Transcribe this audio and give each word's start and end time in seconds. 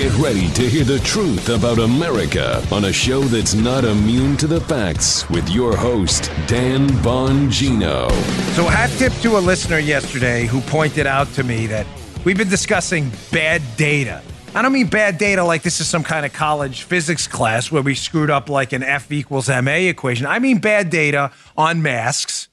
Get 0.00 0.16
ready 0.16 0.48
to 0.52 0.62
hear 0.62 0.84
the 0.84 0.98
truth 1.00 1.50
about 1.50 1.78
America 1.78 2.66
on 2.72 2.86
a 2.86 2.92
show 2.92 3.20
that's 3.20 3.52
not 3.52 3.84
immune 3.84 4.34
to 4.38 4.46
the 4.46 4.58
facts 4.62 5.28
with 5.28 5.46
your 5.50 5.76
host, 5.76 6.32
Dan 6.46 6.88
Bongino. 7.04 8.10
So, 8.54 8.64
hat 8.64 8.88
tip 8.96 9.12
to 9.20 9.36
a 9.36 9.40
listener 9.40 9.78
yesterday 9.78 10.46
who 10.46 10.62
pointed 10.62 11.06
out 11.06 11.28
to 11.34 11.42
me 11.42 11.66
that 11.66 11.86
we've 12.24 12.38
been 12.38 12.48
discussing 12.48 13.12
bad 13.30 13.60
data. 13.76 14.22
I 14.54 14.62
don't 14.62 14.72
mean 14.72 14.86
bad 14.86 15.18
data 15.18 15.44
like 15.44 15.60
this 15.60 15.82
is 15.82 15.86
some 15.86 16.02
kind 16.02 16.24
of 16.24 16.32
college 16.32 16.84
physics 16.84 17.28
class 17.28 17.70
where 17.70 17.82
we 17.82 17.94
screwed 17.94 18.30
up 18.30 18.48
like 18.48 18.72
an 18.72 18.82
F 18.82 19.12
equals 19.12 19.50
MA 19.50 19.72
equation. 19.72 20.24
I 20.24 20.38
mean 20.38 20.60
bad 20.60 20.88
data 20.88 21.30
on 21.58 21.82
masks 21.82 22.48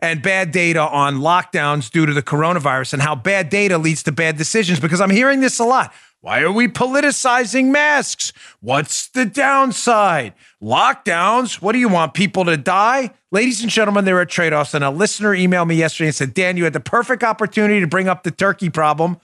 and 0.00 0.20
bad 0.20 0.50
data 0.50 0.80
on 0.80 1.18
lockdowns 1.18 1.90
due 1.90 2.06
to 2.06 2.12
the 2.12 2.24
coronavirus 2.24 2.94
and 2.94 3.02
how 3.02 3.14
bad 3.14 3.50
data 3.50 3.78
leads 3.78 4.02
to 4.02 4.10
bad 4.10 4.36
decisions 4.36 4.80
because 4.80 5.00
I'm 5.00 5.10
hearing 5.10 5.40
this 5.40 5.60
a 5.60 5.64
lot. 5.64 5.92
Why 6.20 6.40
are 6.40 6.50
we 6.50 6.66
politicizing 6.66 7.66
masks? 7.66 8.32
What's 8.60 9.06
the 9.08 9.24
downside? 9.24 10.34
Lockdowns? 10.60 11.62
What 11.62 11.74
do 11.74 11.78
you 11.78 11.88
want? 11.88 12.12
People 12.12 12.44
to 12.46 12.56
die? 12.56 13.14
Ladies 13.30 13.62
and 13.62 13.70
gentlemen, 13.70 14.04
there 14.04 14.18
are 14.18 14.26
trade 14.26 14.52
offs. 14.52 14.74
And 14.74 14.82
a 14.82 14.90
listener 14.90 15.30
emailed 15.30 15.68
me 15.68 15.76
yesterday 15.76 16.08
and 16.08 16.14
said, 16.16 16.34
Dan, 16.34 16.56
you 16.56 16.64
had 16.64 16.72
the 16.72 16.80
perfect 16.80 17.22
opportunity 17.22 17.78
to 17.78 17.86
bring 17.86 18.08
up 18.08 18.24
the 18.24 18.32
turkey 18.32 18.68
problem. 18.68 19.18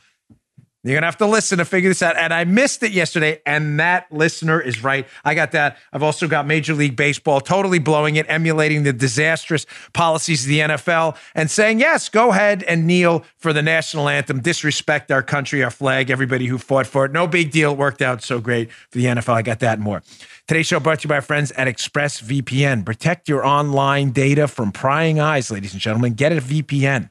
You're 0.84 0.94
gonna 0.94 1.06
have 1.06 1.16
to 1.18 1.26
listen 1.26 1.56
to 1.58 1.64
figure 1.64 1.88
this 1.88 2.02
out. 2.02 2.16
And 2.18 2.32
I 2.32 2.44
missed 2.44 2.82
it 2.82 2.92
yesterday, 2.92 3.40
and 3.46 3.80
that 3.80 4.12
listener 4.12 4.60
is 4.60 4.84
right. 4.84 5.06
I 5.24 5.34
got 5.34 5.52
that. 5.52 5.78
I've 5.94 6.02
also 6.02 6.28
got 6.28 6.46
Major 6.46 6.74
League 6.74 6.94
Baseball 6.94 7.40
totally 7.40 7.78
blowing 7.78 8.16
it, 8.16 8.26
emulating 8.28 8.82
the 8.82 8.92
disastrous 8.92 9.64
policies 9.94 10.44
of 10.44 10.48
the 10.48 10.58
NFL, 10.60 11.16
and 11.34 11.50
saying, 11.50 11.80
yes, 11.80 12.10
go 12.10 12.30
ahead 12.30 12.62
and 12.64 12.86
kneel 12.86 13.24
for 13.38 13.54
the 13.54 13.62
national 13.62 14.10
anthem, 14.10 14.40
disrespect 14.40 15.10
our 15.10 15.22
country, 15.22 15.64
our 15.64 15.70
flag, 15.70 16.10
everybody 16.10 16.46
who 16.46 16.58
fought 16.58 16.86
for 16.86 17.06
it. 17.06 17.12
No 17.12 17.26
big 17.26 17.50
deal. 17.50 17.72
It 17.72 17.78
worked 17.78 18.02
out 18.02 18.22
so 18.22 18.38
great 18.38 18.70
for 18.70 18.98
the 18.98 19.06
NFL. 19.06 19.34
I 19.34 19.42
got 19.42 19.60
that 19.60 19.74
and 19.74 19.82
more. 19.82 20.02
Today's 20.46 20.66
show 20.66 20.80
brought 20.80 21.00
to 21.00 21.04
you 21.04 21.08
by 21.08 21.14
our 21.14 21.22
friends 21.22 21.50
at 21.52 21.66
ExpressVPN. 21.66 22.84
Protect 22.84 23.26
your 23.26 23.46
online 23.46 24.10
data 24.10 24.46
from 24.46 24.70
prying 24.70 25.18
eyes, 25.18 25.50
ladies 25.50 25.72
and 25.72 25.80
gentlemen. 25.80 26.12
Get 26.12 26.32
a 26.32 26.36
VPN. 26.42 27.08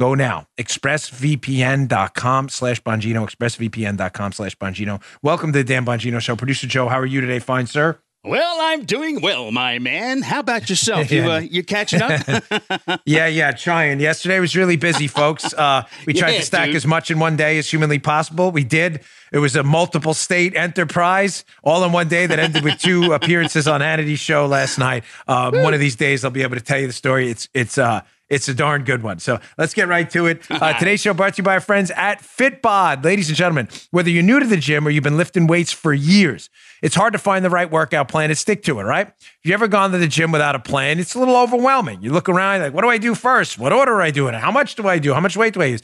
Go 0.00 0.14
now. 0.14 0.46
ExpressVPN.com 0.56 2.48
slash 2.48 2.82
Bongino. 2.82 3.28
ExpressVPN.com 3.28 4.32
slash 4.32 4.56
Bongino. 4.56 5.02
Welcome 5.22 5.52
to 5.52 5.58
the 5.58 5.64
Dan 5.64 5.84
Bongino 5.84 6.22
Show. 6.22 6.36
Producer 6.36 6.66
Joe, 6.66 6.88
how 6.88 6.98
are 6.98 7.04
you 7.04 7.20
today? 7.20 7.38
Fine, 7.38 7.66
sir. 7.66 7.98
Well, 8.24 8.56
I'm 8.60 8.84
doing 8.86 9.20
well, 9.20 9.50
my 9.50 9.78
man. 9.78 10.22
How 10.22 10.40
about 10.40 10.70
yourself? 10.70 11.10
You 11.12 11.30
uh, 11.30 11.40
you 11.40 11.62
catching 11.62 12.00
up? 12.00 12.18
yeah, 13.04 13.26
yeah, 13.26 13.50
trying. 13.52 14.00
Yesterday 14.00 14.40
was 14.40 14.56
really 14.56 14.76
busy, 14.76 15.06
folks. 15.06 15.52
Uh, 15.52 15.82
we 16.06 16.14
tried 16.14 16.30
Yeah, 16.30 16.38
to 16.38 16.44
stack 16.46 16.66
dude. 16.68 16.76
as 16.76 16.86
much 16.86 17.10
in 17.10 17.18
one 17.18 17.36
day 17.36 17.58
as 17.58 17.68
humanly 17.70 17.98
possible. 17.98 18.50
We 18.52 18.64
did. 18.64 19.00
It 19.34 19.38
was 19.38 19.54
a 19.54 19.62
multiple 19.62 20.14
state 20.14 20.56
enterprise, 20.56 21.44
all 21.62 21.84
in 21.84 21.92
one 21.92 22.08
day 22.08 22.24
that 22.24 22.38
ended 22.38 22.64
with 22.64 22.78
two 22.78 23.12
appearances 23.12 23.68
on 23.68 23.82
Hannity's 23.82 24.18
show 24.20 24.46
last 24.46 24.78
night. 24.78 25.04
Um, 25.28 25.62
one 25.62 25.74
of 25.74 25.80
these 25.80 25.96
days, 25.96 26.24
I'll 26.24 26.30
be 26.30 26.42
able 26.42 26.56
to 26.56 26.62
tell 26.62 26.78
you 26.78 26.86
the 26.86 26.94
story. 26.94 27.28
It's 27.30 27.50
it's 27.52 27.76
uh 27.76 28.00
it's 28.30 28.48
a 28.48 28.54
darn 28.54 28.84
good 28.84 29.02
one. 29.02 29.18
So 29.18 29.40
let's 29.58 29.74
get 29.74 29.88
right 29.88 30.08
to 30.10 30.26
it. 30.26 30.42
Uh, 30.60 30.78
today's 30.78 31.00
show 31.00 31.14
brought 31.14 31.32
to 31.32 31.38
you 31.38 31.42
by 31.42 31.54
our 31.54 31.60
friends 31.60 31.90
at 31.92 32.20
Fitbod. 32.20 33.02
Ladies 33.02 33.28
and 33.30 33.36
gentlemen, 33.36 33.66
whether 33.92 34.10
you're 34.10 34.22
new 34.22 34.38
to 34.38 34.46
the 34.46 34.58
gym 34.58 34.86
or 34.86 34.90
you've 34.90 35.02
been 35.04 35.16
lifting 35.16 35.46
weights 35.46 35.72
for 35.72 35.94
years, 35.94 36.50
it's 36.82 36.94
hard 36.94 37.14
to 37.14 37.18
find 37.18 37.42
the 37.42 37.48
right 37.48 37.70
workout 37.70 38.08
plan 38.08 38.28
and 38.28 38.36
stick 38.36 38.62
to 38.64 38.78
it, 38.78 38.82
right? 38.82 39.06
If 39.08 39.38
you 39.44 39.54
ever 39.54 39.68
gone 39.68 39.90
to 39.92 39.98
the 39.98 40.06
gym 40.06 40.32
without 40.32 40.54
a 40.54 40.58
plan, 40.58 40.98
it's 40.98 41.14
a 41.14 41.18
little 41.18 41.36
overwhelming. 41.36 42.02
You 42.02 42.12
look 42.12 42.28
around, 42.28 42.60
like, 42.60 42.74
what 42.74 42.82
do 42.82 42.90
I 42.90 42.98
do 42.98 43.14
first? 43.14 43.58
What 43.58 43.72
order 43.72 43.92
do 43.92 44.00
I 44.00 44.10
do 44.10 44.28
it? 44.28 44.34
How 44.34 44.50
much 44.50 44.74
do 44.74 44.86
I 44.86 44.98
do? 44.98 45.14
How 45.14 45.20
much 45.20 45.34
weight 45.34 45.54
do 45.54 45.62
I 45.62 45.66
use? 45.66 45.82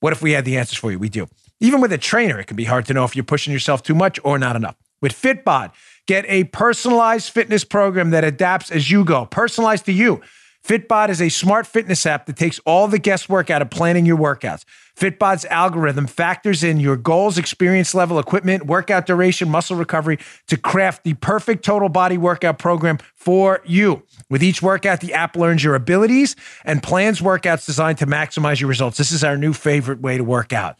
What 0.00 0.12
if 0.12 0.20
we 0.20 0.32
had 0.32 0.44
the 0.44 0.58
answers 0.58 0.76
for 0.76 0.92
you? 0.92 0.98
We 0.98 1.08
do. 1.08 1.26
Even 1.60 1.80
with 1.80 1.92
a 1.92 1.98
trainer, 1.98 2.38
it 2.38 2.46
can 2.46 2.56
be 2.56 2.64
hard 2.64 2.84
to 2.86 2.94
know 2.94 3.04
if 3.04 3.16
you're 3.16 3.24
pushing 3.24 3.52
yourself 3.52 3.82
too 3.82 3.94
much 3.94 4.20
or 4.22 4.38
not 4.38 4.56
enough. 4.56 4.76
With 5.00 5.12
Fitbod, 5.12 5.72
get 6.06 6.24
a 6.28 6.44
personalized 6.44 7.30
fitness 7.30 7.64
program 7.64 8.10
that 8.10 8.24
adapts 8.24 8.70
as 8.70 8.90
you 8.90 9.04
go, 9.04 9.26
personalized 9.26 9.86
to 9.86 9.92
you. 9.92 10.20
Fitbod 10.68 11.08
is 11.08 11.22
a 11.22 11.30
smart 11.30 11.66
fitness 11.66 12.04
app 12.04 12.26
that 12.26 12.36
takes 12.36 12.58
all 12.66 12.88
the 12.88 12.98
guesswork 12.98 13.48
out 13.48 13.62
of 13.62 13.70
planning 13.70 14.04
your 14.04 14.18
workouts. 14.18 14.66
Fitbod's 14.94 15.46
algorithm 15.46 16.06
factors 16.06 16.62
in 16.62 16.78
your 16.78 16.94
goals, 16.94 17.38
experience 17.38 17.94
level, 17.94 18.18
equipment, 18.18 18.66
workout 18.66 19.06
duration, 19.06 19.48
muscle 19.48 19.76
recovery 19.76 20.18
to 20.46 20.58
craft 20.58 21.04
the 21.04 21.14
perfect 21.14 21.64
total 21.64 21.88
body 21.88 22.18
workout 22.18 22.58
program 22.58 22.98
for 23.14 23.62
you. 23.64 24.02
With 24.28 24.42
each 24.42 24.60
workout, 24.60 25.00
the 25.00 25.14
app 25.14 25.36
learns 25.36 25.64
your 25.64 25.74
abilities 25.74 26.36
and 26.66 26.82
plans 26.82 27.22
workouts 27.22 27.64
designed 27.64 27.96
to 27.98 28.06
maximize 28.06 28.60
your 28.60 28.68
results. 28.68 28.98
This 28.98 29.10
is 29.10 29.24
our 29.24 29.38
new 29.38 29.54
favorite 29.54 30.02
way 30.02 30.18
to 30.18 30.24
work 30.24 30.52
out. 30.52 30.76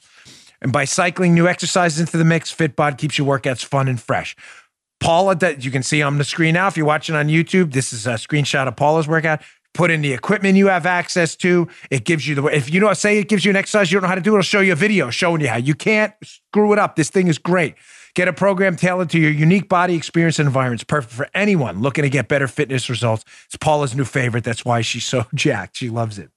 And 0.60 0.70
by 0.70 0.84
cycling 0.84 1.32
new 1.32 1.48
exercises 1.48 1.98
into 1.98 2.18
the 2.18 2.26
mix, 2.26 2.54
Fitbod 2.54 2.98
keeps 2.98 3.16
your 3.16 3.26
workouts 3.26 3.64
fun 3.64 3.88
and 3.88 3.98
fresh. 3.98 4.36
Paula, 5.00 5.36
you 5.60 5.70
can 5.70 5.82
see 5.82 6.02
on 6.02 6.18
the 6.18 6.24
screen 6.24 6.54
now. 6.54 6.66
If 6.66 6.76
you're 6.76 6.84
watching 6.84 7.14
on 7.14 7.28
YouTube, 7.28 7.72
this 7.72 7.92
is 7.92 8.06
a 8.06 8.14
screenshot 8.14 8.66
of 8.66 8.76
Paula's 8.76 9.06
workout. 9.06 9.40
Put 9.74 9.90
in 9.90 10.00
the 10.00 10.12
equipment 10.12 10.56
you 10.56 10.68
have 10.68 10.86
access 10.86 11.36
to. 11.36 11.68
It 11.90 12.04
gives 12.04 12.26
you 12.26 12.34
the 12.34 12.42
way, 12.42 12.54
if 12.54 12.72
you 12.72 12.80
know 12.80 12.92
say 12.94 13.18
it 13.18 13.28
gives 13.28 13.44
you 13.44 13.50
an 13.50 13.56
exercise 13.56 13.92
you 13.92 13.96
don't 13.96 14.02
know 14.02 14.08
how 14.08 14.14
to 14.14 14.20
do. 14.20 14.32
It'll 14.32 14.42
show 14.42 14.60
you 14.60 14.72
a 14.72 14.76
video 14.76 15.10
showing 15.10 15.40
you 15.40 15.48
how. 15.48 15.56
You 15.56 15.74
can't 15.74 16.12
screw 16.22 16.72
it 16.72 16.78
up. 16.78 16.96
This 16.96 17.10
thing 17.10 17.28
is 17.28 17.38
great. 17.38 17.74
Get 18.14 18.26
a 18.26 18.32
program 18.32 18.74
tailored 18.74 19.10
to 19.10 19.18
your 19.18 19.30
unique 19.30 19.68
body 19.68 19.94
experience 19.94 20.38
and 20.38 20.46
environment. 20.46 20.80
It's 20.80 20.88
perfect 20.88 21.12
for 21.12 21.28
anyone 21.34 21.80
looking 21.80 22.02
to 22.02 22.10
get 22.10 22.26
better 22.26 22.48
fitness 22.48 22.90
results. 22.90 23.24
It's 23.46 23.56
Paula's 23.56 23.94
new 23.94 24.04
favorite. 24.04 24.42
That's 24.42 24.64
why 24.64 24.80
she's 24.80 25.04
so 25.04 25.26
jacked. 25.34 25.76
She 25.76 25.88
loves 25.88 26.18
it. 26.18 26.30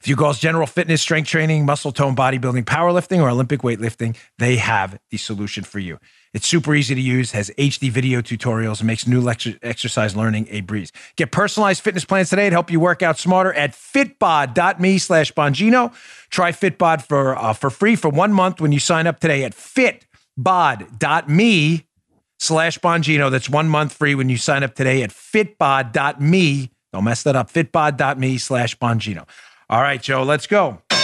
If 0.00 0.08
you 0.08 0.16
goals 0.16 0.38
general 0.38 0.66
fitness, 0.66 1.02
strength 1.02 1.28
training, 1.28 1.66
muscle 1.66 1.92
tone, 1.92 2.16
bodybuilding, 2.16 2.64
powerlifting, 2.64 3.20
or 3.20 3.28
Olympic 3.28 3.60
weightlifting, 3.60 4.16
they 4.38 4.56
have 4.56 4.98
the 5.10 5.18
solution 5.18 5.62
for 5.62 5.78
you. 5.78 5.98
It's 6.32 6.46
super 6.46 6.74
easy 6.74 6.94
to 6.94 7.00
use, 7.00 7.32
has 7.32 7.50
HD 7.58 7.90
video 7.90 8.22
tutorials, 8.22 8.78
and 8.78 8.86
makes 8.86 9.06
new 9.06 9.20
lecture, 9.20 9.58
exercise 9.62 10.16
learning 10.16 10.46
a 10.50 10.62
breeze. 10.62 10.90
Get 11.16 11.32
personalized 11.32 11.82
fitness 11.82 12.06
plans 12.06 12.30
today 12.30 12.48
to 12.48 12.54
help 12.54 12.70
you 12.70 12.80
work 12.80 13.02
out 13.02 13.18
smarter 13.18 13.52
at 13.52 13.72
fitbod.me 13.72 14.96
slash 14.98 15.32
Bongino. 15.32 15.92
Try 16.30 16.52
Fitbod 16.52 17.02
for, 17.02 17.36
uh, 17.36 17.52
for 17.52 17.68
free 17.68 17.94
for 17.94 18.08
one 18.08 18.32
month 18.32 18.58
when 18.58 18.72
you 18.72 18.78
sign 18.78 19.06
up 19.06 19.20
today 19.20 19.44
at 19.44 19.52
fitbod.me 19.54 20.06
slash 22.38 22.78
Bongino. 22.78 23.30
That's 23.30 23.50
one 23.50 23.68
month 23.68 23.92
free 23.92 24.14
when 24.14 24.30
you 24.30 24.38
sign 24.38 24.62
up 24.62 24.74
today 24.74 25.02
at 25.02 25.10
fitbod.me. 25.10 26.70
Don't 26.92 27.04
mess 27.04 27.22
that 27.24 27.36
up. 27.36 27.52
Fitbod.me 27.52 28.38
slash 28.38 28.78
Bongino. 28.78 29.26
All 29.70 29.80
right, 29.80 30.02
Joe, 30.02 30.24
let's 30.24 30.48
go. 30.48 30.82
There 30.90 30.98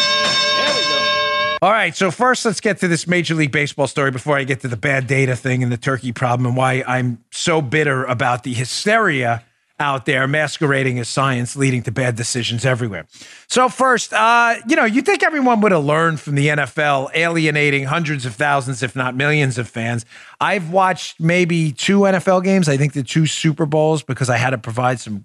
we 0.75 0.88
go. 0.88 1.56
All 1.62 1.71
right, 1.71 1.94
so 1.94 2.10
first 2.10 2.44
let's 2.44 2.60
get 2.60 2.81
to 2.81 2.88
this 2.88 3.06
Major 3.06 3.37
League 3.37 3.53
Baseball 3.53 3.87
story 3.87 4.10
before 4.10 4.37
I 4.37 4.43
get 4.43 4.59
to 4.62 4.69
the 4.69 4.77
bad 4.77 5.06
data 5.06 5.37
thing 5.37 5.62
and 5.62 5.71
the 5.71 5.77
turkey 5.77 6.10
problem 6.10 6.47
and 6.47 6.56
why 6.56 6.82
I'm 6.84 7.22
so 7.31 7.62
bitter 7.62 8.03
about 8.04 8.43
the 8.43 8.53
hysteria 8.53 9.44
out 9.78 10.04
there 10.04 10.27
masquerading 10.27 10.99
as 10.99 11.09
science 11.09 11.54
leading 11.54 11.84
to 11.84 11.93
bad 11.93 12.16
decisions 12.16 12.65
everywhere. 12.65 13.06
So 13.47 13.69
first, 13.69 14.12
uh, 14.12 14.56
you 14.66 14.75
know, 14.75 14.84
you 14.84 15.00
think 15.00 15.22
everyone 15.22 15.60
would 15.60 15.71
have 15.71 15.84
learned 15.84 16.19
from 16.19 16.34
the 16.34 16.48
NFL 16.48 17.10
alienating 17.15 17.84
hundreds 17.84 18.27
of 18.27 18.34
thousands, 18.34 18.83
if 18.83 18.97
not 18.97 19.15
millions 19.15 19.59
of 19.59 19.69
fans. 19.69 20.04
I've 20.41 20.71
watched 20.71 21.21
maybe 21.21 21.71
two 21.71 22.00
NFL 22.00 22.43
games, 22.43 22.69
I 22.69 22.77
think 22.77 22.94
the 22.94 23.04
two 23.04 23.27
Super 23.27 23.65
Bowls 23.65 24.03
because 24.03 24.28
I 24.28 24.38
had 24.38 24.50
to 24.50 24.59
provide 24.59 24.98
some 24.98 25.25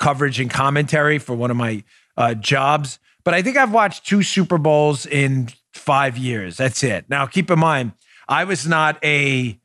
coverage 0.00 0.40
and 0.40 0.50
commentary 0.50 1.18
for 1.18 1.36
one 1.36 1.52
of 1.52 1.56
my 1.56 1.84
uh, 2.16 2.34
jobs. 2.34 2.98
But 3.24 3.34
I 3.34 3.42
think 3.42 3.56
I've 3.56 3.72
watched 3.72 4.06
two 4.06 4.22
Super 4.22 4.58
Bowls 4.58 5.06
in 5.06 5.48
five 5.72 6.18
years. 6.18 6.56
That's 6.56 6.82
it. 6.82 7.06
Now, 7.08 7.26
keep 7.26 7.50
in 7.50 7.58
mind, 7.58 7.92
I 8.28 8.44
was 8.44 8.66
not 8.66 9.02
a 9.04 9.58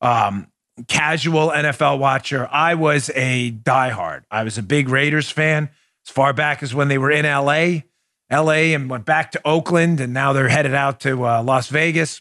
um, 0.00 0.48
casual 0.88 1.50
NFL 1.50 1.98
watcher. 1.98 2.48
I 2.50 2.74
was 2.74 3.10
a 3.14 3.52
diehard. 3.52 4.22
I 4.30 4.42
was 4.42 4.58
a 4.58 4.62
big 4.62 4.88
Raiders 4.88 5.30
fan 5.30 5.70
as 6.06 6.12
far 6.12 6.32
back 6.32 6.62
as 6.62 6.74
when 6.74 6.88
they 6.88 6.98
were 6.98 7.10
in 7.10 7.24
LA, 7.24 7.82
LA, 8.30 8.74
and 8.74 8.90
went 8.90 9.04
back 9.04 9.32
to 9.32 9.40
Oakland, 9.44 10.00
and 10.00 10.12
now 10.12 10.32
they're 10.32 10.48
headed 10.48 10.74
out 10.74 11.00
to 11.00 11.26
uh, 11.26 11.42
Las 11.42 11.68
Vegas. 11.68 12.20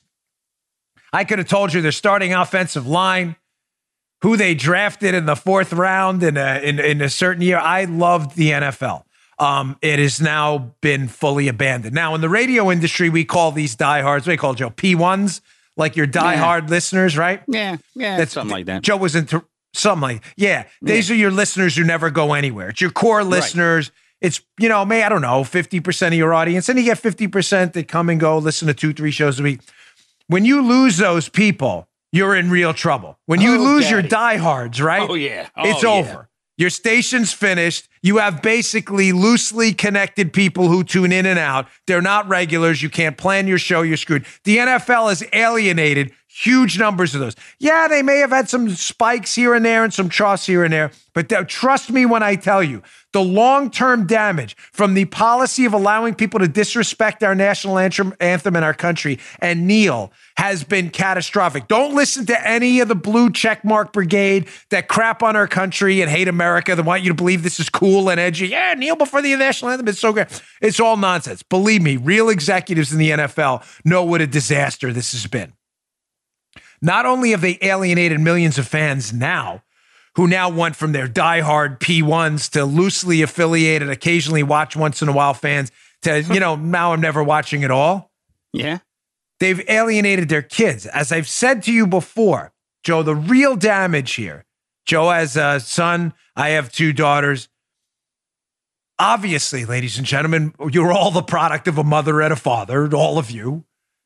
I 1.12 1.24
could 1.24 1.39
have 1.39 1.47
told 1.47 1.74
you 1.74 1.81
their 1.81 1.91
starting 1.91 2.33
offensive 2.33 2.88
line 2.88 3.35
who 4.21 4.38
they 4.38 4.56
drafted 4.56 5.13
in 5.13 5.25
the 5.25 5.35
fourth 5.35 5.74
round 5.74 6.24
in 6.24 6.38
a, 6.38 6.59
in, 6.63 6.80
in 6.80 7.01
a 7.01 7.09
certain 7.09 7.41
year. 7.41 7.59
I 7.59 7.83
loved 7.83 8.35
the 8.35 8.51
NFL. 8.51 9.03
Um, 9.44 9.78
it 9.81 10.00
has 10.00 10.22
now 10.22 10.74
been 10.81 11.07
fully 11.07 11.48
abandoned. 11.48 11.94
Now, 11.94 12.16
in 12.16 12.22
the 12.22 12.30
radio 12.30 12.72
industry, 12.72 13.10
we 13.10 13.25
call 13.25 13.51
these 13.51 13.75
diehards, 13.75 14.25
what 14.25 14.34
do 14.34 14.38
call 14.38 14.54
Joe? 14.54 14.69
P1s, 14.69 15.42
like 15.75 15.95
your 15.95 16.07
diehard 16.07 16.69
listeners, 16.69 17.18
right? 17.18 17.42
Yeah, 17.48 17.78
yeah, 17.95 18.18
That's 18.18 18.31
something 18.31 18.51
like 18.51 18.68
that. 18.68 18.81
Joe 18.84 18.98
was 18.98 19.16
into 19.16 19.44
something 19.74 20.01
like, 20.01 20.24
yeah, 20.38 20.66
these 20.81 21.10
are 21.12 21.16
your 21.16 21.31
listeners 21.31 21.75
who 21.75 21.84
never 21.84 22.10
go 22.10 22.34
anywhere. 22.34 22.69
It's 22.69 22.80
your 22.81 22.92
core 22.92 23.24
listeners. 23.24 23.92
It's, 24.22 24.40
you 24.57 24.69
know, 24.69 24.86
may, 24.86 25.04
I 25.04 25.10
don't 25.10 25.22
know, 25.22 25.42
50% 25.42 26.07
of 26.07 26.13
your 26.13 26.34
audience. 26.34 26.69
And 26.69 26.80
you 26.80 26.86
get 26.86 26.98
50% 27.00 27.74
that 27.74 27.88
come 27.90 28.10
and 28.10 28.19
go, 28.19 28.38
listen 28.38 28.68
to 28.69 28.74
two, 28.74 28.94
three 28.94 29.12
shows 29.12 29.40
a 29.40 29.44
week. 29.44 29.60
When 30.28 30.45
you 30.45 30.62
lose 30.62 30.95
those 30.98 31.28
people, 31.28 31.90
you're 32.13 32.36
in 32.36 32.50
real 32.50 32.74
trouble. 32.74 33.19
When 33.25 33.42
you 33.42 33.56
Oh, 33.56 33.63
lose 33.63 33.90
your 33.90 34.01
daddy. 34.01 34.38
diehards, 34.38 34.81
right? 34.81 35.10
Oh, 35.10 35.16
yeah. 35.16 35.50
Oh, 35.57 35.69
it's 35.69 35.84
yeah. 35.84 35.90
over. 35.90 36.30
Your 36.57 36.69
station's 36.69 37.33
finished. 37.33 37.88
You 38.01 38.17
have 38.17 38.41
basically 38.41 39.11
loosely 39.11 39.73
connected 39.73 40.33
people 40.33 40.67
who 40.67 40.83
tune 40.83 41.11
in 41.11 41.25
and 41.25 41.39
out. 41.39 41.67
They're 41.88 42.01
not 42.01 42.27
regulars. 42.27 42.81
You 42.81 42.89
can't 42.89 43.17
plan 43.17 43.47
your 43.47 43.57
show. 43.57 43.81
You're 43.81 43.97
screwed. 43.97 44.25
The 44.44 44.57
NFL 44.57 45.11
is 45.11 45.25
alienated 45.33 46.11
huge 46.33 46.80
numbers 46.80 47.13
of 47.13 47.21
those. 47.21 47.35
Yeah, 47.59 47.88
they 47.88 48.01
may 48.01 48.18
have 48.18 48.31
had 48.31 48.50
some 48.50 48.69
spikes 48.69 49.35
here 49.35 49.53
and 49.53 49.63
there 49.63 49.83
and 49.83 49.94
some 49.94 50.09
troughs 50.09 50.45
here 50.45 50.63
and 50.63 50.74
there, 50.74 50.91
but 51.13 51.30
th- 51.30 51.47
trust 51.47 51.91
me 51.91 52.06
when 52.06 52.24
I 52.24 52.35
tell 52.35 52.63
you, 52.63 52.81
the 53.12 53.21
long 53.21 53.69
term 53.69 54.07
damage 54.07 54.57
from 54.71 54.95
the 54.95 55.06
policy 55.06 55.65
of 55.65 55.74
allowing 55.74 56.15
people 56.15 56.39
to 56.39 56.47
disrespect 56.47 57.24
our 57.24 57.35
national 57.35 57.77
anthem, 57.77 58.15
anthem 58.19 58.56
in 58.56 58.63
our 58.63 58.74
country 58.74 59.19
and 59.39 59.68
kneel 59.68 60.12
has 60.35 60.63
been 60.63 60.89
catastrophic. 60.89 61.68
Don't 61.68 61.94
listen 61.94 62.25
to 62.25 62.47
any 62.47 62.80
of 62.80 62.88
the 62.88 62.95
blue 62.95 63.30
checkmark 63.30 63.94
brigade 63.94 64.47
that 64.71 64.88
crap 64.88 65.21
on 65.21 65.35
our 65.35 65.47
country 65.47 66.01
and 66.01 66.09
hate 66.09 66.27
America 66.27 66.75
that 66.75 66.83
want 66.83 67.03
you 67.03 67.09
to 67.09 67.15
believe 67.15 67.44
this 67.44 67.59
is 67.59 67.69
cool 67.69 68.09
and 68.09 68.19
edgy. 68.19 68.47
Yeah, 68.47 68.74
kneel 68.74 68.95
before 68.95 69.21
the 69.21 69.35
national 69.35 69.69
anthem. 69.69 69.88
It's 69.88 70.00
so 70.00 70.12
great. 70.12 70.41
It's 70.62 70.80
all 70.80 70.97
nonsense. 70.97 71.44
Believe 71.44 71.83
me, 71.83 71.97
real 71.97 72.30
executives 72.30 72.91
in 72.91 72.97
the 72.97 73.12
NFL 73.12 73.63
know 73.85 74.03
what 74.03 74.21
a 74.21 74.27
disaster 74.27 74.91
this 74.91 75.12
has 75.12 75.27
been. 75.27 75.53
Not 76.83 77.06
only 77.06 77.31
have 77.31 77.39
they 77.39 77.57
alienated 77.62 78.19
millions 78.19 78.57
of 78.57 78.68
fans 78.68 79.13
now, 79.13 79.63
who 80.15 80.27
now 80.27 80.50
went 80.50 80.75
from 80.75 80.91
their 80.91 81.07
diehard 81.07 81.80
P1s 81.80 82.51
to 82.51 82.65
loosely 82.65 83.21
affiliated, 83.21 83.89
occasionally 83.89 84.44
watch 84.44 84.75
once 84.75 85.01
in 85.01 85.07
a 85.07 85.13
while 85.13 85.33
fans 85.33 85.71
to, 86.01 86.21
you 86.21 86.41
know, 86.41 86.56
now 86.57 86.91
I'm 86.91 87.00
never 87.00 87.24
watching 87.24 87.63
at 87.63 87.71
all. 87.71 88.12
Yeah. 88.51 88.80
They've 89.39 89.63
alienated 89.69 90.27
their 90.27 90.41
kids. 90.41 90.85
As 90.85 91.13
I've 91.13 91.27
said 91.27 91.63
to 91.63 91.74
you 91.74 91.88
before, 91.88 92.51
Joe, 92.83 93.01
the 93.01 93.15
real 93.15 93.56
damage 93.56 94.13
here, 94.15 94.44
Joe 94.85 95.09
has 95.09 95.38
a 95.38 95.62
son, 95.62 96.13
I 96.35 96.50
have 96.50 96.69
two 96.69 96.91
daughters. 96.91 97.47
Obviously, 99.00 99.63
ladies 99.63 99.97
and 99.97 100.06
gentlemen, 100.06 100.53
you're 100.69 100.91
all 100.91 101.12
the 101.12 101.24
product 101.24 101.69
of 101.69 101.77
a 101.77 101.83
mother 101.83 102.21
and 102.21 102.33
a 102.33 102.35
father, 102.35 102.94
all 102.94 103.18
of 103.18 103.31
you. 103.31 103.63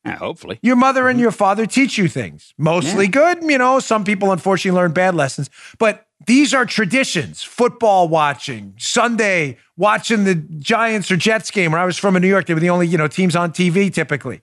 Yeah, 0.08 0.16
hopefully. 0.16 0.58
Your 0.62 0.76
mother 0.76 1.08
and 1.08 1.18
your 1.20 1.30
father 1.30 1.66
teach 1.66 1.98
you 1.98 2.08
things, 2.08 2.54
mostly 2.58 3.04
Yeah. 3.06 3.10
good. 3.34 3.42
You 3.42 3.58
know, 3.58 3.78
some 3.80 4.04
people 4.04 4.32
unfortunately 4.32 4.78
learn 4.80 4.92
bad 4.92 5.14
lessons, 5.14 5.50
but 5.78 6.06
these 6.26 6.52
are 6.52 6.66
traditions 6.66 7.42
football 7.42 8.08
watching, 8.08 8.74
Sunday 8.78 9.56
watching 9.76 10.24
the 10.24 10.34
Giants 10.34 11.10
or 11.10 11.16
Jets 11.16 11.50
game. 11.50 11.72
Where 11.72 11.80
I 11.80 11.84
was 11.84 11.96
from 11.98 12.16
in 12.16 12.22
New 12.22 12.28
York, 12.28 12.46
they 12.46 12.54
were 12.54 12.60
the 12.60 12.70
only, 12.70 12.86
you 12.88 12.98
know, 12.98 13.06
teams 13.08 13.36
on 13.36 13.52
TV 13.52 13.88
typically. 13.92 14.42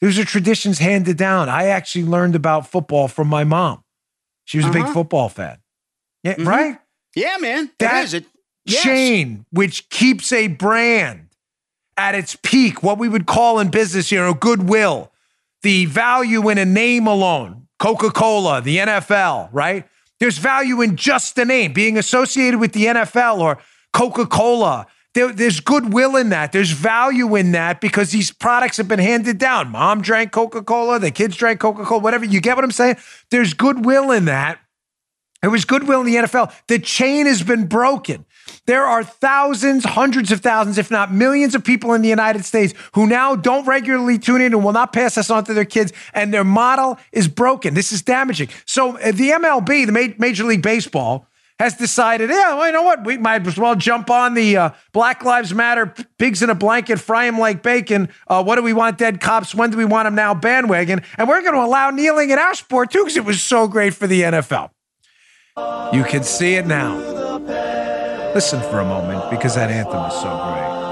These 0.00 0.18
are 0.18 0.24
traditions 0.24 0.78
handed 0.80 1.16
down. 1.16 1.48
I 1.48 1.66
actually 1.66 2.04
learned 2.04 2.34
about 2.34 2.68
football 2.68 3.08
from 3.08 3.28
my 3.28 3.44
mom. 3.44 3.84
She 4.44 4.58
was 4.58 4.66
a 4.66 4.70
big 4.70 4.82
Uh-huh. 4.82 4.92
football 4.92 5.28
fan. 5.28 5.58
Yeah, 6.22 6.34
Mhm. 6.34 6.46
right? 6.46 6.78
Yeah, 7.14 7.36
man. 7.38 7.70
That 7.78 7.92
That 7.92 8.04
is 8.04 8.14
it. 8.14 8.26
Yes. 8.66 8.82
chain, 8.82 9.46
which 9.50 9.88
keeps 9.90 10.32
a 10.32 10.48
brand 10.48 11.23
at 11.96 12.14
its 12.14 12.36
peak, 12.36 12.82
what 12.82 12.98
we 12.98 13.08
would 13.08 13.26
call 13.26 13.58
in 13.58 13.68
business, 13.70 14.10
you 14.10 14.18
know, 14.18 14.34
goodwill, 14.34 15.12
the 15.62 15.86
value 15.86 16.48
in 16.48 16.58
a 16.58 16.64
name 16.64 17.06
alone, 17.06 17.66
Coca 17.78 18.10
Cola, 18.10 18.60
the 18.60 18.78
NFL, 18.78 19.48
right? 19.52 19.86
There's 20.20 20.38
value 20.38 20.80
in 20.80 20.96
just 20.96 21.36
the 21.36 21.44
name, 21.44 21.72
being 21.72 21.98
associated 21.98 22.60
with 22.60 22.72
the 22.72 22.86
NFL 22.86 23.38
or 23.38 23.58
Coca 23.92 24.26
Cola. 24.26 24.86
There, 25.14 25.32
there's 25.32 25.60
goodwill 25.60 26.16
in 26.16 26.30
that. 26.30 26.50
There's 26.52 26.70
value 26.70 27.36
in 27.36 27.52
that 27.52 27.80
because 27.80 28.10
these 28.10 28.32
products 28.32 28.76
have 28.78 28.88
been 28.88 28.98
handed 28.98 29.38
down. 29.38 29.70
Mom 29.70 30.02
drank 30.02 30.32
Coca 30.32 30.62
Cola, 30.62 30.98
the 30.98 31.10
kids 31.10 31.36
drank 31.36 31.60
Coca 31.60 31.84
Cola, 31.84 32.00
whatever. 32.00 32.24
You 32.24 32.40
get 32.40 32.56
what 32.56 32.64
I'm 32.64 32.72
saying? 32.72 32.96
There's 33.30 33.54
goodwill 33.54 34.10
in 34.10 34.24
that. 34.24 34.58
There 35.40 35.50
was 35.50 35.64
goodwill 35.64 36.00
in 36.00 36.06
the 36.06 36.16
NFL. 36.16 36.52
The 36.68 36.78
chain 36.78 37.26
has 37.26 37.42
been 37.42 37.66
broken. 37.66 38.24
There 38.66 38.84
are 38.84 39.04
thousands, 39.04 39.84
hundreds 39.84 40.32
of 40.32 40.40
thousands, 40.40 40.78
if 40.78 40.90
not 40.90 41.12
millions 41.12 41.54
of 41.54 41.62
people 41.62 41.92
in 41.92 42.00
the 42.00 42.08
United 42.08 42.44
States 42.44 42.72
who 42.92 43.06
now 43.06 43.36
don't 43.36 43.66
regularly 43.66 44.18
tune 44.18 44.40
in 44.40 44.54
and 44.54 44.64
will 44.64 44.72
not 44.72 44.92
pass 44.92 45.16
this 45.16 45.30
on 45.30 45.44
to 45.44 45.54
their 45.54 45.66
kids, 45.66 45.92
and 46.14 46.32
their 46.32 46.44
model 46.44 46.98
is 47.12 47.28
broken. 47.28 47.74
This 47.74 47.92
is 47.92 48.00
damaging. 48.00 48.48
So 48.64 48.96
uh, 48.96 49.12
the 49.12 49.30
MLB, 49.30 49.86
the 49.86 50.14
Major 50.18 50.44
League 50.44 50.62
Baseball, 50.62 51.26
has 51.60 51.76
decided, 51.76 52.30
yeah, 52.30 52.54
well, 52.54 52.66
you 52.66 52.72
know 52.72 52.82
what? 52.82 53.04
We 53.04 53.16
might 53.16 53.46
as 53.46 53.56
well 53.56 53.76
jump 53.76 54.10
on 54.10 54.34
the 54.34 54.56
uh, 54.56 54.70
Black 54.92 55.24
Lives 55.24 55.54
Matter, 55.54 55.94
pigs 56.18 56.42
in 56.42 56.50
a 56.50 56.54
blanket, 56.54 56.98
fry 56.98 57.26
them 57.26 57.38
like 57.38 57.62
bacon. 57.62 58.08
Uh, 58.26 58.42
what 58.42 58.56
do 58.56 58.62
we 58.62 58.72
want 58.72 58.98
dead 58.98 59.20
cops? 59.20 59.54
When 59.54 59.70
do 59.70 59.76
we 59.76 59.84
want 59.84 60.06
them 60.06 60.16
now? 60.16 60.34
Bandwagon. 60.34 61.02
And 61.16 61.28
we're 61.28 61.42
going 61.42 61.54
to 61.54 61.60
allow 61.60 61.90
kneeling 61.90 62.30
in 62.30 62.38
our 62.38 62.54
sport 62.54 62.90
too 62.90 63.00
because 63.00 63.16
it 63.16 63.24
was 63.24 63.40
so 63.40 63.68
great 63.68 63.94
for 63.94 64.06
the 64.06 64.22
NFL. 64.22 64.70
You 65.92 66.02
can 66.02 66.24
see 66.24 66.54
it 66.54 66.66
now. 66.66 67.83
Listen 68.34 68.60
for 68.62 68.80
a 68.80 68.84
moment 68.84 69.30
because 69.30 69.54
that 69.54 69.70
anthem 69.70 70.04
is 70.06 70.14
so 70.14 70.22
great. 70.22 70.84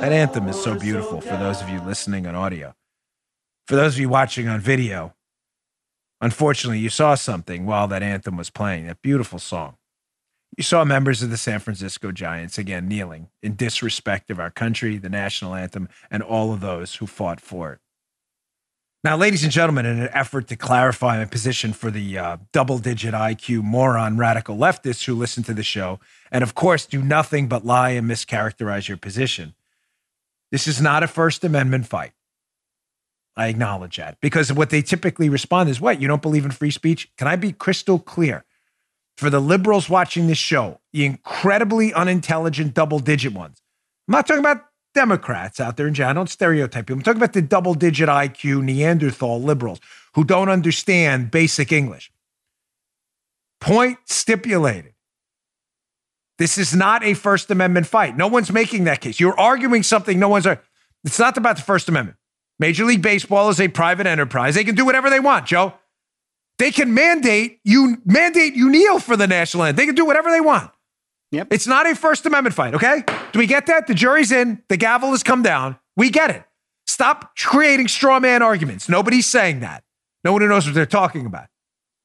That 0.00 0.12
anthem 0.12 0.48
is 0.48 0.56
so 0.56 0.78
beautiful 0.78 1.20
for 1.20 1.36
those 1.36 1.60
of 1.60 1.68
you 1.68 1.78
listening 1.82 2.26
on 2.26 2.34
audio. 2.34 2.74
For 3.66 3.76
those 3.76 3.96
of 3.96 4.00
you 4.00 4.08
watching 4.08 4.48
on 4.48 4.60
video, 4.60 5.14
unfortunately, 6.22 6.78
you 6.78 6.88
saw 6.88 7.16
something 7.16 7.66
while 7.66 7.86
that 7.88 8.02
anthem 8.02 8.38
was 8.38 8.48
playing, 8.48 8.86
that 8.86 9.02
beautiful 9.02 9.38
song. 9.38 9.76
You 10.56 10.64
saw 10.64 10.86
members 10.86 11.22
of 11.22 11.28
the 11.28 11.36
San 11.36 11.58
Francisco 11.58 12.12
Giants 12.12 12.56
again 12.56 12.88
kneeling 12.88 13.28
in 13.42 13.56
disrespect 13.56 14.30
of 14.30 14.40
our 14.40 14.50
country, 14.50 14.96
the 14.96 15.10
national 15.10 15.54
anthem, 15.54 15.90
and 16.10 16.22
all 16.22 16.54
of 16.54 16.60
those 16.60 16.94
who 16.94 17.06
fought 17.06 17.42
for 17.42 17.74
it. 17.74 17.80
Now, 19.04 19.16
ladies 19.16 19.44
and 19.44 19.52
gentlemen, 19.52 19.86
in 19.86 20.00
an 20.00 20.08
effort 20.12 20.48
to 20.48 20.56
clarify 20.56 21.18
my 21.18 21.26
position 21.26 21.72
for 21.72 21.90
the 21.90 22.18
uh, 22.18 22.36
double 22.52 22.78
digit 22.78 23.14
IQ 23.14 23.62
moron 23.62 24.16
radical 24.16 24.56
leftists 24.56 25.04
who 25.04 25.14
listen 25.14 25.42
to 25.44 25.54
the 25.54 25.62
show, 25.62 26.00
and 26.32 26.42
of 26.42 26.54
course 26.54 26.86
do 26.86 27.02
nothing 27.02 27.46
but 27.46 27.64
lie 27.64 27.90
and 27.90 28.10
mischaracterize 28.10 28.88
your 28.88 28.96
position, 28.96 29.54
this 30.50 30.66
is 30.66 30.80
not 30.80 31.02
a 31.02 31.08
First 31.08 31.44
Amendment 31.44 31.86
fight. 31.86 32.12
I 33.36 33.48
acknowledge 33.48 33.98
that 33.98 34.18
because 34.20 34.52
what 34.52 34.70
they 34.70 34.82
typically 34.82 35.28
respond 35.28 35.68
is, 35.68 35.80
What, 35.80 36.00
you 36.00 36.08
don't 36.08 36.22
believe 36.22 36.44
in 36.44 36.50
free 36.50 36.70
speech? 36.70 37.10
Can 37.16 37.28
I 37.28 37.36
be 37.36 37.52
crystal 37.52 37.98
clear? 37.98 38.44
For 39.16 39.30
the 39.30 39.40
liberals 39.40 39.88
watching 39.88 40.26
this 40.26 40.38
show, 40.38 40.80
the 40.92 41.06
incredibly 41.06 41.92
unintelligent 41.92 42.74
double 42.74 42.98
digit 42.98 43.32
ones, 43.32 43.62
I'm 44.08 44.12
not 44.12 44.26
talking 44.26 44.40
about 44.40 44.65
Democrats 44.96 45.60
out 45.60 45.76
there 45.76 45.86
in 45.86 45.92
general. 45.92 46.10
I 46.10 46.14
don't 46.14 46.30
stereotype 46.30 46.86
people. 46.86 46.98
I'm 46.98 47.02
talking 47.02 47.20
about 47.20 47.34
the 47.34 47.42
double 47.42 47.74
digit 47.74 48.08
IQ 48.08 48.62
Neanderthal 48.62 49.42
liberals 49.42 49.78
who 50.14 50.24
don't 50.24 50.48
understand 50.48 51.30
basic 51.30 51.70
English. 51.70 52.10
Point 53.60 53.98
stipulated. 54.06 54.94
This 56.38 56.56
is 56.56 56.74
not 56.74 57.04
a 57.04 57.12
First 57.12 57.50
Amendment 57.50 57.86
fight. 57.86 58.16
No 58.16 58.26
one's 58.26 58.50
making 58.50 58.84
that 58.84 59.02
case. 59.02 59.20
You're 59.20 59.38
arguing 59.38 59.82
something 59.82 60.18
no 60.18 60.30
one's. 60.30 60.46
It's 61.04 61.18
not 61.18 61.36
about 61.36 61.56
the 61.56 61.62
First 61.62 61.90
Amendment. 61.90 62.16
Major 62.58 62.86
League 62.86 63.02
Baseball 63.02 63.50
is 63.50 63.60
a 63.60 63.68
private 63.68 64.06
enterprise. 64.06 64.54
They 64.54 64.64
can 64.64 64.74
do 64.74 64.86
whatever 64.86 65.10
they 65.10 65.20
want, 65.20 65.46
Joe. 65.46 65.74
They 66.58 66.70
can 66.70 66.94
mandate 66.94 67.60
you 67.64 67.98
mandate 68.06 68.54
you 68.54 68.70
kneel 68.70 68.98
for 68.98 69.14
the 69.14 69.26
national 69.26 69.64
anthem. 69.64 69.76
They 69.76 69.86
can 69.86 69.94
do 69.94 70.06
whatever 70.06 70.30
they 70.30 70.40
want. 70.40 70.70
Yep. 71.32 71.48
It's 71.50 71.66
not 71.66 71.86
a 71.86 71.94
First 71.94 72.24
Amendment 72.24 72.54
fight, 72.54 72.74
okay? 72.74 73.04
Do 73.32 73.38
we 73.38 73.46
get 73.46 73.66
that? 73.66 73.86
The 73.86 73.94
jury's 73.94 74.32
in, 74.32 74.62
the 74.68 74.76
gavel 74.76 75.10
has 75.10 75.22
come 75.22 75.42
down. 75.42 75.78
We 75.96 76.10
get 76.10 76.30
it. 76.30 76.44
Stop 76.86 77.36
creating 77.36 77.88
straw 77.88 78.20
man 78.20 78.42
arguments. 78.42 78.88
Nobody's 78.88 79.26
saying 79.26 79.60
that. 79.60 79.84
No 80.24 80.32
one 80.32 80.42
who 80.42 80.48
knows 80.48 80.66
what 80.66 80.74
they're 80.74 80.86
talking 80.86 81.26
about. 81.26 81.46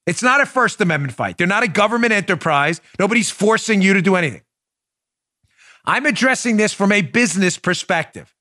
It's 0.07 0.23
not 0.23 0.41
a 0.41 0.45
First 0.45 0.81
Amendment 0.81 1.13
fight. 1.13 1.37
They're 1.37 1.47
not 1.47 1.63
a 1.63 1.67
government 1.67 2.11
enterprise. 2.11 2.81
Nobody's 2.99 3.29
forcing 3.29 3.81
you 3.81 3.93
to 3.93 4.01
do 4.01 4.15
anything. 4.15 4.41
I'm 5.85 6.05
addressing 6.05 6.57
this 6.57 6.73
from 6.73 6.91
a 6.91 7.01
business 7.01 7.57
perspective. 7.57 8.35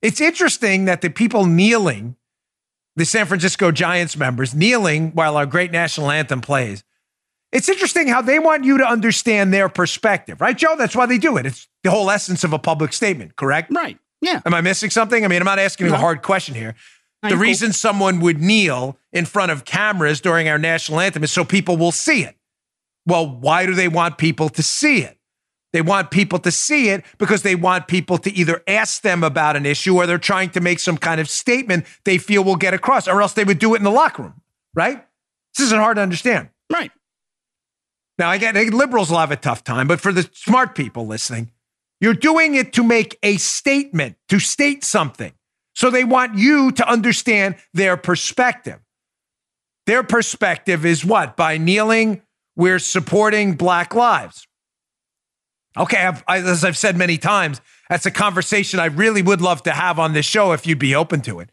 It's 0.00 0.20
interesting 0.20 0.86
that 0.86 1.00
the 1.00 1.10
people 1.10 1.46
kneeling, 1.46 2.16
the 2.96 3.04
San 3.04 3.26
Francisco 3.26 3.70
Giants 3.70 4.16
members 4.16 4.54
kneeling 4.54 5.12
while 5.12 5.36
our 5.36 5.46
great 5.46 5.70
national 5.70 6.10
anthem 6.10 6.40
plays, 6.40 6.84
it's 7.52 7.68
interesting 7.68 8.08
how 8.08 8.22
they 8.22 8.38
want 8.38 8.64
you 8.64 8.78
to 8.78 8.84
understand 8.84 9.52
their 9.52 9.68
perspective, 9.68 10.40
right, 10.40 10.56
Joe? 10.56 10.74
That's 10.76 10.96
why 10.96 11.06
they 11.06 11.18
do 11.18 11.36
it. 11.36 11.46
It's 11.46 11.68
the 11.84 11.90
whole 11.90 12.10
essence 12.10 12.44
of 12.44 12.52
a 12.52 12.58
public 12.58 12.92
statement, 12.92 13.36
correct? 13.36 13.70
Right. 13.72 13.98
Yeah. 14.20 14.40
Am 14.46 14.54
I 14.54 14.60
missing 14.60 14.90
something? 14.90 15.24
I 15.24 15.28
mean, 15.28 15.40
I'm 15.40 15.46
not 15.46 15.58
asking 15.58 15.86
you 15.88 15.94
a 15.94 15.98
hard 15.98 16.22
question 16.22 16.54
here. 16.54 16.74
No, 17.22 17.28
The 17.30 17.34
cool. 17.34 17.42
reason 17.42 17.72
someone 17.72 18.20
would 18.20 18.40
kneel 18.40 18.96
in 19.12 19.26
front 19.26 19.52
of 19.52 19.64
cameras 19.64 20.20
during 20.20 20.48
our 20.48 20.58
national 20.58 21.00
anthem 21.00 21.22
is 21.24 21.32
so 21.32 21.44
people 21.44 21.76
will 21.76 21.92
see 21.92 22.22
it. 22.24 22.36
Well, 23.04 23.28
why 23.28 23.66
do 23.66 23.74
they 23.74 23.88
want 23.88 24.16
people 24.18 24.48
to 24.50 24.62
see 24.62 25.02
it? 25.02 25.18
They 25.72 25.82
want 25.82 26.10
people 26.10 26.38
to 26.40 26.50
see 26.50 26.90
it 26.90 27.04
because 27.18 27.42
they 27.42 27.54
want 27.54 27.88
people 27.88 28.18
to 28.18 28.30
either 28.32 28.62
ask 28.68 29.02
them 29.02 29.24
about 29.24 29.56
an 29.56 29.64
issue 29.66 29.96
or 29.96 30.06
they're 30.06 30.18
trying 30.18 30.50
to 30.50 30.60
make 30.60 30.78
some 30.78 30.98
kind 30.98 31.20
of 31.20 31.28
statement 31.28 31.86
they 32.04 32.18
feel 32.18 32.44
will 32.44 32.56
get 32.56 32.74
across, 32.74 33.08
or 33.08 33.22
else 33.22 33.32
they 33.32 33.44
would 33.44 33.58
do 33.58 33.74
it 33.74 33.78
in 33.78 33.84
the 33.84 33.90
locker 33.90 34.22
room, 34.22 34.42
right? 34.74 35.04
This 35.56 35.66
isn't 35.66 35.78
hard 35.78 35.96
to 35.96 36.02
understand. 36.02 36.50
Right. 36.70 36.92
Now, 38.18 38.28
I 38.30 38.38
get 38.38 38.54
liberals 38.54 39.10
will 39.10 39.18
have 39.18 39.30
a 39.30 39.36
tough 39.36 39.64
time, 39.64 39.88
but 39.88 40.00
for 40.00 40.12
the 40.12 40.28
smart 40.34 40.74
people 40.74 41.06
listening, 41.06 41.50
you're 42.00 42.14
doing 42.14 42.54
it 42.54 42.72
to 42.74 42.82
make 42.82 43.18
a 43.22 43.36
statement, 43.36 44.16
to 44.28 44.38
state 44.38 44.84
something. 44.84 45.32
So 45.74 45.90
they 45.90 46.04
want 46.04 46.36
you 46.36 46.72
to 46.72 46.88
understand 46.88 47.56
their 47.72 47.96
perspective. 47.96 48.80
Their 49.86 50.02
perspective 50.02 50.84
is 50.84 51.04
what? 51.04 51.36
By 51.36 51.58
kneeling, 51.58 52.22
we're 52.54 52.78
supporting 52.78 53.54
Black 53.54 53.94
lives. 53.94 54.46
Okay, 55.76 55.96
I've, 55.96 56.22
I, 56.28 56.38
as 56.38 56.64
I've 56.64 56.76
said 56.76 56.96
many 56.96 57.16
times, 57.16 57.60
that's 57.88 58.04
a 58.04 58.10
conversation 58.10 58.78
I 58.78 58.86
really 58.86 59.22
would 59.22 59.40
love 59.40 59.62
to 59.62 59.72
have 59.72 59.98
on 59.98 60.12
this 60.12 60.26
show 60.26 60.52
if 60.52 60.66
you'd 60.66 60.78
be 60.78 60.94
open 60.94 61.22
to 61.22 61.40
it 61.40 61.50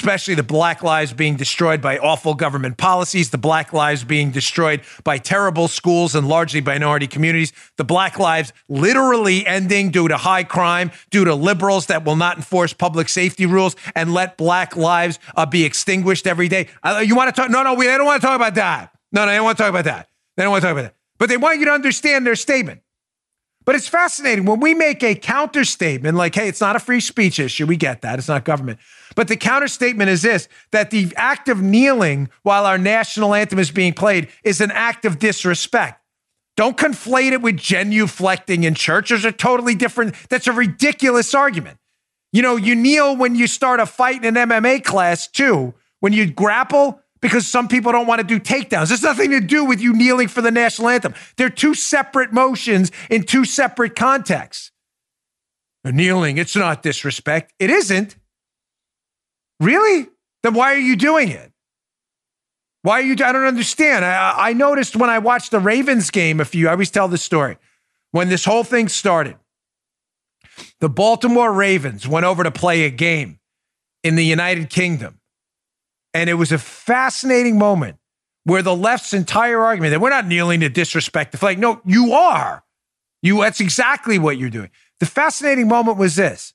especially 0.00 0.34
the 0.34 0.42
black 0.42 0.82
lives 0.82 1.12
being 1.12 1.36
destroyed 1.36 1.82
by 1.82 1.98
awful 1.98 2.32
government 2.32 2.78
policies, 2.78 3.28
the 3.28 3.36
black 3.36 3.70
lives 3.74 4.02
being 4.02 4.30
destroyed 4.30 4.80
by 5.04 5.18
terrible 5.18 5.68
schools 5.68 6.14
and 6.14 6.26
largely 6.26 6.62
minority 6.62 7.06
communities, 7.06 7.52
the 7.76 7.84
black 7.84 8.18
lives 8.18 8.50
literally 8.70 9.46
ending 9.46 9.90
due 9.90 10.08
to 10.08 10.16
high 10.16 10.42
crime, 10.42 10.90
due 11.10 11.26
to 11.26 11.34
liberals 11.34 11.86
that 11.86 12.02
will 12.02 12.16
not 12.16 12.38
enforce 12.38 12.72
public 12.72 13.10
safety 13.10 13.44
rules 13.44 13.76
and 13.94 14.14
let 14.14 14.38
black 14.38 14.74
lives 14.74 15.18
uh, 15.36 15.44
be 15.44 15.64
extinguished 15.66 16.26
every 16.26 16.48
day. 16.48 16.66
Uh, 16.82 17.02
you 17.04 17.14
want 17.14 17.34
to 17.34 17.38
talk? 17.38 17.50
No, 17.50 17.62
no, 17.62 17.74
we, 17.74 17.86
they 17.86 17.98
don't 17.98 18.06
want 18.06 18.22
to 18.22 18.26
talk 18.26 18.36
about 18.36 18.54
that. 18.54 18.94
No, 19.12 19.26
no, 19.26 19.30
they 19.30 19.36
don't 19.36 19.44
want 19.44 19.58
to 19.58 19.62
talk 19.64 19.70
about 19.70 19.84
that. 19.84 20.08
They 20.38 20.44
don't 20.44 20.50
want 20.50 20.62
to 20.62 20.68
talk 20.68 20.72
about 20.72 20.82
that. 20.84 20.94
But 21.18 21.28
they 21.28 21.36
want 21.36 21.58
you 21.58 21.66
to 21.66 21.72
understand 21.72 22.26
their 22.26 22.36
statement. 22.36 22.80
But 23.66 23.74
it's 23.74 23.88
fascinating 23.88 24.46
when 24.46 24.60
we 24.60 24.72
make 24.72 25.02
a 25.02 25.14
counter 25.14 25.66
statement 25.66 26.16
like, 26.16 26.34
hey, 26.34 26.48
it's 26.48 26.62
not 26.62 26.74
a 26.74 26.80
free 26.80 27.00
speech 27.00 27.38
issue. 27.38 27.66
We 27.66 27.76
get 27.76 28.00
that. 28.00 28.18
It's 28.18 28.28
not 28.28 28.46
government. 28.46 28.78
But 29.16 29.28
the 29.28 29.36
counter 29.36 29.68
statement 29.68 30.10
is 30.10 30.22
this 30.22 30.48
that 30.70 30.90
the 30.90 31.12
act 31.16 31.48
of 31.48 31.62
kneeling 31.62 32.30
while 32.42 32.66
our 32.66 32.78
national 32.78 33.34
anthem 33.34 33.58
is 33.58 33.70
being 33.70 33.92
played 33.92 34.28
is 34.44 34.60
an 34.60 34.70
act 34.70 35.04
of 35.04 35.18
disrespect. 35.18 36.00
Don't 36.56 36.76
conflate 36.76 37.32
it 37.32 37.40
with 37.40 37.56
genuflecting 37.56 38.64
in 38.64 38.74
church. 38.74 39.08
There's 39.08 39.24
a 39.24 39.32
totally 39.32 39.74
different, 39.74 40.14
that's 40.28 40.46
a 40.46 40.52
ridiculous 40.52 41.34
argument. 41.34 41.78
You 42.32 42.42
know, 42.42 42.56
you 42.56 42.74
kneel 42.74 43.16
when 43.16 43.34
you 43.34 43.46
start 43.46 43.80
a 43.80 43.86
fight 43.86 44.24
in 44.24 44.36
an 44.36 44.48
MMA 44.48 44.84
class 44.84 45.26
too. 45.26 45.74
When 46.00 46.12
you 46.12 46.30
grapple, 46.30 47.00
because 47.20 47.46
some 47.46 47.68
people 47.68 47.92
don't 47.92 48.06
want 48.06 48.20
to 48.20 48.26
do 48.26 48.38
takedowns. 48.40 48.88
There's 48.88 49.02
nothing 49.02 49.30
to 49.30 49.40
do 49.40 49.64
with 49.64 49.80
you 49.80 49.92
kneeling 49.92 50.28
for 50.28 50.40
the 50.40 50.50
national 50.50 50.88
anthem. 50.88 51.14
They're 51.36 51.50
two 51.50 51.74
separate 51.74 52.32
motions 52.32 52.90
in 53.10 53.24
two 53.24 53.44
separate 53.44 53.94
contexts. 53.94 54.70
kneeling, 55.84 56.38
it's 56.38 56.56
not 56.56 56.82
disrespect. 56.82 57.52
It 57.58 57.70
isn't. 57.70 58.16
Really? 59.60 60.08
Then 60.42 60.54
why 60.54 60.74
are 60.74 60.78
you 60.78 60.96
doing 60.96 61.28
it? 61.28 61.52
Why 62.82 63.00
are 63.00 63.02
you? 63.02 63.12
I 63.12 63.32
don't 63.32 63.44
understand. 63.44 64.04
I, 64.04 64.34
I 64.36 64.52
noticed 64.54 64.96
when 64.96 65.10
I 65.10 65.18
watched 65.18 65.50
the 65.50 65.60
Ravens 65.60 66.10
game 66.10 66.40
a 66.40 66.44
few, 66.46 66.68
I 66.68 66.72
always 66.72 66.90
tell 66.90 67.08
this 67.08 67.22
story. 67.22 67.58
When 68.10 68.28
this 68.28 68.44
whole 68.44 68.64
thing 68.64 68.88
started, 68.88 69.36
the 70.80 70.88
Baltimore 70.88 71.52
Ravens 71.52 72.08
went 72.08 72.26
over 72.26 72.42
to 72.42 72.50
play 72.50 72.84
a 72.84 72.90
game 72.90 73.38
in 74.02 74.16
the 74.16 74.24
United 74.24 74.70
Kingdom. 74.70 75.20
And 76.14 76.28
it 76.28 76.34
was 76.34 76.50
a 76.50 76.58
fascinating 76.58 77.58
moment 77.58 77.98
where 78.44 78.62
the 78.62 78.74
left's 78.74 79.12
entire 79.12 79.60
argument 79.60 79.92
that 79.92 80.00
we're 80.00 80.10
not 80.10 80.26
kneeling 80.26 80.60
to 80.60 80.68
disrespect 80.68 81.32
the 81.32 81.38
flag. 81.38 81.58
No, 81.58 81.80
you 81.84 82.12
are. 82.12 82.64
You 83.22 83.40
that's 83.42 83.60
exactly 83.60 84.18
what 84.18 84.38
you're 84.38 84.50
doing. 84.50 84.70
The 84.98 85.06
fascinating 85.06 85.68
moment 85.68 85.98
was 85.98 86.16
this. 86.16 86.54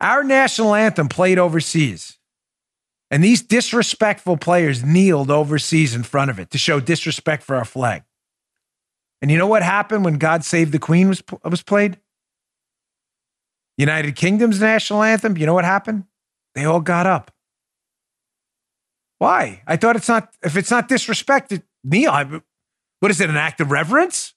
Our 0.00 0.22
national 0.22 0.74
anthem 0.74 1.08
played 1.08 1.38
overseas. 1.38 2.18
And 3.10 3.24
these 3.24 3.42
disrespectful 3.42 4.36
players 4.36 4.84
kneeled 4.84 5.30
overseas 5.30 5.94
in 5.94 6.02
front 6.02 6.30
of 6.30 6.38
it 6.38 6.50
to 6.50 6.58
show 6.58 6.78
disrespect 6.78 7.42
for 7.42 7.56
our 7.56 7.64
flag. 7.64 8.02
And 9.20 9.30
you 9.30 9.38
know 9.38 9.46
what 9.46 9.62
happened 9.62 10.04
when 10.04 10.18
God 10.18 10.44
Save 10.44 10.70
the 10.70 10.78
Queen 10.78 11.08
was, 11.08 11.22
was 11.42 11.62
played? 11.62 11.98
United 13.76 14.14
Kingdom's 14.14 14.60
national 14.60 15.02
anthem, 15.02 15.36
you 15.36 15.46
know 15.46 15.54
what 15.54 15.64
happened? 15.64 16.04
They 16.54 16.64
all 16.64 16.80
got 16.80 17.06
up. 17.06 17.30
Why? 19.18 19.62
I 19.66 19.76
thought 19.76 19.96
it's 19.96 20.08
not, 20.08 20.32
if 20.42 20.56
it's 20.56 20.70
not 20.70 20.88
disrespect, 20.88 21.52
kneel. 21.82 22.40
What 23.00 23.10
is 23.10 23.20
it, 23.20 23.30
an 23.30 23.36
act 23.36 23.60
of 23.60 23.70
reverence? 23.70 24.34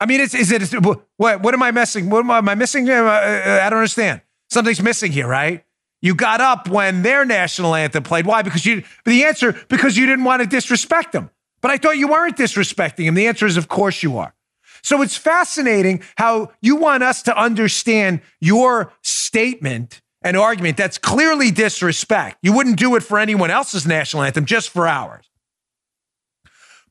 I 0.00 0.06
mean, 0.06 0.20
it's, 0.20 0.34
is 0.34 0.52
it, 0.52 0.72
what, 0.74 1.08
what 1.16 1.54
am 1.54 1.62
I 1.62 1.70
missing? 1.70 2.10
What 2.10 2.20
am 2.20 2.30
I, 2.30 2.38
am 2.38 2.48
I 2.48 2.54
missing? 2.54 2.88
Uh, 2.88 2.94
uh, 2.94 3.60
I 3.62 3.70
don't 3.70 3.78
understand. 3.78 4.20
Something's 4.50 4.82
missing 4.82 5.12
here, 5.12 5.26
right? 5.26 5.64
You 6.02 6.14
got 6.14 6.40
up 6.40 6.68
when 6.68 7.02
their 7.02 7.24
national 7.24 7.74
anthem 7.74 8.02
played. 8.02 8.26
Why? 8.26 8.42
Because 8.42 8.66
you, 8.66 8.82
the 9.04 9.24
answer, 9.24 9.56
because 9.68 9.96
you 9.96 10.06
didn't 10.06 10.24
want 10.24 10.42
to 10.42 10.46
disrespect 10.46 11.12
them. 11.12 11.30
But 11.62 11.70
I 11.70 11.78
thought 11.78 11.96
you 11.96 12.08
weren't 12.08 12.36
disrespecting 12.36 13.06
them. 13.06 13.14
The 13.14 13.26
answer 13.26 13.46
is, 13.46 13.56
of 13.56 13.68
course 13.68 14.02
you 14.02 14.18
are. 14.18 14.34
So 14.82 15.02
it's 15.02 15.16
fascinating 15.16 16.02
how 16.16 16.52
you 16.60 16.76
want 16.76 17.02
us 17.02 17.22
to 17.24 17.36
understand 17.36 18.20
your 18.40 18.92
statement 19.02 20.02
and 20.22 20.36
argument 20.36 20.76
that's 20.76 20.98
clearly 20.98 21.50
disrespect. 21.50 22.38
You 22.42 22.52
wouldn't 22.52 22.78
do 22.78 22.94
it 22.94 23.02
for 23.02 23.18
anyone 23.18 23.50
else's 23.50 23.86
national 23.86 24.22
anthem, 24.22 24.44
just 24.44 24.70
for 24.70 24.86
ours. 24.86 25.24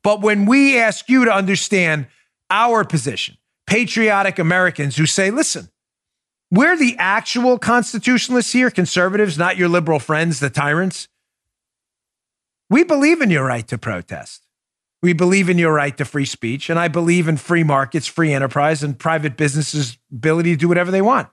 But 0.02 0.20
when 0.20 0.46
we 0.46 0.78
ask 0.78 1.08
you 1.08 1.24
to 1.24 1.32
understand 1.32 2.08
our 2.50 2.84
position, 2.84 3.36
patriotic 3.66 4.38
Americans 4.38 4.96
who 4.96 5.06
say, 5.06 5.30
listen, 5.30 5.68
we're 6.50 6.76
the 6.76 6.96
actual 6.98 7.58
constitutionalists 7.58 8.52
here, 8.52 8.70
conservatives, 8.70 9.36
not 9.36 9.56
your 9.56 9.68
liberal 9.68 9.98
friends, 9.98 10.38
the 10.40 10.50
tyrants. 10.50 11.08
We 12.70 12.84
believe 12.84 13.20
in 13.20 13.30
your 13.30 13.44
right 13.44 13.66
to 13.68 13.78
protest. 13.78 14.46
We 15.02 15.12
believe 15.12 15.48
in 15.48 15.58
your 15.58 15.72
right 15.72 15.96
to 15.98 16.04
free 16.04 16.24
speech. 16.24 16.70
And 16.70 16.78
I 16.78 16.88
believe 16.88 17.28
in 17.28 17.36
free 17.36 17.64
markets, 17.64 18.06
free 18.06 18.32
enterprise, 18.32 18.82
and 18.82 18.98
private 18.98 19.36
businesses' 19.36 19.98
ability 20.12 20.52
to 20.52 20.56
do 20.56 20.68
whatever 20.68 20.90
they 20.90 21.02
want. 21.02 21.28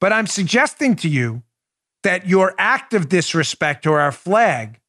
But 0.00 0.12
I'm 0.12 0.26
suggesting 0.26 0.96
to 0.96 1.08
you 1.08 1.42
that 2.02 2.26
your 2.26 2.54
act 2.58 2.94
of 2.94 3.08
disrespect 3.08 3.84
to 3.84 3.92
our 3.92 4.10
flag 4.10 4.80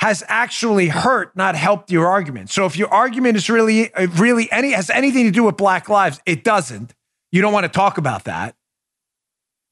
has 0.00 0.24
actually 0.28 0.88
hurt, 0.88 1.36
not 1.36 1.54
helped 1.54 1.90
your 1.90 2.06
argument. 2.06 2.48
So 2.48 2.64
if 2.64 2.76
your 2.76 2.88
argument 2.88 3.36
is 3.36 3.50
really, 3.50 3.90
really 4.16 4.50
any 4.50 4.72
has 4.72 4.88
anything 4.88 5.26
to 5.26 5.30
do 5.30 5.44
with 5.44 5.58
Black 5.58 5.90
lives, 5.90 6.20
it 6.24 6.42
doesn't. 6.42 6.94
You 7.30 7.42
don't 7.42 7.52
want 7.52 7.64
to 7.64 7.68
talk 7.68 7.98
about 7.98 8.24
that. 8.24 8.56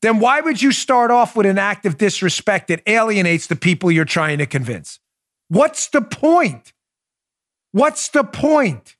Then 0.02 0.20
why 0.20 0.42
would 0.42 0.60
you 0.60 0.70
start 0.70 1.10
off 1.10 1.34
with 1.34 1.46
an 1.46 1.58
act 1.58 1.86
of 1.86 1.96
disrespect 1.96 2.68
that 2.68 2.82
alienates 2.86 3.46
the 3.46 3.56
people 3.56 3.90
you're 3.90 4.04
trying 4.04 4.38
to 4.38 4.46
convince? 4.46 5.00
What's 5.48 5.88
the 5.88 6.02
point? 6.02 6.74
What's 7.72 8.10
the 8.10 8.22
point? 8.22 8.96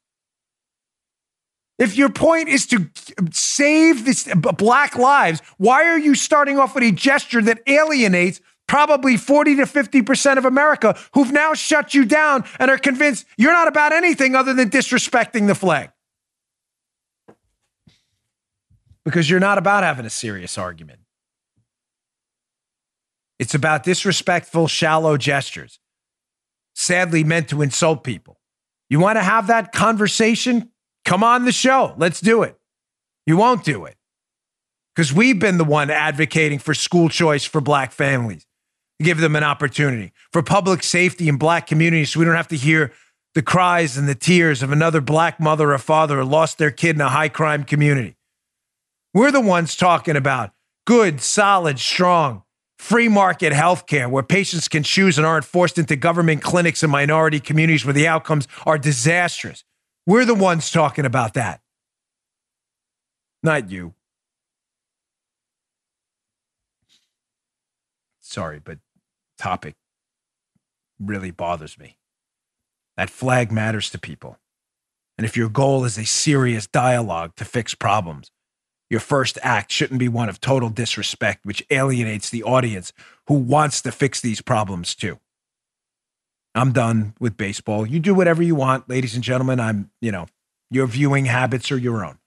If 1.79 1.97
your 1.97 2.09
point 2.09 2.49
is 2.49 2.67
to 2.69 2.89
save 3.31 4.07
this 4.07 4.33
black 4.35 4.97
lives, 4.97 5.41
why 5.59 5.85
are 5.85 5.99
you 5.99 6.15
starting 6.15 6.59
off 6.59 6.75
with 6.75 6.85
a 6.85 6.91
gesture 6.91 7.43
that 7.43 7.61
alienates 7.69 8.41
probably 8.69 9.17
40 9.17 9.57
to 9.57 9.63
50% 9.63 10.37
of 10.37 10.45
America 10.45 10.97
who've 11.15 11.33
now 11.33 11.55
shut 11.55 11.95
you 11.95 12.05
down 12.05 12.45
and 12.61 12.71
are 12.71 12.79
convinced 12.79 13.27
you're 13.37 13.53
not 13.53 13.67
about 13.67 13.93
anything 13.93 14.37
other 14.37 14.55
than 14.55 14.71
disrespecting 14.71 15.49
the 15.49 15.55
flag. 15.57 15.91
Because 19.05 19.29
you're 19.29 19.41
not 19.41 19.59
about 19.59 19.83
having 19.83 20.07
a 20.07 20.11
serious 20.11 20.59
argument. 20.59 21.01
It's 23.39 23.55
about 23.55 23.85
disrespectful, 23.85 24.69
shallow 24.69 25.17
gestures, 25.17 25.79
sadly 26.75 27.25
meant 27.25 27.49
to 27.49 27.63
insult 27.63 28.05
people. 28.05 28.39
You 28.91 29.01
want 29.01 29.17
to 29.17 29.23
have 29.23 29.47
that 29.47 29.73
conversation? 29.73 30.71
Come 31.05 31.25
on 31.25 31.45
the 31.45 31.53
show. 31.53 31.95
Let's 31.97 32.21
do 32.21 32.43
it. 32.43 32.59
You 33.27 33.37
won't 33.37 33.65
do 33.65 33.85
it 33.85 33.97
because 34.95 35.13
we've 35.13 35.39
been 35.39 35.59
the 35.59 35.65
one 35.65 35.91
advocating 35.91 36.59
for 36.59 36.75
school 36.75 37.09
choice 37.09 37.45
for 37.45 37.61
black 37.61 37.93
families 37.93 38.48
give 39.01 39.19
them 39.19 39.37
an 39.37 39.45
opportunity 39.45 40.13
for 40.33 40.43
public 40.43 40.83
safety 40.83 41.29
in 41.29 41.37
black 41.37 41.67
communities 41.67 42.11
so 42.11 42.19
we 42.19 42.27
don't 42.27 42.35
have 42.35 42.49
to 42.49 42.57
hear 42.57 42.93
the 43.35 43.43
cries 43.43 43.97
and 43.97 44.09
the 44.09 44.15
tears 44.15 44.63
of 44.63 44.73
another 44.73 45.01
black 45.01 45.39
mother 45.39 45.73
or 45.73 45.79
father 45.79 46.19
who 46.19 46.25
lost 46.25 46.59
their 46.59 46.71
kid 46.71 46.97
in 46.97 47.01
a 47.01 47.09
high 47.09 47.29
crime 47.29 47.63
community. 47.63 48.17
We're 49.15 49.31
the 49.31 49.41
ones 49.41 49.77
talking 49.77 50.17
about 50.17 50.51
good, 50.87 51.21
solid, 51.21 51.79
strong, 51.79 52.43
free 52.79 53.09
market 53.09 53.53
healthcare 53.53 54.11
where 54.11 54.23
patients 54.23 54.69
can 54.69 54.83
choose 54.83 55.19
and 55.19 55.27
aren't 55.27 55.45
forced 55.45 55.79
into 55.79 55.97
government 55.97 56.43
clinics 56.43 56.83
in 56.83 56.91
minority 56.91 57.41
communities 57.41 57.85
where 57.85 57.95
the 57.95 58.09
outcomes 58.09 58.49
are 58.67 58.79
disastrous. 58.79 59.65
We're 60.07 60.25
the 60.25 60.35
ones 60.35 60.71
talking 60.71 61.05
about 61.05 61.35
that. 61.35 61.61
Not 63.43 63.71
you. 63.71 63.95
Sorry, 68.21 68.59
but 68.59 68.79
topic 69.39 69.75
really 71.01 71.31
bothers 71.31 71.79
me. 71.79 71.97
That 72.97 73.11
flag 73.11 73.53
matters 73.53 73.91
to 73.91 73.99
people. 73.99 74.39
And 75.17 75.25
if 75.25 75.37
your 75.37 75.49
goal 75.49 75.85
is 75.85 75.99
a 75.99 76.05
serious 76.05 76.67
dialogue 76.67 77.35
to 77.37 77.45
fix 77.45 77.75
problems, 77.75 78.31
your 78.91 79.01
first 79.01 79.39
act 79.43 79.71
shouldn't 79.71 80.01
be 80.01 80.09
one 80.09 80.29
of 80.29 80.41
total 80.41 80.71
disrespect, 80.71 81.45
which 81.45 81.65
alienates 81.71 82.31
the 82.31 82.43
audience 82.43 82.93
who 83.27 83.35
wants 83.35 83.83
to 83.83 83.93
fix 83.93 84.21
these 84.21 84.41
problems 84.41 84.95
too. 84.95 85.19
I'm 86.55 86.73
done 86.73 87.15
with 87.21 87.37
baseball. 87.37 87.87
You 87.87 88.01
do 88.01 88.15
whatever 88.15 88.43
you 88.43 88.55
want, 88.55 88.89
ladies 88.89 89.15
and 89.15 89.23
gentlemen. 89.23 89.61
I'm, 89.61 89.91
you 90.01 90.11
know, 90.11 90.27
your 90.71 90.87
viewing 90.87 91.27
habits 91.27 91.71
are 91.71 91.79
your 91.79 92.05
own. 92.05 92.19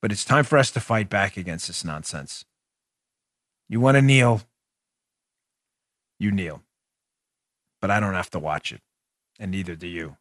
But 0.00 0.12
it's 0.12 0.24
time 0.24 0.44
for 0.44 0.56
us 0.56 0.70
to 0.72 0.80
fight 0.80 1.08
back 1.08 1.36
against 1.36 1.66
this 1.66 1.84
nonsense. 1.84 2.44
You 3.68 3.80
want 3.80 3.96
to 3.96 4.02
kneel, 4.02 4.42
you 6.18 6.30
kneel. 6.30 6.62
But 7.80 7.90
I 7.90 8.00
don't 8.00 8.14
have 8.14 8.30
to 8.30 8.38
watch 8.38 8.72
it, 8.72 8.80
and 9.38 9.50
neither 9.50 9.76
do 9.76 9.86
you. 9.86 10.16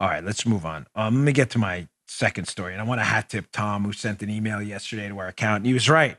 All 0.00 0.08
right, 0.08 0.24
let's 0.24 0.46
move 0.46 0.64
on. 0.64 0.86
Um, 0.94 1.16
let 1.16 1.24
me 1.24 1.32
get 1.32 1.50
to 1.50 1.58
my 1.58 1.86
second 2.08 2.48
story. 2.48 2.72
And 2.72 2.80
I 2.80 2.84
want 2.84 3.00
to 3.00 3.04
hat 3.04 3.28
tip 3.28 3.46
Tom, 3.52 3.84
who 3.84 3.92
sent 3.92 4.22
an 4.22 4.30
email 4.30 4.60
yesterday 4.60 5.08
to 5.08 5.18
our 5.18 5.28
account. 5.28 5.58
And 5.58 5.66
he 5.66 5.74
was 5.74 5.88
right. 5.88 6.16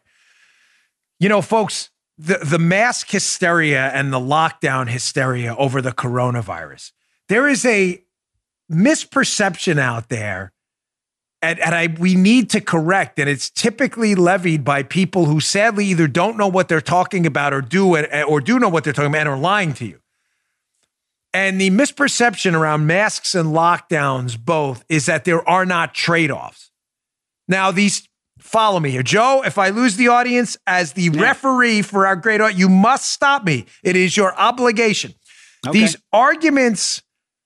You 1.20 1.30
know, 1.30 1.42
folks, 1.42 1.90
the, 2.18 2.40
the 2.44 2.60
mask 2.60 3.10
hysteria 3.10 3.90
and 3.90 4.14
the 4.14 4.20
lockdown 4.20 4.88
hysteria 4.88 5.56
over 5.56 5.82
the 5.82 5.92
coronavirus, 5.92 6.92
there 7.28 7.48
is 7.48 7.66
a 7.66 8.04
misperception 8.72 9.80
out 9.80 10.10
there. 10.10 10.54
And, 11.44 11.60
and 11.60 11.74
I 11.74 11.88
we 12.00 12.14
need 12.14 12.52
to 12.52 12.62
correct, 12.62 13.18
and 13.18 13.28
it's 13.28 13.50
typically 13.50 14.14
levied 14.14 14.64
by 14.64 14.84
people 14.84 15.26
who 15.26 15.40
sadly 15.40 15.86
either 15.88 16.08
don't 16.08 16.38
know 16.38 16.48
what 16.48 16.68
they're 16.68 16.82
talking 16.82 17.26
about 17.26 17.52
or 17.52 17.62
do 17.62 17.96
it 17.96 18.10
or 18.28 18.40
do 18.42 18.60
know 18.60 18.70
what 18.70 18.84
they're 18.84 18.94
talking 18.94 19.10
about 19.10 19.22
and 19.22 19.30
are 19.30 19.38
lying 19.38 19.74
to 19.74 19.86
you. 19.86 20.00
And 21.34 21.60
the 21.60 21.70
misperception 21.72 22.54
around 22.54 22.86
masks 22.86 23.34
and 23.36 23.50
lockdowns 23.50 24.38
both 24.38 24.84
is 24.90 25.06
that 25.06 25.26
there 25.26 25.48
are 25.50 25.66
not 25.66 25.94
trade 25.96 26.30
offs. 26.30 26.72
Now, 27.48 27.72
these 27.72 28.08
follow 28.38 28.80
me 28.80 28.92
here. 28.92 29.04
Joe, 29.04 29.44
if 29.46 29.58
I 29.58 29.70
lose 29.70 29.96
the 29.96 30.10
audience 30.10 30.58
as 30.68 30.94
the 30.94 31.10
yeah. 31.12 31.22
referee 31.22 31.84
for 31.84 32.06
our 32.06 32.16
great 32.16 32.42
audience, 32.42 32.60
you 32.60 32.70
must 32.70 33.12
stop 33.12 33.44
me. 33.46 33.66
It 33.84 33.96
is 33.96 34.18
your 34.18 34.36
obligation. 34.36 35.14
Okay. 35.66 35.80
These 35.80 35.96
arguments 36.12 37.02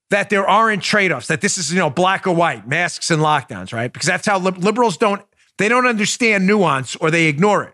that 0.09 0.29
there 0.29 0.47
aren't 0.47 0.83
trade-offs, 0.83 1.27
that 1.27 1.41
this 1.41 1.57
is, 1.57 1.71
you 1.71 1.79
know, 1.79 1.89
black 1.89 2.27
or 2.27 2.35
white, 2.35 2.67
masks 2.67 3.09
and 3.09 3.21
lockdowns, 3.21 3.73
right? 3.73 3.91
Because 3.91 4.07
that's 4.07 4.27
how 4.27 4.37
liberals 4.39 4.97
don't 4.97 5.21
they 5.57 5.69
don't 5.69 5.87
understand 5.87 6.45
nuance 6.45 6.95
or 6.97 7.09
they 7.09 7.27
ignore 7.27 7.63
it. 7.63 7.73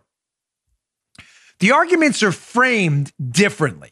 The 1.59 1.71
arguments 1.71 2.21
are 2.23 2.31
framed 2.31 3.11
differently. 3.19 3.91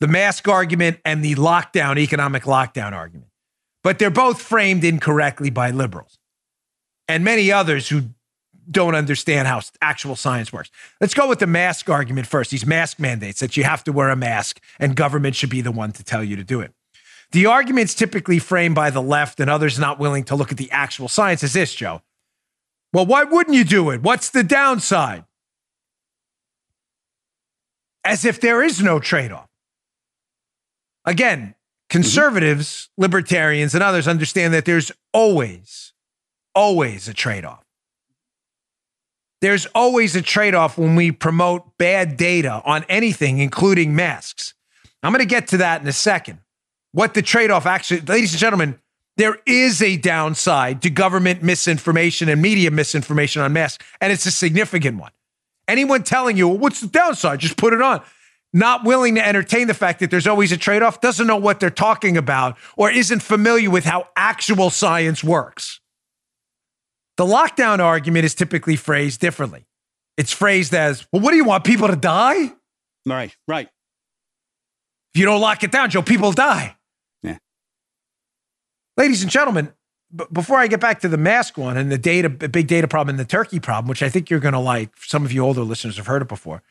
The 0.00 0.08
mask 0.08 0.48
argument 0.48 0.98
and 1.04 1.24
the 1.24 1.34
lockdown, 1.34 1.98
economic 1.98 2.44
lockdown 2.44 2.92
argument. 2.92 3.30
But 3.82 3.98
they're 3.98 4.10
both 4.10 4.40
framed 4.40 4.84
incorrectly 4.84 5.50
by 5.50 5.70
liberals 5.70 6.18
and 7.08 7.24
many 7.24 7.52
others 7.52 7.88
who 7.88 8.02
don't 8.70 8.94
understand 8.94 9.46
how 9.46 9.60
actual 9.82 10.16
science 10.16 10.52
works. 10.52 10.70
Let's 11.00 11.14
go 11.14 11.28
with 11.28 11.38
the 11.38 11.46
mask 11.46 11.90
argument 11.90 12.26
first. 12.26 12.50
These 12.50 12.64
mask 12.64 12.98
mandates 12.98 13.40
that 13.40 13.56
you 13.56 13.64
have 13.64 13.84
to 13.84 13.92
wear 13.92 14.08
a 14.08 14.16
mask 14.16 14.60
and 14.78 14.96
government 14.96 15.36
should 15.36 15.50
be 15.50 15.60
the 15.60 15.72
one 15.72 15.92
to 15.92 16.02
tell 16.02 16.24
you 16.24 16.36
to 16.36 16.44
do 16.44 16.60
it. 16.60 16.72
The 17.34 17.46
arguments 17.46 17.96
typically 17.96 18.38
framed 18.38 18.76
by 18.76 18.90
the 18.90 19.02
left 19.02 19.40
and 19.40 19.50
others 19.50 19.76
not 19.76 19.98
willing 19.98 20.22
to 20.26 20.36
look 20.36 20.52
at 20.52 20.56
the 20.56 20.70
actual 20.70 21.08
science 21.08 21.42
is 21.42 21.52
this, 21.52 21.74
Joe. 21.74 22.00
Well, 22.92 23.06
why 23.06 23.24
wouldn't 23.24 23.56
you 23.56 23.64
do 23.64 23.90
it? 23.90 24.02
What's 24.02 24.30
the 24.30 24.44
downside? 24.44 25.24
As 28.04 28.24
if 28.24 28.40
there 28.40 28.62
is 28.62 28.80
no 28.80 29.00
trade 29.00 29.32
off. 29.32 29.48
Again, 31.04 31.56
conservatives, 31.90 32.68
mm-hmm. 32.92 33.02
libertarians, 33.02 33.74
and 33.74 33.82
others 33.82 34.06
understand 34.06 34.54
that 34.54 34.64
there's 34.64 34.92
always, 35.12 35.92
always 36.54 37.08
a 37.08 37.14
trade 37.14 37.44
off. 37.44 37.64
There's 39.40 39.66
always 39.74 40.14
a 40.14 40.22
trade 40.22 40.54
off 40.54 40.78
when 40.78 40.94
we 40.94 41.10
promote 41.10 41.78
bad 41.78 42.16
data 42.16 42.62
on 42.64 42.84
anything, 42.88 43.40
including 43.40 43.96
masks. 43.96 44.54
I'm 45.02 45.10
going 45.10 45.18
to 45.18 45.26
get 45.26 45.48
to 45.48 45.56
that 45.56 45.82
in 45.82 45.88
a 45.88 45.92
second. 45.92 46.38
What 46.94 47.14
the 47.14 47.22
trade 47.22 47.50
off 47.50 47.66
actually, 47.66 48.02
ladies 48.02 48.34
and 48.34 48.38
gentlemen, 48.38 48.78
there 49.16 49.38
is 49.46 49.82
a 49.82 49.96
downside 49.96 50.80
to 50.82 50.90
government 50.90 51.42
misinformation 51.42 52.28
and 52.28 52.40
media 52.40 52.70
misinformation 52.70 53.42
on 53.42 53.52
masks, 53.52 53.84
and 54.00 54.12
it's 54.12 54.26
a 54.26 54.30
significant 54.30 55.00
one. 55.00 55.10
Anyone 55.66 56.04
telling 56.04 56.36
you, 56.36 56.46
well, 56.46 56.58
what's 56.58 56.80
the 56.80 56.86
downside? 56.86 57.40
Just 57.40 57.56
put 57.56 57.72
it 57.72 57.82
on. 57.82 58.00
Not 58.52 58.84
willing 58.84 59.16
to 59.16 59.26
entertain 59.26 59.66
the 59.66 59.74
fact 59.74 59.98
that 59.98 60.12
there's 60.12 60.28
always 60.28 60.52
a 60.52 60.56
trade 60.56 60.82
off, 60.82 61.00
doesn't 61.00 61.26
know 61.26 61.36
what 61.36 61.58
they're 61.58 61.68
talking 61.68 62.16
about, 62.16 62.56
or 62.76 62.92
isn't 62.92 63.24
familiar 63.24 63.70
with 63.70 63.84
how 63.84 64.06
actual 64.14 64.70
science 64.70 65.24
works. 65.24 65.80
The 67.16 67.24
lockdown 67.24 67.80
argument 67.80 68.24
is 68.24 68.36
typically 68.36 68.76
phrased 68.76 69.20
differently. 69.20 69.66
It's 70.16 70.32
phrased 70.32 70.72
as, 70.72 71.08
well, 71.10 71.22
what 71.22 71.32
do 71.32 71.38
you 71.38 71.44
want? 71.44 71.64
People 71.64 71.88
to 71.88 71.96
die? 71.96 72.52
Right, 73.04 73.36
right. 73.48 73.68
If 75.12 75.18
you 75.18 75.26
don't 75.26 75.40
lock 75.40 75.64
it 75.64 75.72
down, 75.72 75.90
Joe, 75.90 76.02
people 76.02 76.30
die. 76.30 76.76
Ladies 78.96 79.22
and 79.22 79.30
gentlemen, 79.30 79.72
b- 80.14 80.24
before 80.32 80.58
I 80.58 80.66
get 80.66 80.80
back 80.80 81.00
to 81.00 81.08
the 81.08 81.16
mask 81.16 81.58
one 81.58 81.76
and 81.76 81.90
the 81.90 81.98
data, 81.98 82.28
big 82.28 82.66
data 82.68 82.86
problem 82.86 83.14
and 83.14 83.18
the 83.18 83.28
turkey 83.28 83.58
problem, 83.58 83.88
which 83.88 84.02
I 84.02 84.08
think 84.08 84.30
you're 84.30 84.40
going 84.40 84.54
to 84.54 84.60
like, 84.60 84.90
some 84.98 85.24
of 85.24 85.32
you 85.32 85.44
older 85.44 85.62
listeners 85.62 85.96
have 85.96 86.06
heard 86.06 86.22
it 86.22 86.28
before. 86.28 86.62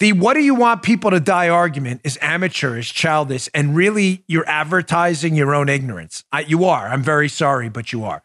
The 0.00 0.12
what 0.12 0.34
do 0.34 0.40
you 0.40 0.54
want 0.54 0.82
people 0.82 1.10
to 1.10 1.18
die 1.18 1.48
argument 1.48 2.02
is 2.04 2.18
amateurish, 2.22 2.94
childish, 2.94 3.48
and 3.52 3.74
really 3.74 4.22
you're 4.28 4.48
advertising 4.48 5.34
your 5.34 5.54
own 5.54 5.68
ignorance. 5.68 6.22
I, 6.30 6.40
you 6.42 6.64
are. 6.66 6.88
I'm 6.88 7.02
very 7.02 7.28
sorry, 7.28 7.68
but 7.68 7.92
you 7.92 8.04
are. 8.04 8.22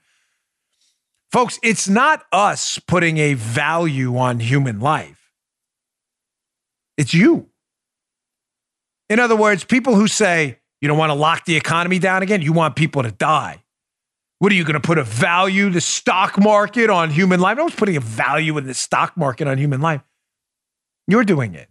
Folks, 1.32 1.60
it's 1.64 1.90
not 1.90 2.26
us 2.32 2.78
putting 2.78 3.18
a 3.18 3.34
value 3.34 4.18
on 4.18 4.40
human 4.40 4.80
life, 4.80 5.32
it's 6.98 7.14
you. 7.14 7.50
In 9.10 9.20
other 9.20 9.36
words, 9.36 9.64
people 9.64 9.96
who 9.96 10.08
say, 10.08 10.60
you 10.84 10.90
don't 10.90 10.98
want 10.98 11.12
to 11.12 11.16
lock 11.16 11.46
the 11.46 11.56
economy 11.56 11.98
down 11.98 12.24
again, 12.24 12.42
you 12.42 12.52
want 12.52 12.76
people 12.76 13.04
to 13.04 13.12
die. 13.12 13.64
What 14.40 14.52
are 14.52 14.56
you 14.56 14.66
going 14.66 14.74
to 14.74 14.82
put 14.82 14.98
a 14.98 15.06
value, 15.06 15.70
the 15.70 15.80
stock 15.80 16.38
market 16.38 16.90
on 16.90 17.10
human 17.10 17.40
life? 17.40 17.56
No 17.56 17.64
one's 17.64 17.76
putting 17.76 17.96
a 17.96 18.02
value 18.02 18.58
in 18.58 18.68
the 18.68 18.74
stock 18.74 19.16
market 19.16 19.48
on 19.48 19.58
human 19.58 19.80
life. 19.80 20.02
You're 21.08 21.24
doing 21.24 21.56
it. 21.56 21.70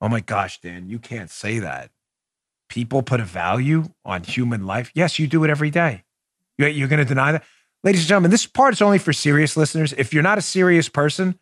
Oh 0.00 0.08
my 0.08 0.20
gosh, 0.20 0.58
Dan, 0.62 0.88
you 0.88 0.98
can't 0.98 1.28
say 1.28 1.58
that. 1.58 1.90
People 2.70 3.02
put 3.02 3.20
a 3.20 3.24
value 3.24 3.90
on 4.06 4.22
human 4.22 4.64
life. 4.64 4.90
Yes, 4.94 5.18
you 5.18 5.26
do 5.26 5.44
it 5.44 5.50
every 5.50 5.68
day. 5.68 6.04
You're 6.56 6.88
going 6.88 7.00
to 7.00 7.04
deny 7.04 7.32
that? 7.32 7.44
ladies 7.84 8.00
and 8.00 8.08
gentlemen, 8.08 8.30
this 8.30 8.46
part 8.46 8.72
is 8.72 8.80
only 8.80 8.98
for 8.98 9.12
serious 9.12 9.54
listeners. 9.54 9.92
If 9.98 10.14
you're 10.14 10.22
not 10.22 10.38
a 10.38 10.42
serious 10.42 10.88
person 10.88 11.38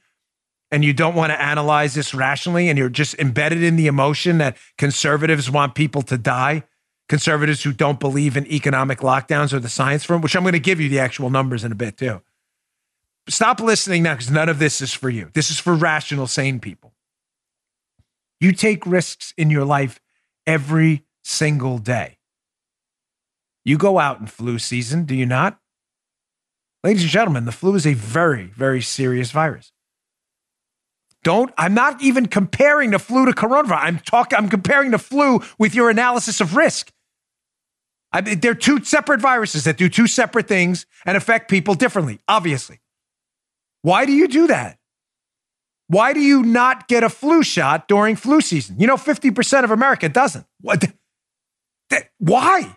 and 0.71 0.85
you 0.85 0.93
don't 0.93 1.15
want 1.15 1.31
to 1.31 1.41
analyze 1.41 1.95
this 1.95 2.15
rationally 2.15 2.69
and 2.69 2.79
you're 2.79 2.89
just 2.89 3.15
embedded 3.19 3.63
in 3.63 3.77
the 3.77 3.87
emotion 3.87 4.39
that 4.39 4.57
conservatives 4.77 5.51
want 5.51 5.75
people 5.75 6.03
to 6.03 6.19
die, 6.19 6.65
conservatives 7.09 7.63
who 7.63 7.73
don't 7.73 8.01
believe 8.01 8.37
in 8.37 8.47
economic 8.47 8.99
lockdowns 8.99 9.53
or 9.53 9.61
the 9.61 9.69
science 9.69 10.05
from, 10.05 10.21
which 10.21 10.37
I'm 10.37 10.43
going 10.43 10.53
to 10.53 10.59
give 10.59 10.81
you 10.81 10.89
the 10.89 10.99
actual 10.99 11.31
numbers 11.31 11.65
in 11.65 11.73
a 11.73 11.77
bit 11.77 11.97
too. 11.97 12.21
Stop 13.29 13.61
listening 13.61 14.03
now 14.03 14.15
because 14.15 14.31
none 14.31 14.49
of 14.49 14.59
this 14.59 14.81
is 14.81 14.93
for 14.93 15.11
you. 15.11 15.31
This 15.35 15.51
is 15.51 15.59
for 15.59 15.75
rational, 15.75 16.27
sane 16.27 16.61
people. 16.61 16.95
You 18.41 18.53
take 18.53 18.87
risks 18.87 19.35
in 19.37 19.51
your 19.51 19.65
life 19.65 20.01
every 20.47 21.05
single 21.25 21.79
day. 21.79 22.19
You 23.65 23.77
go 23.77 23.99
out 23.99 24.21
in 24.21 24.27
flu 24.27 24.59
season, 24.59 25.05
do 25.05 25.15
you 25.15 25.27
not? 25.27 25.59
Ladies 26.85 27.03
and 27.03 27.11
gentlemen, 27.11 27.45
the 27.45 27.53
flu 27.53 27.75
is 27.75 27.87
a 27.87 27.93
very, 27.93 28.47
very 28.47 28.81
serious 28.81 29.31
virus. 29.31 29.73
Don't, 31.25 31.53
I'm 31.59 31.75
not 31.75 32.01
even 32.03 32.27
comparing 32.27 32.91
the 32.91 32.99
flu 32.99 33.27
to 33.27 33.33
coronavirus. 33.33 33.81
I'm 33.81 33.99
talking, 33.99 34.39
I'm 34.39 34.49
comparing 34.49 34.93
the 34.93 34.99
flu 34.99 35.43
with 35.59 35.75
your 35.75 35.91
analysis 35.91 36.41
of 36.41 36.57
risk. 36.57 36.93
I 38.13 38.21
mean, 38.21 38.41
they're 38.41 38.55
two 38.55 38.83
separate 38.85 39.21
viruses 39.21 39.65
that 39.65 39.77
do 39.77 39.89
two 39.89 40.07
separate 40.07 40.49
things 40.49 40.87
and 41.05 41.17
affect 41.17 41.51
people 41.51 41.75
differently, 41.75 42.21
obviously. 42.29 42.81
Why 43.83 44.07
do 44.07 44.13
you 44.13 44.29
do 44.29 44.47
that? 44.47 44.79
Why 45.89 46.13
do 46.13 46.21
you 46.21 46.43
not 46.43 46.87
get 46.89 47.03
a 47.03 47.09
flu 47.09 47.43
shot 47.43 47.89
during 47.89 48.17
flu 48.17 48.41
season? 48.41 48.79
You 48.79 48.87
know, 48.87 48.97
50% 48.97 49.65
of 49.65 49.71
America 49.71 50.09
doesn't. 50.09 50.47
What? 50.61 50.85
Why? 52.19 52.77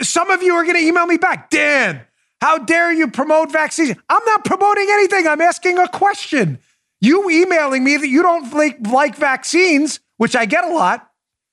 Some 0.00 0.30
of 0.30 0.42
you 0.42 0.54
are 0.54 0.64
going 0.64 0.76
to 0.76 0.82
email 0.82 1.06
me 1.06 1.16
back. 1.16 1.50
Dan, 1.50 2.00
how 2.40 2.58
dare 2.58 2.92
you 2.92 3.08
promote 3.08 3.50
vaccines? 3.50 3.96
I'm 4.08 4.24
not 4.24 4.44
promoting 4.44 4.86
anything. 4.90 5.26
I'm 5.26 5.40
asking 5.40 5.78
a 5.78 5.88
question. 5.88 6.58
You 7.00 7.28
emailing 7.30 7.84
me 7.84 7.96
that 7.96 8.08
you 8.08 8.22
don't 8.22 8.52
like, 8.52 8.86
like 8.86 9.16
vaccines, 9.16 10.00
which 10.16 10.36
I 10.36 10.46
get 10.46 10.64
a 10.64 10.68
lot. 10.68 11.08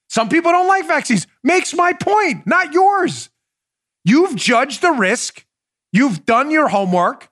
Some 0.09 0.29
people 0.29 0.51
don't 0.51 0.67
like 0.67 0.87
vaccines, 0.87 1.25
makes 1.43 1.73
my 1.73 1.93
point, 1.93 2.45
not 2.45 2.73
yours. 2.73 3.29
You've 4.05 4.35
judged 4.35 4.81
the 4.81 4.91
risk. 4.91 5.45
You've 5.91 6.25
done 6.25 6.51
your 6.51 6.67
homework. 6.67 7.29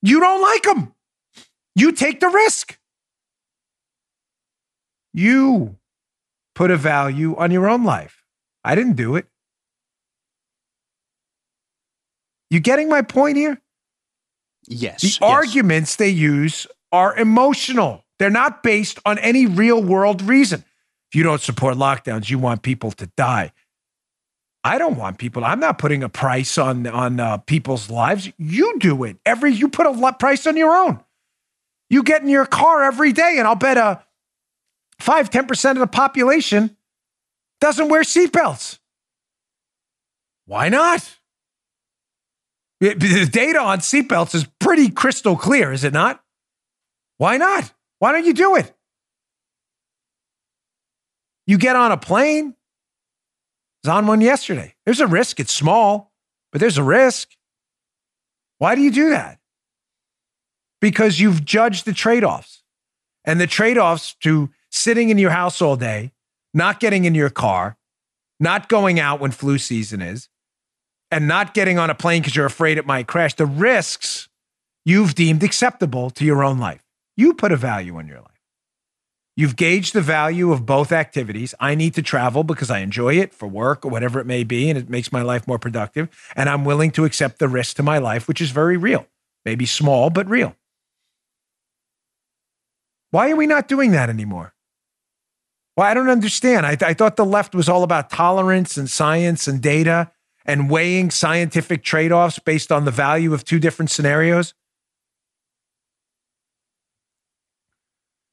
You 0.00 0.20
don't 0.20 0.40
like 0.40 0.62
them. 0.62 0.94
You 1.74 1.92
take 1.92 2.20
the 2.20 2.28
risk. 2.28 2.78
You 5.12 5.76
put 6.54 6.70
a 6.70 6.76
value 6.76 7.36
on 7.36 7.50
your 7.50 7.68
own 7.68 7.84
life. 7.84 8.24
I 8.64 8.74
didn't 8.74 8.96
do 8.96 9.16
it. 9.16 9.26
You 12.52 12.60
getting 12.60 12.90
my 12.90 13.00
point 13.00 13.38
here? 13.38 13.58
Yes. 14.68 15.00
The 15.00 15.08
yes. 15.08 15.18
arguments 15.22 15.96
they 15.96 16.10
use 16.10 16.66
are 16.92 17.16
emotional. 17.16 18.04
They're 18.18 18.28
not 18.28 18.62
based 18.62 18.98
on 19.06 19.18
any 19.20 19.46
real 19.46 19.82
world 19.82 20.20
reason. 20.20 20.62
If 21.10 21.14
you 21.14 21.22
don't 21.22 21.40
support 21.40 21.76
lockdowns, 21.76 22.28
you 22.28 22.38
want 22.38 22.60
people 22.60 22.92
to 22.92 23.06
die. 23.16 23.52
I 24.62 24.76
don't 24.76 24.98
want 24.98 25.16
people. 25.16 25.46
I'm 25.46 25.60
not 25.60 25.78
putting 25.78 26.02
a 26.02 26.10
price 26.10 26.58
on 26.58 26.86
on 26.86 27.20
uh, 27.20 27.38
people's 27.38 27.88
lives. 27.88 28.30
You 28.36 28.78
do 28.78 29.02
it. 29.04 29.16
Every 29.24 29.54
you 29.54 29.68
put 29.68 29.86
a 29.86 30.12
price 30.12 30.46
on 30.46 30.58
your 30.58 30.76
own. 30.76 31.02
You 31.88 32.02
get 32.02 32.20
in 32.20 32.28
your 32.28 32.44
car 32.44 32.82
every 32.82 33.14
day, 33.14 33.36
and 33.38 33.48
I'll 33.48 33.54
bet 33.54 33.78
a 33.78 34.04
5 34.98 35.30
10% 35.30 35.70
of 35.70 35.78
the 35.78 35.86
population 35.86 36.76
doesn't 37.62 37.88
wear 37.88 38.02
seatbelts. 38.02 38.78
Why 40.44 40.68
not? 40.68 41.18
The 42.82 43.28
data 43.30 43.60
on 43.60 43.78
seatbelts 43.78 44.34
is 44.34 44.44
pretty 44.58 44.90
crystal 44.90 45.36
clear, 45.36 45.72
is 45.72 45.84
it 45.84 45.92
not? 45.92 46.20
Why 47.16 47.36
not? 47.36 47.72
Why 48.00 48.10
don't 48.10 48.24
you 48.24 48.34
do 48.34 48.56
it? 48.56 48.74
You 51.46 51.58
get 51.58 51.76
on 51.76 51.92
a 51.92 51.96
plane. 51.96 52.56
I 53.84 53.88
was 53.88 53.96
on 53.96 54.08
one 54.08 54.20
yesterday. 54.20 54.74
There's 54.84 54.98
a 54.98 55.06
risk. 55.06 55.38
It's 55.38 55.52
small, 55.52 56.12
but 56.50 56.60
there's 56.60 56.76
a 56.76 56.82
risk. 56.82 57.28
Why 58.58 58.74
do 58.74 58.80
you 58.80 58.90
do 58.90 59.10
that? 59.10 59.38
Because 60.80 61.20
you've 61.20 61.44
judged 61.44 61.84
the 61.84 61.92
trade 61.92 62.24
offs. 62.24 62.64
And 63.24 63.40
the 63.40 63.46
trade 63.46 63.78
offs 63.78 64.16
to 64.22 64.50
sitting 64.72 65.10
in 65.10 65.18
your 65.18 65.30
house 65.30 65.62
all 65.62 65.76
day, 65.76 66.10
not 66.52 66.80
getting 66.80 67.04
in 67.04 67.14
your 67.14 67.30
car, 67.30 67.76
not 68.40 68.68
going 68.68 68.98
out 68.98 69.20
when 69.20 69.30
flu 69.30 69.58
season 69.58 70.02
is, 70.02 70.28
and 71.12 71.28
not 71.28 71.52
getting 71.52 71.78
on 71.78 71.90
a 71.90 71.94
plane 71.94 72.22
because 72.22 72.34
you're 72.34 72.46
afraid 72.46 72.78
it 72.78 72.86
might 72.86 73.06
crash, 73.06 73.34
the 73.34 73.46
risks 73.46 74.28
you've 74.84 75.14
deemed 75.14 75.42
acceptable 75.42 76.10
to 76.10 76.24
your 76.24 76.42
own 76.42 76.58
life. 76.58 76.82
You 77.16 77.34
put 77.34 77.52
a 77.52 77.56
value 77.56 77.96
on 77.98 78.08
your 78.08 78.16
life. 78.16 78.28
You've 79.36 79.56
gauged 79.56 79.92
the 79.92 80.00
value 80.00 80.52
of 80.52 80.66
both 80.66 80.90
activities. 80.90 81.54
I 81.60 81.74
need 81.74 81.94
to 81.94 82.02
travel 82.02 82.44
because 82.44 82.70
I 82.70 82.78
enjoy 82.78 83.14
it 83.14 83.32
for 83.32 83.46
work 83.46 83.84
or 83.84 83.90
whatever 83.90 84.20
it 84.20 84.26
may 84.26 84.42
be, 84.42 84.68
and 84.68 84.78
it 84.78 84.90
makes 84.90 85.12
my 85.12 85.22
life 85.22 85.46
more 85.46 85.58
productive. 85.58 86.08
And 86.34 86.48
I'm 86.48 86.64
willing 86.64 86.90
to 86.92 87.04
accept 87.04 87.38
the 87.38 87.48
risk 87.48 87.76
to 87.76 87.82
my 87.82 87.98
life, 87.98 88.26
which 88.26 88.40
is 88.40 88.50
very 88.50 88.76
real, 88.76 89.06
maybe 89.44 89.66
small, 89.66 90.10
but 90.10 90.28
real. 90.28 90.56
Why 93.10 93.30
are 93.30 93.36
we 93.36 93.46
not 93.46 93.68
doing 93.68 93.92
that 93.92 94.08
anymore? 94.08 94.54
Well, 95.76 95.86
I 95.86 95.94
don't 95.94 96.10
understand. 96.10 96.66
I, 96.66 96.74
th- 96.74 96.90
I 96.90 96.94
thought 96.94 97.16
the 97.16 97.24
left 97.24 97.54
was 97.54 97.68
all 97.68 97.82
about 97.82 98.10
tolerance 98.10 98.76
and 98.76 98.88
science 98.88 99.46
and 99.46 99.60
data 99.60 100.10
and 100.44 100.70
weighing 100.70 101.10
scientific 101.10 101.82
trade 101.82 102.12
offs 102.12 102.38
based 102.38 102.72
on 102.72 102.84
the 102.84 102.90
value 102.90 103.34
of 103.34 103.44
two 103.44 103.58
different 103.58 103.90
scenarios? 103.90 104.54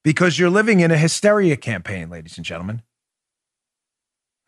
Because 0.04 0.40
you're 0.40 0.50
living 0.50 0.80
in 0.80 0.92
a 0.92 0.98
hysteria 0.98 1.58
campaign, 1.58 2.10
ladies 2.10 2.38
and 2.38 2.46
gentlemen. 2.46 2.82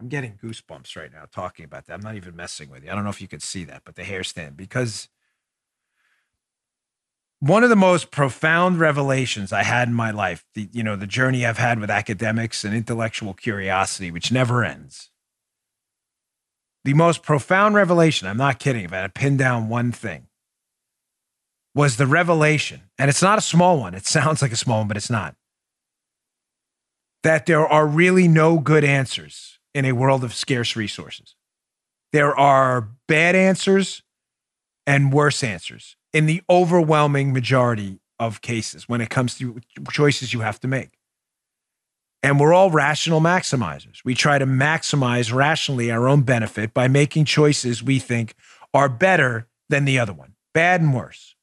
I'm 0.01 0.07
getting 0.07 0.39
goosebumps 0.43 0.95
right 0.95 1.13
now 1.13 1.25
talking 1.31 1.63
about 1.63 1.85
that. 1.85 1.93
I'm 1.93 2.01
not 2.01 2.15
even 2.15 2.35
messing 2.35 2.71
with 2.71 2.83
you. 2.83 2.89
I 2.89 2.95
don't 2.95 3.03
know 3.03 3.11
if 3.11 3.21
you 3.21 3.27
could 3.27 3.43
see 3.43 3.63
that, 3.65 3.83
but 3.85 3.95
the 3.95 4.03
hair 4.03 4.23
stand 4.23 4.57
because 4.57 5.09
one 7.39 7.63
of 7.63 7.69
the 7.69 7.75
most 7.75 8.09
profound 8.09 8.79
revelations 8.79 9.53
I 9.53 9.61
had 9.61 9.87
in 9.87 9.93
my 9.93 10.09
life, 10.09 10.43
the 10.55 10.69
you 10.71 10.81
know, 10.81 10.95
the 10.95 11.05
journey 11.05 11.45
I've 11.45 11.59
had 11.59 11.79
with 11.79 11.91
academics 11.91 12.63
and 12.63 12.73
intellectual 12.73 13.35
curiosity, 13.35 14.09
which 14.09 14.31
never 14.31 14.63
ends, 14.63 15.10
the 16.83 16.93
most 16.93 17.23
profound 17.23 17.75
revelation, 17.75 18.27
I'm 18.27 18.37
not 18.37 18.59
kidding, 18.59 18.85
if 18.85 18.93
I 18.93 18.97
had 18.97 19.13
to 19.13 19.19
pin 19.19 19.37
down 19.37 19.69
one 19.69 19.91
thing, 19.91 20.27
was 21.75 21.97
the 21.97 22.07
revelation, 22.07 22.81
and 22.97 23.09
it's 23.09 23.21
not 23.21 23.37
a 23.37 23.41
small 23.41 23.79
one. 23.79 23.93
It 23.93 24.05
sounds 24.17 24.41
like 24.41 24.51
a 24.51 24.57
small 24.57 24.79
one, 24.79 24.87
but 24.87 24.97
it's 24.97 25.09
not. 25.09 25.35
That 27.23 27.45
there 27.45 27.67
are 27.67 27.85
really 27.85 28.27
no 28.27 28.59
good 28.59 28.83
answers 28.83 29.59
in 29.73 29.85
a 29.85 29.91
world 29.93 30.23
of 30.23 30.33
scarce 30.33 30.75
resources. 30.75 31.35
There 32.11 32.35
are 32.35 32.89
bad 33.07 33.35
answers 33.35 34.03
and 34.85 35.13
worse 35.13 35.43
answers 35.43 35.95
in 36.11 36.25
the 36.25 36.41
overwhelming 36.49 37.31
majority 37.31 37.99
of 38.19 38.41
cases 38.41 38.89
when 38.89 39.01
it 39.01 39.09
comes 39.09 39.37
to 39.37 39.61
choices 39.91 40.33
you 40.33 40.41
have 40.41 40.59
to 40.59 40.67
make. 40.67 40.97
And 42.23 42.39
we're 42.39 42.53
all 42.53 42.69
rational 42.69 43.19
maximizers. 43.19 44.05
We 44.05 44.13
try 44.13 44.37
to 44.37 44.45
maximize 44.45 45.33
rationally 45.33 45.91
our 45.91 46.07
own 46.07 46.21
benefit 46.21 46.73
by 46.73 46.87
making 46.87 47.25
choices 47.25 47.81
we 47.81 47.97
think 47.97 48.35
are 48.73 48.89
better 48.89 49.47
than 49.69 49.85
the 49.85 49.97
other 49.97 50.13
one, 50.13 50.35
bad 50.53 50.81
and 50.81 50.93
worse. 50.93 51.35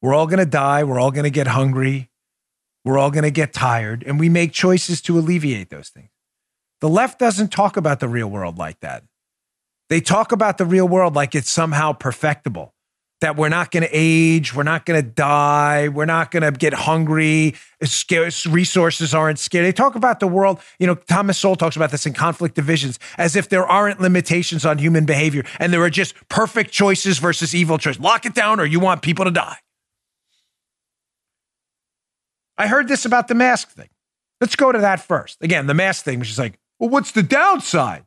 We're 0.00 0.14
all 0.14 0.26
going 0.26 0.38
to 0.38 0.46
die. 0.46 0.84
We're 0.84 1.00
all 1.00 1.10
going 1.10 1.24
to 1.24 1.30
get 1.30 1.46
hungry. 1.46 2.10
We're 2.84 2.98
all 2.98 3.10
going 3.10 3.24
to 3.24 3.30
get 3.30 3.52
tired. 3.52 4.02
And 4.06 4.20
we 4.20 4.28
make 4.28 4.52
choices 4.52 5.00
to 5.02 5.18
alleviate 5.18 5.70
those 5.70 5.88
things. 5.88 6.10
The 6.80 6.88
left 6.88 7.18
doesn't 7.18 7.52
talk 7.52 7.76
about 7.76 8.00
the 8.00 8.08
real 8.08 8.28
world 8.28 8.58
like 8.58 8.80
that. 8.80 9.04
They 9.88 10.00
talk 10.00 10.32
about 10.32 10.58
the 10.58 10.66
real 10.66 10.86
world 10.86 11.14
like 11.14 11.34
it's 11.34 11.50
somehow 11.50 11.92
perfectible 11.92 12.73
that 13.24 13.36
we're 13.36 13.48
not 13.48 13.70
going 13.70 13.82
to 13.82 13.88
age, 13.90 14.54
we're 14.54 14.62
not 14.62 14.84
going 14.84 15.02
to 15.02 15.08
die, 15.08 15.88
we're 15.88 16.04
not 16.04 16.30
going 16.30 16.42
to 16.42 16.52
get 16.52 16.74
hungry, 16.74 17.54
scarce 17.82 18.46
resources 18.46 19.14
aren't 19.14 19.38
scarce. 19.38 19.64
They 19.64 19.72
talk 19.72 19.94
about 19.94 20.20
the 20.20 20.26
world, 20.26 20.60
you 20.78 20.86
know, 20.86 20.94
Thomas 20.94 21.38
Sowell 21.38 21.56
talks 21.56 21.74
about 21.74 21.90
this 21.90 22.04
in 22.04 22.12
conflict 22.12 22.54
divisions, 22.54 22.98
as 23.16 23.34
if 23.34 23.48
there 23.48 23.66
aren't 23.66 23.98
limitations 23.98 24.66
on 24.66 24.76
human 24.76 25.06
behavior 25.06 25.42
and 25.58 25.72
there 25.72 25.82
are 25.82 25.88
just 25.88 26.14
perfect 26.28 26.70
choices 26.70 27.18
versus 27.18 27.54
evil 27.54 27.78
choices. 27.78 27.98
Lock 27.98 28.26
it 28.26 28.34
down 28.34 28.60
or 28.60 28.66
you 28.66 28.78
want 28.78 29.00
people 29.00 29.24
to 29.24 29.30
die. 29.30 29.56
I 32.58 32.66
heard 32.66 32.88
this 32.88 33.06
about 33.06 33.28
the 33.28 33.34
mask 33.34 33.70
thing. 33.70 33.88
Let's 34.38 34.54
go 34.54 34.70
to 34.70 34.80
that 34.80 35.00
first. 35.00 35.38
Again, 35.40 35.66
the 35.66 35.72
mask 35.72 36.04
thing, 36.04 36.18
which 36.18 36.28
is 36.28 36.38
like, 36.38 36.58
well, 36.78 36.90
what's 36.90 37.12
the 37.12 37.22
downside? 37.22 38.04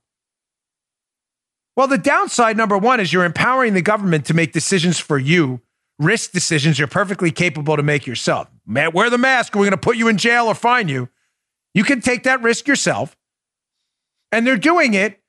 Well, 1.77 1.87
the 1.87 1.99
downside, 1.99 2.57
number 2.57 2.75
one, 2.75 2.99
is 2.99 3.13
you're 3.13 3.23
empowering 3.23 3.75
the 3.75 3.83
government 3.83 4.25
to 4.25 4.33
make 4.33 4.51
decisions 4.51 4.99
for 4.99 5.19
you, 5.19 5.61
risk 5.99 6.31
decisions 6.31 6.79
you're 6.79 6.87
perfectly 6.87 7.29
capable 7.29 7.77
to 7.77 7.83
make 7.83 8.07
yourself. 8.07 8.49
Man, 8.65 8.93
wear 8.93 9.11
the 9.11 9.19
mask, 9.19 9.53
we're 9.53 9.61
going 9.61 9.71
to 9.71 9.77
put 9.77 9.95
you 9.95 10.07
in 10.07 10.17
jail 10.17 10.47
or 10.47 10.55
fine 10.55 10.87
you. 10.87 11.07
You 11.75 11.83
can 11.83 12.01
take 12.01 12.23
that 12.23 12.41
risk 12.41 12.67
yourself. 12.67 13.15
And 14.31 14.45
they're 14.45 14.57
doing 14.57 14.95
it 14.95 15.21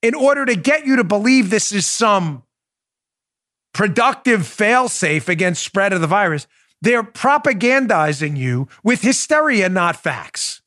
in 0.00 0.14
order 0.14 0.46
to 0.46 0.54
get 0.54 0.86
you 0.86 0.94
to 0.94 1.04
believe 1.04 1.50
this 1.50 1.72
is 1.72 1.86
some 1.86 2.44
productive 3.72 4.42
failsafe 4.42 5.28
against 5.28 5.64
spread 5.64 5.92
of 5.92 6.00
the 6.00 6.06
virus. 6.06 6.46
They're 6.82 7.02
propagandizing 7.02 8.36
you 8.36 8.68
with 8.84 9.02
hysteria, 9.02 9.68
not 9.68 9.96
facts. 9.96 10.62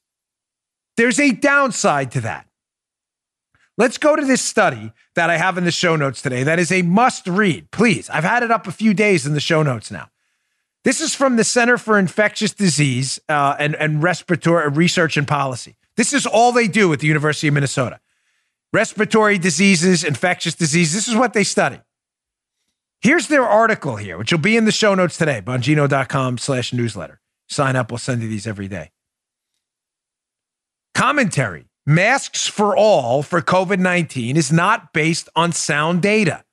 There's 0.98 1.20
a 1.20 1.32
downside 1.32 2.12
to 2.12 2.22
that. 2.22 2.46
Let's 3.77 3.99
go 3.99 4.15
to 4.15 4.25
this 4.25 4.41
study 4.41 4.91
that 5.13 5.29
I 5.29 5.37
have 5.37 5.57
in 5.57 5.63
the 5.63 5.71
show 5.71 5.95
notes 5.95 6.21
today. 6.21 6.43
That 6.43 6.57
is 6.57 6.71
a 6.71 6.81
must 6.81 7.27
read. 7.27 7.69
Please, 7.71 8.09
I've 8.09 8.23
had 8.23 8.41
it 8.41 8.49
up 8.49 8.65
a 8.65 8.71
few 8.71 8.93
days 8.93 9.27
in 9.27 9.33
the 9.33 9.39
show 9.39 9.61
notes 9.61 9.91
now. 9.91 10.09
This 10.83 10.99
is 10.99 11.13
from 11.13 11.35
the 11.35 11.43
Center 11.43 11.77
for 11.77 11.99
Infectious 11.99 12.53
Disease 12.53 13.19
uh, 13.29 13.55
and, 13.59 13.75
and 13.75 14.01
Respiratory 14.01 14.69
Research 14.69 15.17
and 15.17 15.27
Policy. 15.27 15.75
This 15.95 16.13
is 16.13 16.25
all 16.25 16.51
they 16.51 16.67
do 16.67 16.91
at 16.93 16.99
the 16.99 17.07
University 17.07 17.47
of 17.49 17.53
Minnesota. 17.53 17.99
Respiratory 18.73 19.37
diseases, 19.37 20.03
infectious 20.03 20.55
disease. 20.55 20.93
This 20.93 21.07
is 21.07 21.15
what 21.15 21.33
they 21.33 21.43
study. 21.43 21.79
Here's 23.01 23.27
their 23.27 23.43
article 23.43 23.95
here, 23.95 24.17
which 24.17 24.31
will 24.31 24.39
be 24.39 24.57
in 24.57 24.65
the 24.65 24.71
show 24.71 24.95
notes 24.95 25.17
today, 25.17 25.41
bongino.com 25.41 26.37
slash 26.37 26.73
newsletter. 26.73 27.19
Sign 27.47 27.75
up, 27.75 27.91
we'll 27.91 27.97
send 27.99 28.21
you 28.21 28.27
these 28.27 28.47
every 28.47 28.67
day. 28.67 28.91
Commentary 30.95 31.66
masks 31.88 32.47
for 32.47 32.76
all 32.76 33.23
for 33.23 33.41
COVID 33.41 33.80
19 33.80 34.36
is 34.36 34.52
not 34.52 34.91
based 34.91 35.30
on 35.36 35.54
sound 35.54 36.02
data. 36.02 36.43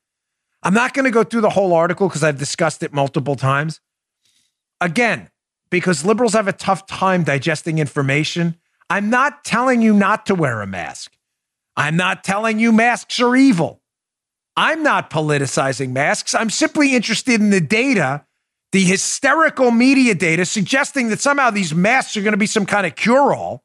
I'm 0.63 0.73
not 0.73 0.95
going 0.95 1.05
to 1.05 1.11
go 1.11 1.25
through 1.25 1.43
the 1.43 1.51
whole 1.51 1.75
article 1.75 2.09
because 2.09 2.23
I've 2.23 2.39
discussed 2.39 2.83
it 2.83 2.95
multiple 2.95 3.35
times. 3.35 3.81
Again, 4.81 5.29
because 5.71 6.05
liberals 6.05 6.33
have 6.35 6.49
a 6.49 6.53
tough 6.53 6.87
time 6.87 7.25
digesting 7.25 7.79
information, 7.79 8.57
I'm 8.89 9.11
not 9.11 9.45
telling 9.45 9.83
you 9.83 9.93
not 9.93 10.25
to 10.27 10.35
wear 10.35 10.63
a 10.63 10.67
mask. 10.67 11.13
I'm 11.77 11.97
not 11.97 12.23
telling 12.23 12.61
you 12.61 12.71
masks 12.71 13.19
are 13.21 13.35
evil. 13.35 13.83
I'm 14.57 14.85
not 14.85 15.11
politicizing 15.11 15.91
masks. 15.91 16.33
I'm 16.33 16.49
simply 16.49 16.95
interested 16.95 17.41
in 17.41 17.51
the 17.51 17.61
data, 17.61 18.25
the 18.71 18.85
hysterical 18.85 19.73
media 19.73 20.15
data 20.15 20.45
suggesting 20.45 21.09
that 21.09 21.19
somehow 21.19 21.51
these 21.51 21.75
masks 21.75 22.17
are 22.17 22.23
going 22.23 22.35
to 22.35 22.39
be 22.39 22.47
some 22.47 22.67
kind 22.67 22.87
of 22.87 22.95
cure 22.95 23.35
all 23.35 23.65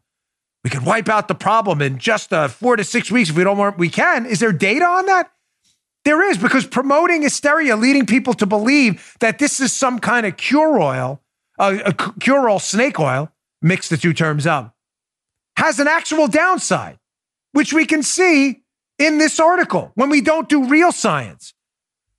we 0.63 0.69
could 0.69 0.85
wipe 0.85 1.07
out 1.07 1.27
the 1.27 1.35
problem 1.35 1.81
in 1.81 1.97
just 1.97 2.33
uh, 2.33 2.47
four 2.47 2.75
to 2.75 2.83
six 2.83 3.09
weeks 3.09 3.29
if 3.29 3.37
we 3.37 3.43
don't 3.43 3.57
want. 3.57 3.77
We 3.77 3.89
can. 3.89 4.25
Is 4.25 4.39
there 4.39 4.51
data 4.51 4.85
on 4.85 5.05
that? 5.05 5.31
There 6.05 6.29
is 6.29 6.37
because 6.37 6.65
promoting 6.65 7.21
hysteria, 7.21 7.75
leading 7.75 8.05
people 8.05 8.33
to 8.35 8.45
believe 8.45 9.15
that 9.19 9.39
this 9.39 9.59
is 9.59 9.73
some 9.73 9.99
kind 9.99 10.25
of 10.25 10.37
cure 10.37 10.79
oil, 10.81 11.21
uh, 11.57 11.77
a 11.85 11.93
cure 11.93 12.49
all 12.49 12.59
snake 12.59 12.99
oil, 12.99 13.31
mix 13.61 13.89
the 13.89 13.97
two 13.97 14.13
terms 14.13 14.47
up, 14.47 14.75
has 15.57 15.79
an 15.79 15.87
actual 15.87 16.27
downside, 16.27 16.99
which 17.51 17.73
we 17.73 17.85
can 17.85 18.01
see 18.01 18.63
in 18.97 19.17
this 19.17 19.39
article 19.39 19.91
when 19.95 20.09
we 20.09 20.21
don't 20.21 20.49
do 20.49 20.65
real 20.65 20.91
science. 20.91 21.53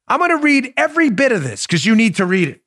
I'm 0.09 0.19
going 0.19 0.31
to 0.31 0.37
read 0.37 0.75
every 0.77 1.11
bit 1.11 1.33
of 1.33 1.43
this 1.43 1.67
because 1.67 1.87
you 1.87 1.95
need 1.95 2.17
to 2.17 2.27
read 2.27 2.49
it 2.49 2.61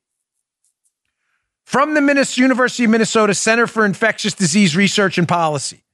from 1.64 1.94
the 1.94 2.34
University 2.36 2.84
of 2.84 2.90
Minnesota 2.90 3.34
Center 3.34 3.66
for 3.66 3.84
Infectious 3.84 4.34
Disease 4.34 4.76
Research 4.76 5.18
and 5.18 5.26
Policy. 5.26 5.84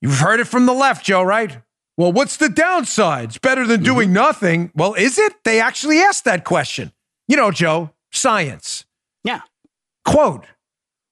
You've 0.00 0.18
heard 0.18 0.40
it 0.40 0.46
from 0.46 0.66
the 0.66 0.72
left, 0.72 1.04
Joe, 1.04 1.22
right? 1.22 1.58
Well, 1.96 2.12
what's 2.12 2.38
the 2.38 2.48
downside? 2.48 3.30
It's 3.30 3.38
better 3.38 3.66
than 3.66 3.82
doing 3.82 4.08
mm-hmm. 4.08 4.14
nothing. 4.14 4.72
Well, 4.74 4.94
is 4.94 5.18
it? 5.18 5.34
They 5.44 5.60
actually 5.60 6.00
asked 6.00 6.24
that 6.24 6.44
question. 6.44 6.92
You 7.28 7.36
know, 7.36 7.50
Joe, 7.50 7.90
science. 8.10 8.84
Yeah. 9.22 9.42
Quote 10.04 10.46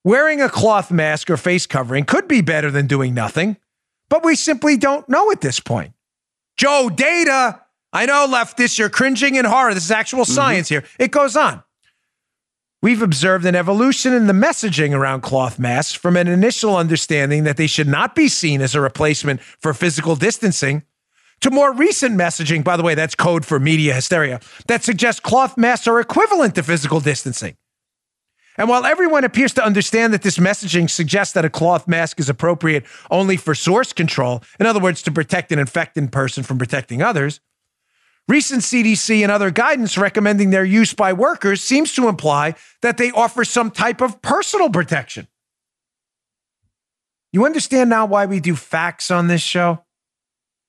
Wearing 0.05 0.41
a 0.41 0.49
cloth 0.49 0.91
mask 0.91 1.29
or 1.29 1.37
face 1.37 1.67
covering 1.67 2.05
could 2.05 2.29
be 2.29 2.41
better 2.41 2.71
than 2.71 2.87
doing 2.87 3.13
nothing, 3.13 3.59
but 4.09 4.25
we 4.25 4.35
simply 4.35 4.77
don't 4.79 5.07
know 5.09 5.31
at 5.31 5.43
this 5.43 5.61
point. 5.61 5.93
Joe, 6.57 6.89
data. 6.89 7.61
I 7.93 8.07
know, 8.07 8.27
leftists, 8.29 8.79
you're 8.79 8.91
cringing 8.91 9.35
in 9.35 9.45
horror. 9.45 9.75
This 9.75 9.85
is 9.85 9.91
actual 9.91 10.25
science 10.25 10.69
here. 10.69 10.85
It 10.99 11.11
goes 11.11 11.37
on. 11.37 11.63
We've 12.81 13.03
observed 13.03 13.45
an 13.45 13.57
evolution 13.57 14.13
in 14.13 14.29
the 14.29 14.33
messaging 14.33 14.95
around 14.95 15.23
cloth 15.23 15.59
masks 15.59 15.95
from 15.95 16.17
an 16.17 16.29
initial 16.29 16.77
understanding 16.77 17.43
that 17.43 17.57
they 17.57 17.67
should 17.67 17.89
not 17.89 18.15
be 18.15 18.29
seen 18.29 18.61
as 18.61 18.77
a 18.77 18.81
replacement 18.81 19.41
for 19.41 19.75
physical 19.75 20.15
distancing 20.15 20.85
to 21.41 21.51
more 21.51 21.73
recent 21.73 22.17
messaging, 22.17 22.63
by 22.63 22.77
the 22.77 22.83
way, 22.85 22.95
that's 22.95 23.17
code 23.17 23.45
for 23.45 23.59
media 23.59 23.95
hysteria, 23.95 24.41
that 24.67 24.85
suggests 24.85 25.21
cloth 25.21 25.57
masks 25.57 25.89
are 25.89 26.01
equivalent 26.01 26.55
to 26.55 26.63
physical 26.63 27.01
distancing. 27.01 27.57
And 28.57 28.69
while 28.69 28.85
everyone 28.85 29.23
appears 29.25 29.53
to 29.55 29.65
understand 29.65 30.13
that 30.13 30.23
this 30.23 30.39
messaging 30.39 30.91
suggests 30.91 31.35
that 31.35 31.45
a 31.45 31.51
cloth 31.51 31.87
mask 31.87 32.19
is 32.19 32.29
appropriate 32.29 32.85
only 33.11 33.37
for 33.37 33.55
source 33.55 33.93
control, 33.93 34.43
in 34.59 34.67
other 34.67 34.81
words, 34.81 35.03
to 35.03 35.13
protect 35.13 35.53
an 35.53 35.61
infected 35.61 36.11
person 36.11 36.43
from 36.43 36.59
protecting 36.59 37.03
others, 37.03 37.41
recent 38.29 38.63
CDC 38.63 39.23
and 39.23 39.33
other 39.33 39.51
guidance 39.51 39.97
recommending 39.97 40.51
their 40.51 40.65
use 40.65 40.95
by 40.95 41.13
workers 41.13 41.63
seems 41.63 41.95
to 41.95 42.09
imply 42.09 42.55
that 42.83 42.99
they 42.99 43.11
offer 43.11 43.45
some 43.45 43.71
type 43.71 44.01
of 44.01 44.21
personal 44.23 44.71
protection. 44.71 45.27
You 47.33 47.45
understand 47.45 47.91
now 47.91 48.07
why 48.07 48.27
we 48.27 48.41
do 48.41 48.55
facts 48.55 49.11
on 49.11 49.27
this 49.27 49.43
show? 49.43 49.85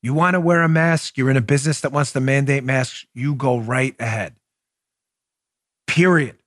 You 0.02 0.14
want 0.14 0.36
to 0.36 0.40
wear 0.40 0.62
a 0.64 0.70
mask, 0.70 1.18
you're 1.18 1.30
in 1.30 1.38
a 1.38 1.42
business 1.42 1.82
that 1.82 1.92
wants 1.92 2.14
to 2.14 2.22
mandate 2.22 2.64
masks, 2.64 3.06
you 3.14 3.36
go 3.36 3.58
right 3.58 3.96
ahead. 4.00 4.36
Period. 5.88 6.38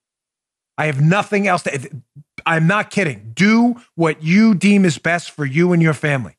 I 0.78 0.86
have 0.86 1.00
nothing 1.00 1.46
else 1.46 1.62
to. 1.64 2.02
I'm 2.46 2.66
not 2.66 2.90
kidding. 2.90 3.32
Do 3.34 3.76
what 3.94 4.22
you 4.22 4.54
deem 4.54 4.84
is 4.84 4.98
best 4.98 5.30
for 5.30 5.44
you 5.44 5.72
and 5.72 5.82
your 5.82 5.92
family. 5.92 6.36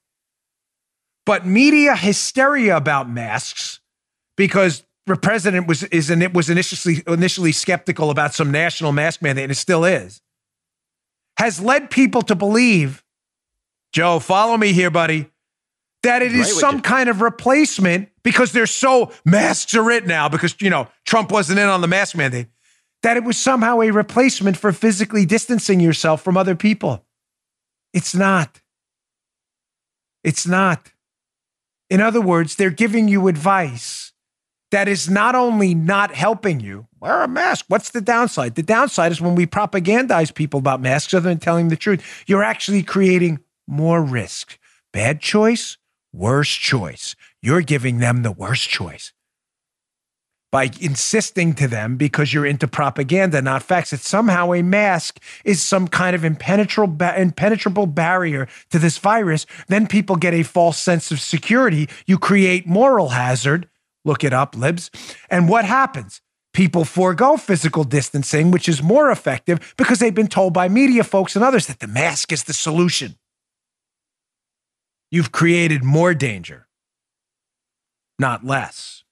But 1.25 1.45
media 1.45 1.95
hysteria 1.95 2.75
about 2.75 3.09
masks, 3.09 3.79
because 4.38 4.84
the 5.06 5.15
president 5.15 5.67
was 5.67 5.84
is 5.84 6.10
and 6.10 6.24
it 6.24 6.34
was 6.34 6.50
initially 6.50 7.04
initially 7.08 7.52
skeptical 7.52 8.10
about 8.10 8.34
some 8.34 8.52
national 8.52 8.91
mask 8.91 9.22
mandate, 9.22 9.43
and 9.43 9.52
it 9.52 9.56
still 9.56 9.86
is, 9.86 10.22
has 11.38 11.60
led 11.60 11.89
people 11.89 12.22
to 12.24 12.36
believe, 12.36 13.04
Joe, 13.91 14.19
follow 14.19 14.58
me 14.58 14.74
here, 14.74 14.89
buddy, 14.89 15.30
that 16.04 16.22
it 16.22 16.34
is 16.34 16.52
Right 16.52 16.60
some 16.60 16.82
kind 16.82 17.10
of 17.10 17.22
replacement 17.22 18.10
because 18.24 18.52
they're 18.52 18.65
so 18.65 19.12
masks 19.26 19.74
are 19.76 19.91
it 19.91 20.08
now 20.08 20.30
because 20.30 20.56
you 20.60 20.69
know 20.69 20.88
Trump 21.06 21.32
wasn't 21.32 21.60
in 21.60 21.67
on 21.67 21.82
the 21.82 21.88
mask 21.88 22.15
mandate 22.15 22.48
that 23.04 23.17
it 23.17 23.24
was 23.24 23.38
somehow 23.38 23.82
a 23.82 23.91
replacement 23.91 24.58
for 24.58 24.72
physically 24.72 25.26
distancing 25.26 25.80
yourself 25.82 26.24
from 26.24 26.38
other 26.38 26.56
people. 26.56 27.06
It's 27.93 28.15
not. 28.15 28.62
It's 30.24 30.48
not. 30.48 30.91
In 31.89 32.00
other 32.00 32.22
words, 32.22 32.56
they're 32.56 32.69
giving 32.69 33.10
you 33.10 33.28
advice 33.28 34.12
that 34.73 34.88
is 34.88 35.07
not 35.07 35.36
only 35.36 35.75
not 35.75 36.15
helping 36.15 36.59
you, 36.59 36.88
wear 36.99 37.21
a 37.21 37.27
mask. 37.27 37.65
What's 37.67 37.91
the 37.91 38.01
downside? 38.01 38.55
The 38.55 38.63
downside 38.63 39.12
is 39.12 39.21
when 39.21 39.36
we 39.36 39.45
propagandize 39.45 40.33
people 40.33 40.57
about 40.57 40.81
masks 40.81 41.13
other 41.13 41.29
than 41.29 41.38
telling 41.38 41.67
the 41.67 41.75
truth, 41.75 42.03
you're 42.25 42.43
actually 42.43 42.81
creating 42.81 43.39
more 43.67 44.03
risk. 44.03 44.57
Bad 44.91 45.21
choice, 45.21 45.77
worse 46.12 46.49
choice. 46.49 47.15
You're 47.39 47.62
giving 47.62 47.99
them 47.99 48.23
the 48.23 48.31
worst 48.31 48.67
choice 48.67 49.13
by 50.51 50.71
insisting 50.81 51.53
to 51.53 51.67
them 51.67 51.95
because 51.95 52.33
you're 52.33 52.45
into 52.45 52.67
propaganda, 52.67 53.43
not 53.43 53.62
facts, 53.62 53.91
that 53.91 53.99
somehow 53.99 54.53
a 54.53 54.63
mask 54.63 55.19
is 55.45 55.62
some 55.62 55.88
kind 55.88 56.15
of 56.15 56.25
impenetrable, 56.25 56.95
ba- 56.95 57.19
impenetrable 57.19 57.86
barrier 57.86 58.47
to 58.71 58.79
this 58.79 58.97
virus. 58.97 59.45
Then 59.67 59.86
people 59.86 60.15
get 60.15 60.33
a 60.33 60.41
false 60.41 60.79
sense 60.79 61.12
of 61.12 61.19
security. 61.19 61.89
You 62.07 62.17
create 62.17 62.65
moral 62.65 63.09
hazard. 63.09 63.67
Look 64.05 64.23
it 64.23 64.33
up, 64.33 64.55
libs. 64.55 64.91
And 65.29 65.47
what 65.47 65.65
happens? 65.65 66.21
People 66.53 66.85
forego 66.85 67.37
physical 67.37 67.83
distancing, 67.83 68.51
which 68.51 68.69
is 68.69 68.83
more 68.83 69.09
effective 69.09 69.73
because 69.77 69.99
they've 69.99 70.13
been 70.13 70.27
told 70.27 70.53
by 70.53 70.69
media 70.69 71.03
folks 71.03 71.35
and 71.35 71.43
others 71.43 71.67
that 71.67 71.79
the 71.79 71.87
mask 71.87 72.31
is 72.31 72.43
the 72.43 72.53
solution. 72.53 73.15
You've 75.09 75.31
created 75.31 75.83
more 75.83 76.13
danger, 76.13 76.67
not 78.19 78.45
less 78.45 79.03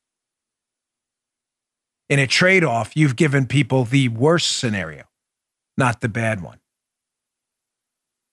in 2.12 2.20
a 2.20 2.28
trade 2.28 2.66
off, 2.66 2.92
you've 2.94 3.16
given 3.16 3.46
people 3.46 3.86
the 3.86 4.10
worst 4.10 4.58
scenario, 4.58 5.06
not 5.78 6.02
the 6.02 6.10
bad 6.10 6.44
one, 6.44 6.60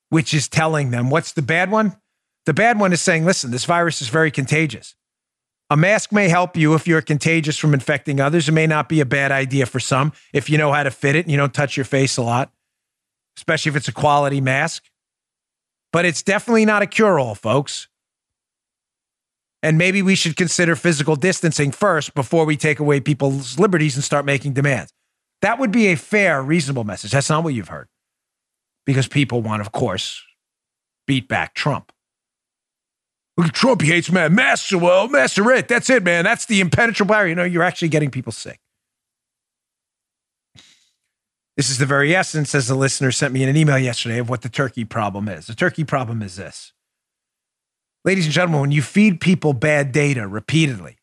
which 0.08 0.34
is 0.34 0.48
telling 0.48 0.90
them 0.90 1.10
what's 1.10 1.30
the 1.30 1.42
bad 1.42 1.70
one? 1.70 1.96
The 2.44 2.52
bad 2.52 2.80
one 2.80 2.92
is 2.92 3.00
saying, 3.00 3.24
listen, 3.24 3.52
this 3.52 3.64
virus 3.66 4.02
is 4.02 4.08
very 4.08 4.32
contagious. 4.32 4.96
A 5.70 5.76
mask 5.76 6.12
may 6.12 6.28
help 6.28 6.56
you 6.56 6.74
if 6.74 6.86
you're 6.86 7.02
contagious 7.02 7.58
from 7.58 7.74
infecting 7.74 8.20
others. 8.20 8.48
It 8.48 8.52
may 8.52 8.66
not 8.66 8.88
be 8.88 9.00
a 9.00 9.06
bad 9.06 9.30
idea 9.30 9.66
for 9.66 9.80
some 9.80 10.12
if 10.32 10.48
you 10.48 10.56
know 10.56 10.72
how 10.72 10.82
to 10.82 10.90
fit 10.90 11.14
it 11.14 11.26
and 11.26 11.30
you 11.30 11.36
don't 11.36 11.52
touch 11.52 11.76
your 11.76 11.84
face 11.84 12.16
a 12.16 12.22
lot, 12.22 12.50
especially 13.36 13.70
if 13.70 13.76
it's 13.76 13.88
a 13.88 13.92
quality 13.92 14.40
mask. 14.40 14.84
But 15.92 16.06
it's 16.06 16.22
definitely 16.22 16.64
not 16.64 16.82
a 16.82 16.86
cure 16.86 17.18
all, 17.18 17.34
folks. 17.34 17.88
And 19.62 19.76
maybe 19.76 20.02
we 20.02 20.14
should 20.14 20.36
consider 20.36 20.76
physical 20.76 21.16
distancing 21.16 21.72
first 21.72 22.14
before 22.14 22.44
we 22.44 22.56
take 22.56 22.78
away 22.78 23.00
people's 23.00 23.58
liberties 23.58 23.96
and 23.96 24.04
start 24.04 24.24
making 24.24 24.52
demands. 24.52 24.92
That 25.42 25.58
would 25.58 25.72
be 25.72 25.88
a 25.88 25.96
fair, 25.96 26.42
reasonable 26.42 26.84
message. 26.84 27.10
That's 27.10 27.28
not 27.28 27.44
what 27.44 27.54
you've 27.54 27.68
heard. 27.68 27.88
Because 28.86 29.08
people 29.08 29.42
want, 29.42 29.60
of 29.60 29.72
course, 29.72 30.22
beat 31.06 31.28
back 31.28 31.54
Trump. 31.54 31.92
Trump, 33.46 33.82
hates 33.82 34.10
man. 34.10 34.34
Masks 34.34 34.72
are 34.72 34.78
well, 34.78 35.08
masks 35.08 35.38
it. 35.38 35.68
That's 35.68 35.88
it, 35.90 36.02
man. 36.02 36.24
That's 36.24 36.46
the 36.46 36.60
impenetrable 36.60 37.14
barrier. 37.14 37.28
You 37.28 37.34
know, 37.36 37.44
you're 37.44 37.62
actually 37.62 37.88
getting 37.88 38.10
people 38.10 38.32
sick. 38.32 38.58
This 41.56 41.70
is 41.70 41.78
the 41.78 41.86
very 41.86 42.14
essence, 42.14 42.54
as 42.54 42.68
the 42.68 42.74
listener 42.74 43.10
sent 43.10 43.32
me 43.32 43.42
in 43.42 43.48
an 43.48 43.56
email 43.56 43.78
yesterday, 43.78 44.18
of 44.18 44.28
what 44.28 44.42
the 44.42 44.48
turkey 44.48 44.84
problem 44.84 45.28
is. 45.28 45.46
The 45.46 45.54
turkey 45.54 45.84
problem 45.84 46.22
is 46.22 46.36
this. 46.36 46.72
Ladies 48.04 48.26
and 48.26 48.32
gentlemen, 48.32 48.60
when 48.60 48.70
you 48.70 48.82
feed 48.82 49.20
people 49.20 49.52
bad 49.52 49.90
data 49.90 50.26
repeatedly, 50.26 50.98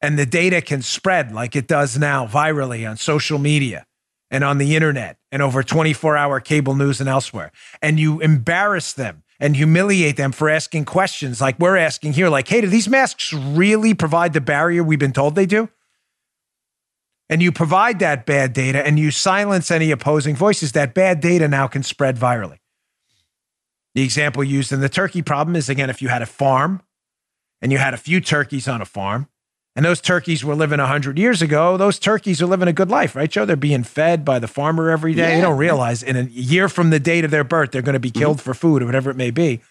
and 0.00 0.18
the 0.18 0.26
data 0.26 0.60
can 0.60 0.82
spread 0.82 1.32
like 1.32 1.54
it 1.54 1.68
does 1.68 1.98
now 1.98 2.26
virally 2.26 2.88
on 2.88 2.96
social 2.96 3.38
media 3.38 3.86
and 4.30 4.42
on 4.42 4.58
the 4.58 4.74
internet 4.74 5.18
and 5.30 5.42
over 5.42 5.62
24 5.62 6.16
hour 6.16 6.40
cable 6.40 6.74
news 6.74 7.00
and 7.00 7.08
elsewhere, 7.08 7.52
and 7.80 8.00
you 8.00 8.20
embarrass 8.20 8.92
them 8.92 9.22
and 9.42 9.56
humiliate 9.56 10.16
them 10.16 10.30
for 10.30 10.48
asking 10.48 10.84
questions 10.84 11.40
like 11.40 11.58
we're 11.58 11.76
asking 11.76 12.12
here, 12.12 12.28
like, 12.28 12.46
hey, 12.46 12.60
do 12.60 12.68
these 12.68 12.88
masks 12.88 13.32
really 13.32 13.92
provide 13.92 14.32
the 14.34 14.40
barrier 14.40 14.84
we've 14.84 15.00
been 15.00 15.12
told 15.12 15.34
they 15.34 15.46
do? 15.46 15.68
And 17.28 17.42
you 17.42 17.50
provide 17.50 17.98
that 17.98 18.24
bad 18.24 18.52
data 18.52 18.86
and 18.86 19.00
you 19.00 19.10
silence 19.10 19.72
any 19.72 19.90
opposing 19.90 20.36
voices, 20.36 20.72
that 20.72 20.94
bad 20.94 21.20
data 21.20 21.48
now 21.48 21.66
can 21.66 21.82
spread 21.82 22.16
virally. 22.16 22.58
The 23.96 24.04
example 24.04 24.44
used 24.44 24.70
in 24.70 24.80
the 24.80 24.88
turkey 24.88 25.22
problem 25.22 25.56
is 25.56 25.68
again, 25.68 25.90
if 25.90 26.00
you 26.00 26.08
had 26.08 26.22
a 26.22 26.26
farm 26.26 26.80
and 27.60 27.72
you 27.72 27.78
had 27.78 27.94
a 27.94 27.98
few 27.98 28.20
turkeys 28.20 28.68
on 28.68 28.80
a 28.80 28.84
farm, 28.86 29.26
and 29.74 29.84
those 29.84 30.00
turkeys 30.00 30.44
were 30.44 30.54
living 30.54 30.78
100 30.78 31.18
years 31.18 31.40
ago, 31.40 31.76
those 31.76 31.98
turkeys 31.98 32.42
are 32.42 32.46
living 32.46 32.68
a 32.68 32.72
good 32.72 32.90
life, 32.90 33.16
right, 33.16 33.30
Joe? 33.30 33.46
They're 33.46 33.56
being 33.56 33.84
fed 33.84 34.24
by 34.24 34.38
the 34.38 34.48
farmer 34.48 34.90
every 34.90 35.14
day. 35.14 35.36
They 35.36 35.40
don't 35.40 35.56
realize 35.56 36.02
in 36.02 36.16
a 36.16 36.22
year 36.24 36.68
from 36.68 36.90
the 36.90 37.00
date 37.00 37.24
of 37.24 37.30
their 37.30 37.44
birth, 37.44 37.70
they're 37.70 37.82
going 37.82 37.94
to 37.94 38.00
be 38.00 38.10
mm-hmm. 38.10 38.20
killed 38.20 38.40
for 38.40 38.52
food 38.52 38.82
or 38.82 38.86
whatever 38.86 39.10
it 39.10 39.16
may 39.16 39.30
be. 39.30 39.62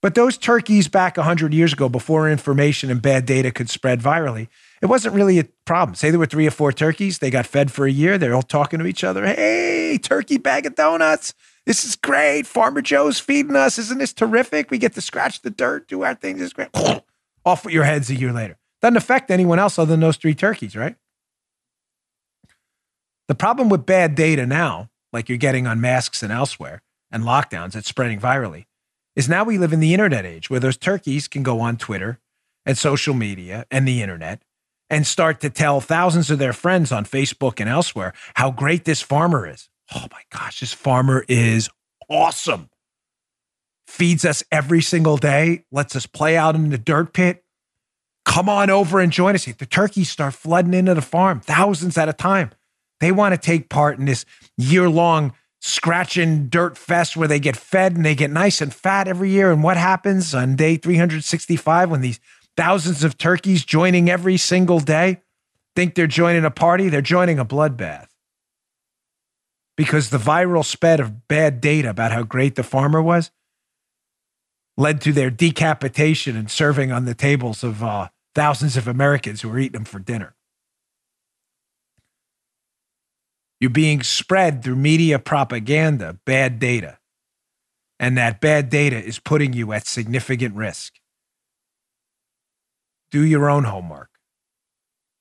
But 0.00 0.16
those 0.16 0.36
turkeys 0.36 0.88
back 0.88 1.16
100 1.16 1.54
years 1.54 1.72
ago, 1.72 1.88
before 1.88 2.28
information 2.28 2.90
and 2.90 3.00
bad 3.00 3.24
data 3.24 3.52
could 3.52 3.70
spread 3.70 4.00
virally, 4.00 4.48
it 4.80 4.86
wasn't 4.86 5.14
really 5.14 5.38
a 5.38 5.44
problem. 5.64 5.94
Say 5.94 6.10
there 6.10 6.18
were 6.18 6.26
three 6.26 6.46
or 6.46 6.50
four 6.50 6.72
turkeys, 6.72 7.18
they 7.18 7.30
got 7.30 7.46
fed 7.46 7.70
for 7.70 7.86
a 7.86 7.92
year, 7.92 8.18
they're 8.18 8.34
all 8.34 8.42
talking 8.42 8.80
to 8.80 8.86
each 8.86 9.04
other. 9.04 9.24
Hey, 9.24 9.98
turkey 10.02 10.38
bag 10.38 10.66
of 10.66 10.74
donuts. 10.74 11.34
This 11.66 11.84
is 11.84 11.94
great. 11.94 12.46
Farmer 12.48 12.82
Joe's 12.82 13.20
feeding 13.20 13.54
us. 13.54 13.78
Isn't 13.78 13.98
this 13.98 14.12
terrific? 14.12 14.72
We 14.72 14.78
get 14.78 14.94
to 14.94 15.00
scratch 15.00 15.42
the 15.42 15.50
dirt, 15.50 15.86
do 15.86 16.02
our 16.02 16.16
things. 16.16 16.42
It's 16.42 16.52
great. 16.52 16.70
Off 17.44 17.64
with 17.64 17.72
your 17.72 17.84
heads 17.84 18.10
a 18.10 18.16
year 18.16 18.32
later. 18.32 18.58
Doesn't 18.82 18.96
affect 18.96 19.30
anyone 19.30 19.58
else 19.58 19.78
other 19.78 19.90
than 19.90 20.00
those 20.00 20.16
three 20.16 20.34
turkeys, 20.34 20.76
right? 20.76 20.96
The 23.28 23.34
problem 23.36 23.68
with 23.68 23.86
bad 23.86 24.14
data 24.14 24.44
now, 24.44 24.90
like 25.12 25.28
you're 25.28 25.38
getting 25.38 25.66
on 25.66 25.80
masks 25.80 26.22
and 26.22 26.32
elsewhere, 26.32 26.82
and 27.10 27.22
lockdowns 27.22 27.76
it's 27.76 27.88
spreading 27.88 28.18
virally, 28.18 28.66
is 29.14 29.28
now 29.28 29.44
we 29.44 29.58
live 29.58 29.72
in 29.72 29.80
the 29.80 29.94
internet 29.94 30.26
age 30.26 30.50
where 30.50 30.60
those 30.60 30.76
turkeys 30.76 31.28
can 31.28 31.42
go 31.42 31.60
on 31.60 31.76
Twitter 31.76 32.18
and 32.66 32.76
social 32.76 33.14
media 33.14 33.66
and 33.70 33.86
the 33.86 34.02
internet 34.02 34.42
and 34.90 35.06
start 35.06 35.40
to 35.40 35.50
tell 35.50 35.80
thousands 35.80 36.30
of 36.30 36.38
their 36.38 36.52
friends 36.52 36.92
on 36.92 37.04
Facebook 37.04 37.60
and 37.60 37.68
elsewhere 37.68 38.12
how 38.34 38.50
great 38.50 38.84
this 38.84 39.00
farmer 39.00 39.46
is. 39.46 39.68
Oh 39.94 40.06
my 40.10 40.22
gosh, 40.30 40.60
this 40.60 40.72
farmer 40.72 41.24
is 41.28 41.70
awesome. 42.08 42.68
Feeds 43.86 44.24
us 44.24 44.42
every 44.50 44.80
single 44.80 45.16
day, 45.16 45.64
lets 45.70 45.94
us 45.94 46.06
play 46.06 46.36
out 46.36 46.54
in 46.54 46.70
the 46.70 46.78
dirt 46.78 47.12
pit, 47.12 47.44
Come 48.24 48.48
on 48.48 48.70
over 48.70 49.00
and 49.00 49.12
join 49.12 49.34
us. 49.34 49.44
The 49.44 49.66
turkeys 49.66 50.10
start 50.10 50.34
flooding 50.34 50.74
into 50.74 50.94
the 50.94 51.02
farm, 51.02 51.40
thousands 51.40 51.98
at 51.98 52.08
a 52.08 52.12
time. 52.12 52.50
They 53.00 53.10
want 53.10 53.34
to 53.34 53.38
take 53.38 53.68
part 53.68 53.98
in 53.98 54.04
this 54.04 54.24
year 54.56 54.88
long 54.88 55.32
scratching 55.60 56.48
dirt 56.48 56.76
fest 56.76 57.16
where 57.16 57.28
they 57.28 57.38
get 57.38 57.56
fed 57.56 57.94
and 57.94 58.04
they 58.04 58.14
get 58.14 58.30
nice 58.30 58.60
and 58.60 58.74
fat 58.74 59.06
every 59.06 59.30
year. 59.30 59.52
And 59.52 59.62
what 59.62 59.76
happens 59.76 60.34
on 60.34 60.56
day 60.56 60.76
365 60.76 61.90
when 61.90 62.00
these 62.00 62.20
thousands 62.56 63.04
of 63.04 63.16
turkeys 63.16 63.64
joining 63.64 64.10
every 64.10 64.36
single 64.36 64.80
day 64.80 65.22
think 65.74 65.94
they're 65.94 66.06
joining 66.06 66.44
a 66.44 66.50
party? 66.50 66.88
They're 66.88 67.00
joining 67.00 67.38
a 67.38 67.44
bloodbath. 67.44 68.08
Because 69.76 70.10
the 70.10 70.18
viral 70.18 70.64
spread 70.64 71.00
of 71.00 71.26
bad 71.28 71.60
data 71.60 71.90
about 71.90 72.12
how 72.12 72.22
great 72.22 72.56
the 72.56 72.62
farmer 72.62 73.00
was 73.00 73.30
led 74.82 75.00
to 75.00 75.12
their 75.12 75.30
decapitation 75.30 76.36
and 76.36 76.50
serving 76.50 76.90
on 76.90 77.04
the 77.04 77.14
tables 77.14 77.62
of 77.62 77.82
uh, 77.82 78.08
thousands 78.34 78.76
of 78.76 78.88
Americans 78.88 79.40
who 79.40 79.48
were 79.48 79.58
eating 79.58 79.72
them 79.72 79.84
for 79.84 80.00
dinner. 80.00 80.34
You're 83.60 83.70
being 83.70 84.02
spread 84.02 84.64
through 84.64 84.74
media 84.74 85.20
propaganda, 85.20 86.18
bad 86.26 86.58
data. 86.58 86.98
And 88.00 88.18
that 88.18 88.40
bad 88.40 88.70
data 88.70 88.96
is 88.96 89.20
putting 89.20 89.52
you 89.52 89.72
at 89.72 89.86
significant 89.86 90.56
risk. 90.56 90.94
Do 93.12 93.22
your 93.22 93.48
own 93.48 93.62
homework. 93.64 94.10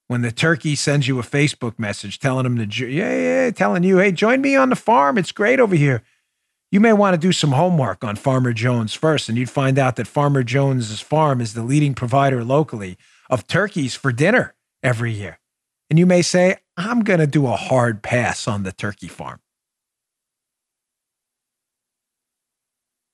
When 0.07 0.23
the 0.23 0.31
turkey 0.31 0.75
sends 0.75 1.07
you 1.07 1.19
a 1.19 1.23
Facebook 1.23 1.77
message 1.77 2.17
telling 2.17 2.43
them 2.43 2.57
to, 2.57 2.87
yeah, 2.87 3.45
yeah, 3.45 3.51
telling 3.51 3.83
you, 3.83 3.99
hey, 3.99 4.11
join 4.11 4.41
me 4.41 4.55
on 4.55 4.69
the 4.69 4.75
farm. 4.75 5.19
It's 5.19 5.31
great 5.31 5.59
over 5.59 5.75
here. 5.75 6.01
You 6.71 6.79
may 6.79 6.93
want 6.93 7.13
to 7.13 7.17
do 7.17 7.33
some 7.33 7.51
homework 7.51 8.01
on 8.01 8.15
Farmer 8.15 8.53
Jones 8.53 8.93
first, 8.93 9.27
and 9.27 9.37
you'd 9.37 9.49
find 9.49 9.77
out 9.77 9.97
that 9.97 10.07
Farmer 10.07 10.41
Jones's 10.41 11.01
farm 11.01 11.41
is 11.41 11.53
the 11.53 11.63
leading 11.63 11.93
provider 11.93 12.45
locally 12.45 12.97
of 13.29 13.45
turkeys 13.45 13.93
for 13.93 14.13
dinner 14.13 14.55
every 14.81 15.11
year. 15.11 15.39
And 15.89 15.99
you 15.99 16.05
may 16.05 16.21
say, 16.21 16.55
I'm 16.77 17.01
going 17.01 17.19
to 17.19 17.27
do 17.27 17.45
a 17.45 17.57
hard 17.57 18.01
pass 18.01 18.47
on 18.47 18.63
the 18.63 18.71
turkey 18.71 19.09
farm. 19.09 19.41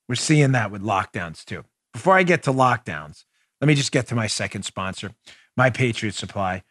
We're 0.07 0.15
seeing 0.15 0.51
that 0.51 0.69
with 0.69 0.83
lockdowns 0.83 1.43
too. 1.43 1.65
Before 1.93 2.15
I 2.15 2.21
get 2.21 2.43
to 2.43 2.53
lockdowns, 2.53 3.25
let 3.59 3.67
me 3.67 3.73
just 3.73 3.91
get 3.91 4.05
to 4.07 4.15
my 4.15 4.27
second 4.27 4.63
sponsor, 4.63 5.11
My 5.57 5.71
Patriot 5.71 6.13
Supply. 6.13 6.61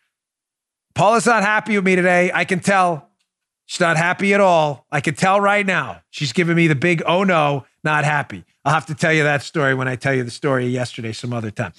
Paula's 0.95 1.27
not 1.27 1.43
happy 1.43 1.75
with 1.75 1.85
me 1.85 1.97
today. 1.97 2.31
I 2.33 2.45
can 2.45 2.61
tell 2.61 3.11
she's 3.67 3.81
not 3.81 3.97
happy 3.97 4.33
at 4.33 4.41
all. 4.41 4.87
I 4.91 5.01
can 5.01 5.15
tell 5.15 5.41
right 5.41 5.67
now. 5.67 6.01
She's 6.11 6.33
giving 6.33 6.57
me 6.57 6.67
the 6.67 6.75
big, 6.75 7.03
oh 7.07 7.25
no, 7.25 7.67
not 7.85 8.05
happy. 8.05 8.45
I'll 8.65 8.75
have 8.75 8.87
to 8.87 8.95
tell 8.95 9.13
you 9.13 9.23
that 9.25 9.43
story 9.43 9.75
when 9.75 9.89
I 9.89 9.97
tell 9.97 10.15
you 10.15 10.25
the 10.25 10.31
story 10.31 10.67
yesterday, 10.67 11.13
some 11.13 11.33
other 11.33 11.51
time. 11.51 11.73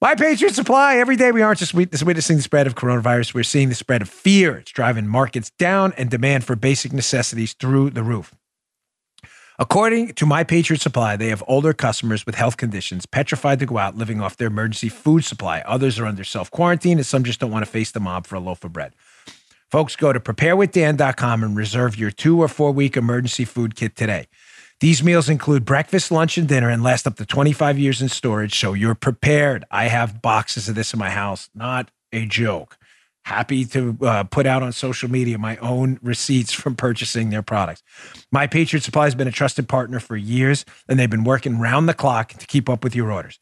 My 0.00 0.14
Patriot 0.14 0.54
Supply. 0.54 0.96
Every 0.96 1.16
day 1.16 1.32
we 1.32 1.42
aren't 1.42 1.58
just 1.58 1.74
witnessing 1.74 2.36
the 2.36 2.42
spread 2.42 2.66
of 2.66 2.74
coronavirus, 2.74 3.34
we're 3.34 3.42
seeing 3.42 3.70
the 3.70 3.74
spread 3.74 4.02
of 4.02 4.08
fear. 4.08 4.58
It's 4.58 4.70
driving 4.70 5.08
markets 5.08 5.50
down 5.58 5.94
and 5.96 6.10
demand 6.10 6.44
for 6.44 6.54
basic 6.54 6.92
necessities 6.92 7.54
through 7.54 7.90
the 7.90 8.02
roof. 8.02 8.34
According 9.58 10.12
to 10.14 10.26
My 10.26 10.44
Patriot 10.44 10.82
Supply, 10.82 11.16
they 11.16 11.28
have 11.28 11.42
older 11.46 11.72
customers 11.72 12.26
with 12.26 12.34
health 12.34 12.58
conditions 12.58 13.06
petrified 13.06 13.58
to 13.60 13.66
go 13.66 13.78
out 13.78 13.96
living 13.96 14.20
off 14.20 14.36
their 14.36 14.48
emergency 14.48 14.90
food 14.90 15.24
supply. 15.24 15.60
Others 15.60 15.98
are 15.98 16.04
under 16.04 16.24
self 16.24 16.50
quarantine, 16.50 16.98
and 16.98 17.06
some 17.06 17.24
just 17.24 17.40
don't 17.40 17.50
want 17.50 17.64
to 17.64 17.70
face 17.70 17.90
the 17.90 18.00
mob 18.00 18.26
for 18.26 18.36
a 18.36 18.40
loaf 18.40 18.64
of 18.64 18.74
bread. 18.74 18.92
Folks, 19.70 19.96
go 19.96 20.12
to 20.12 20.20
preparewithdan.com 20.20 21.42
and 21.42 21.56
reserve 21.56 21.98
your 21.98 22.12
two 22.12 22.40
or 22.40 22.46
four 22.48 22.70
week 22.70 22.96
emergency 22.96 23.44
food 23.44 23.74
kit 23.74 23.96
today. 23.96 24.28
These 24.78 25.02
meals 25.02 25.28
include 25.28 25.64
breakfast, 25.64 26.12
lunch, 26.12 26.38
and 26.38 26.46
dinner 26.46 26.68
and 26.68 26.82
last 26.82 27.06
up 27.06 27.16
to 27.16 27.26
25 27.26 27.78
years 27.78 28.02
in 28.02 28.08
storage, 28.08 28.58
so 28.58 28.74
you're 28.74 28.94
prepared. 28.94 29.64
I 29.70 29.88
have 29.88 30.20
boxes 30.22 30.68
of 30.68 30.74
this 30.74 30.92
in 30.92 30.98
my 30.98 31.10
house, 31.10 31.48
not 31.54 31.90
a 32.12 32.26
joke. 32.26 32.76
Happy 33.24 33.64
to 33.64 33.96
uh, 34.02 34.24
put 34.24 34.46
out 34.46 34.62
on 34.62 34.70
social 34.72 35.10
media 35.10 35.36
my 35.38 35.56
own 35.56 35.98
receipts 36.00 36.52
from 36.52 36.76
purchasing 36.76 37.30
their 37.30 37.42
products. 37.42 37.82
My 38.30 38.46
Patriot 38.46 38.82
Supply 38.82 39.04
has 39.04 39.16
been 39.16 39.26
a 39.26 39.32
trusted 39.32 39.68
partner 39.68 39.98
for 39.98 40.16
years, 40.16 40.64
and 40.88 40.98
they've 40.98 41.10
been 41.10 41.24
working 41.24 41.58
round 41.58 41.88
the 41.88 41.94
clock 41.94 42.34
to 42.34 42.46
keep 42.46 42.68
up 42.68 42.84
with 42.84 42.94
your 42.94 43.10
orders. 43.10 43.40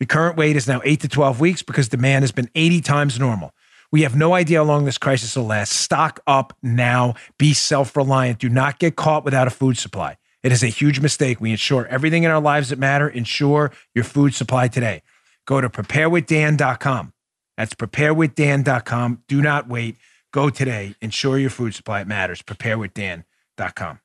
The 0.00 0.06
current 0.06 0.36
wait 0.36 0.56
is 0.56 0.66
now 0.66 0.80
8 0.82 1.00
to 1.02 1.08
12 1.08 1.38
weeks 1.38 1.62
because 1.62 1.88
demand 1.88 2.22
has 2.24 2.32
been 2.32 2.50
80 2.56 2.80
times 2.80 3.20
normal. 3.20 3.52
We 3.92 4.02
have 4.02 4.14
no 4.14 4.34
idea 4.34 4.58
how 4.58 4.64
long 4.64 4.84
this 4.84 4.98
crisis 4.98 5.36
will 5.36 5.46
last. 5.46 5.72
Stock 5.72 6.20
up 6.26 6.56
now. 6.62 7.14
Be 7.38 7.52
self 7.52 7.96
reliant. 7.96 8.38
Do 8.38 8.48
not 8.48 8.78
get 8.78 8.96
caught 8.96 9.24
without 9.24 9.46
a 9.46 9.50
food 9.50 9.76
supply. 9.78 10.16
It 10.42 10.52
is 10.52 10.62
a 10.62 10.68
huge 10.68 11.00
mistake. 11.00 11.40
We 11.40 11.50
ensure 11.50 11.86
everything 11.86 12.22
in 12.22 12.30
our 12.30 12.40
lives 12.40 12.70
that 12.70 12.78
matter. 12.78 13.08
Ensure 13.08 13.72
your 13.94 14.04
food 14.04 14.34
supply 14.34 14.68
today. 14.68 15.02
Go 15.46 15.60
to 15.60 15.68
preparewithdan.com. 15.68 17.12
That's 17.56 17.74
preparewithdan.com. 17.74 19.22
Do 19.28 19.42
not 19.42 19.68
wait. 19.68 19.96
Go 20.32 20.48
today. 20.48 20.94
Ensure 21.02 21.38
your 21.38 21.50
food 21.50 21.74
supply. 21.74 22.00
It 22.00 22.06
matters. 22.06 22.40
Preparewithdan.com. 22.42 24.00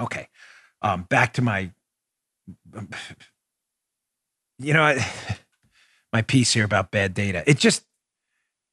Okay. 0.00 0.28
Um, 0.80 1.02
back 1.02 1.34
to 1.34 1.42
my, 1.42 1.72
you 4.58 4.72
know, 4.72 4.96
my 6.12 6.22
piece 6.22 6.54
here 6.54 6.64
about 6.64 6.90
bad 6.90 7.12
data. 7.12 7.42
It 7.46 7.58
just, 7.58 7.84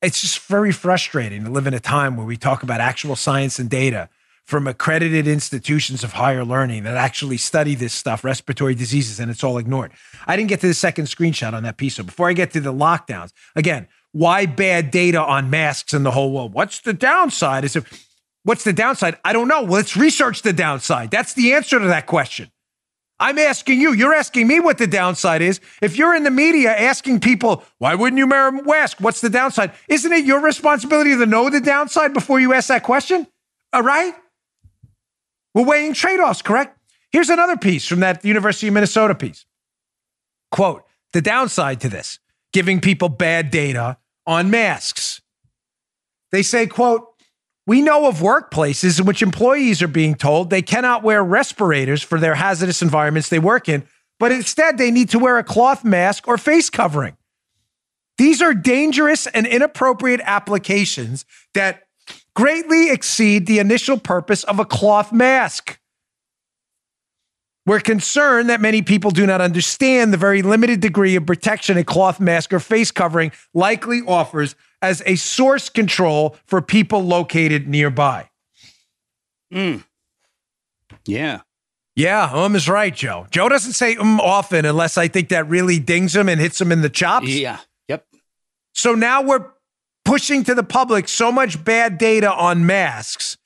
it's 0.02 0.22
just 0.22 0.40
very 0.48 0.72
frustrating 0.72 1.44
to 1.44 1.50
live 1.50 1.68
in 1.68 1.74
a 1.74 1.80
time 1.80 2.16
where 2.16 2.26
we 2.26 2.38
talk 2.38 2.64
about 2.64 2.80
actual 2.80 3.16
science 3.16 3.60
and 3.60 3.70
data 3.70 4.10
from 4.46 4.66
accredited 4.66 5.28
institutions 5.28 6.04
of 6.04 6.14
higher 6.14 6.44
learning 6.44 6.84
that 6.84 6.98
actually 6.98 7.38
study 7.38 7.76
this 7.76 7.94
stuff, 7.94 8.24
respiratory 8.24 8.74
diseases, 8.74 9.20
and 9.20 9.30
it's 9.30 9.44
all 9.44 9.60
ignored. 9.60 9.92
I 10.26 10.36
didn't 10.36 10.50
get 10.50 10.62
to 10.62 10.68
the 10.68 10.74
second 10.74 11.06
screenshot 11.06 11.54
on 11.54 11.64
that 11.64 11.78
piece. 11.78 11.96
So 11.96 12.04
before 12.04 12.30
I 12.30 12.34
get 12.34 12.52
to 12.54 12.60
the 12.60 12.74
lockdowns, 12.74 13.32
again, 13.56 13.88
why 14.12 14.48
bad 14.48 14.90
data 14.90 15.22
on 15.22 15.52
masks 15.52 15.94
in 15.94 16.02
the 16.02 16.12
whole 16.12 16.32
world? 16.32 16.54
What's 16.54 16.80
the 16.80 16.94
downside? 16.94 17.64
Is 17.64 17.76
it 17.76 17.84
what's 18.44 18.64
the 18.64 18.74
downside? 18.74 19.18
I 19.24 19.34
don't 19.34 19.48
know. 19.48 19.62
Well, 19.62 19.74
let's 19.74 19.96
research 19.96 20.42
the 20.42 20.54
downside. 20.54 21.12
That's 21.12 21.34
the 21.34 21.54
answer 21.54 21.78
to 21.78 21.86
that 21.86 22.08
question. 22.08 22.50
I'm 23.20 23.38
asking 23.38 23.82
you. 23.82 23.94
You're 23.94 24.14
asking 24.14 24.48
me 24.48 24.60
what 24.60 24.78
the 24.78 24.88
downside 24.88 25.42
is. 25.42 25.60
If 25.82 25.98
you're 25.98 26.16
in 26.16 26.24
the 26.24 26.32
media 26.32 26.72
asking 26.72 27.20
people, 27.20 27.64
why 27.78 27.96
wouldn't 27.96 28.18
you 28.18 28.26
a 28.26 28.52
mask? 28.52 29.02
What's 29.02 29.22
the 29.22 29.30
downside? 29.30 29.72
Isn't 29.90 30.14
it 30.14 30.26
your 30.26 30.40
responsibility 30.40 31.16
to 31.18 31.26
know 31.26 31.50
the 31.50 31.60
downside 31.60 32.14
before 32.14 32.40
you 32.40 32.54
ask 32.54 32.70
that 32.70 32.84
question? 32.84 33.28
All 33.74 33.84
right? 33.84 34.14
We're 35.54 35.66
weighing 35.66 35.94
trade 35.94 36.20
offs, 36.20 36.42
correct? 36.42 36.78
Here's 37.12 37.30
another 37.30 37.58
piece 37.58 37.86
from 37.86 38.00
that 38.02 38.24
University 38.24 38.68
of 38.68 38.74
Minnesota 38.74 39.16
piece. 39.16 39.46
Quote 40.52 40.84
The 41.12 41.22
downside 41.22 41.82
to 41.82 41.90
this 41.90 42.20
giving 42.54 42.80
people 42.80 43.10
bad 43.10 43.52
data 43.52 43.98
on 44.26 44.50
masks. 44.50 45.22
They 46.32 46.44
say, 46.44 46.68
quote, 46.68 47.09
we 47.70 47.84
know 47.84 48.08
of 48.08 48.16
workplaces 48.16 49.00
in 49.00 49.06
which 49.06 49.22
employees 49.22 49.84
are 49.84 49.88
being 49.88 50.16
told 50.16 50.50
they 50.50 50.64
cannot 50.64 51.04
wear 51.04 51.24
respirators 51.24 52.02
for 52.02 52.20
their 52.20 52.34
hazardous 52.34 52.82
environments 52.82 53.30
they 53.30 53.38
work 53.38 53.70
in, 53.70 53.88
but 54.18 54.32
instead 54.32 54.80
they 54.80 54.90
need 54.90 55.08
to 55.08 55.20
wear 55.20 55.38
a 55.38 55.44
cloth 55.44 55.86
mask 55.86 56.28
or 56.28 56.40
face 56.40 56.72
covering. 56.72 57.16
These 58.18 58.42
are 58.42 58.56
dangerous 58.56 59.28
and 59.28 59.46
inappropriate 59.46 60.20
applications 60.24 61.26
that 61.54 61.84
greatly 62.36 62.90
exceed 62.90 63.46
the 63.46 63.60
initial 63.60 64.00
purpose 64.00 64.44
of 64.46 64.58
a 64.58 64.66
cloth 64.66 65.14
mask. 65.14 65.80
We're 67.68 67.82
concerned 67.82 68.50
that 68.50 68.62
many 68.62 68.82
people 68.82 69.12
do 69.12 69.28
not 69.28 69.42
understand 69.42 70.12
the 70.12 70.18
very 70.18 70.42
limited 70.42 70.80
degree 70.80 71.16
of 71.16 71.28
protection 71.28 71.78
a 71.78 71.84
cloth 71.84 72.20
mask 72.20 72.52
or 72.52 72.60
face 72.60 72.90
covering 72.90 73.32
likely 73.54 74.02
offers 74.08 74.56
as 74.82 75.04
a 75.06 75.16
source 75.16 75.70
control 75.70 76.36
for 76.46 76.62
people 76.62 77.02
located 77.04 77.68
nearby. 77.68 78.30
Mm. 79.54 79.84
Yeah. 81.06 81.42
Yeah, 81.96 82.30
um 82.32 82.56
is 82.56 82.70
right, 82.70 82.96
Joe. 82.96 83.28
Joe 83.30 83.50
doesn't 83.50 83.74
say 83.74 83.96
um 83.98 84.20
often 84.22 84.66
unless 84.66 84.98
I 84.98 85.08
think 85.08 85.30
that 85.30 85.48
really 85.50 85.80
dings 85.80 86.16
him 86.16 86.30
and 86.30 86.40
hits 86.40 86.60
him 86.62 86.72
in 86.72 86.82
the 86.82 86.90
chops. 86.90 87.28
Yeah. 87.28 87.60
Yep. 87.88 88.06
So 88.74 88.94
now 88.94 89.22
we're 89.22 89.46
pushing 90.06 90.44
to 90.46 90.56
the 90.56 90.64
public 90.64 91.08
so 91.08 91.32
much 91.32 91.64
bad 91.64 91.98
data 91.98 92.32
on 92.32 92.66
masks 92.66 93.38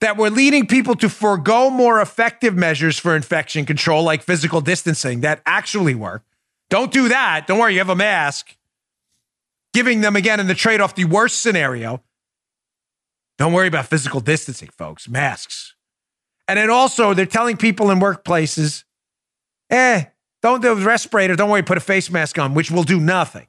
that 0.00 0.16
we're 0.16 0.30
leading 0.30 0.66
people 0.66 0.94
to 0.96 1.08
forego 1.08 1.70
more 1.70 2.00
effective 2.00 2.54
measures 2.56 2.98
for 2.98 3.14
infection 3.14 3.66
control, 3.66 4.02
like 4.02 4.22
physical 4.22 4.60
distancing, 4.60 5.20
that 5.20 5.42
actually 5.46 5.94
work. 5.94 6.22
Don't 6.70 6.92
do 6.92 7.08
that. 7.08 7.46
Don't 7.46 7.58
worry, 7.58 7.72
you 7.74 7.78
have 7.78 7.88
a 7.88 7.96
mask. 7.96 8.56
Giving 9.72 10.00
them 10.00 10.16
again 10.16 10.40
in 10.40 10.46
the 10.46 10.54
trade 10.54 10.80
off 10.80 10.94
the 10.94 11.04
worst 11.04 11.42
scenario. 11.42 12.02
Don't 13.38 13.52
worry 13.52 13.68
about 13.68 13.86
physical 13.86 14.20
distancing, 14.20 14.68
folks, 14.76 15.08
masks. 15.08 15.74
And 16.48 16.58
then 16.58 16.70
also, 16.70 17.14
they're 17.14 17.26
telling 17.26 17.56
people 17.56 17.90
in 17.90 18.00
workplaces, 18.00 18.84
eh, 19.70 20.04
don't 20.42 20.60
do 20.60 20.72
a 20.72 20.74
respirator. 20.74 21.36
Don't 21.36 21.50
worry, 21.50 21.62
put 21.62 21.78
a 21.78 21.80
face 21.80 22.10
mask 22.10 22.38
on, 22.38 22.54
which 22.54 22.70
will 22.70 22.82
do 22.82 22.98
nothing. 22.98 23.46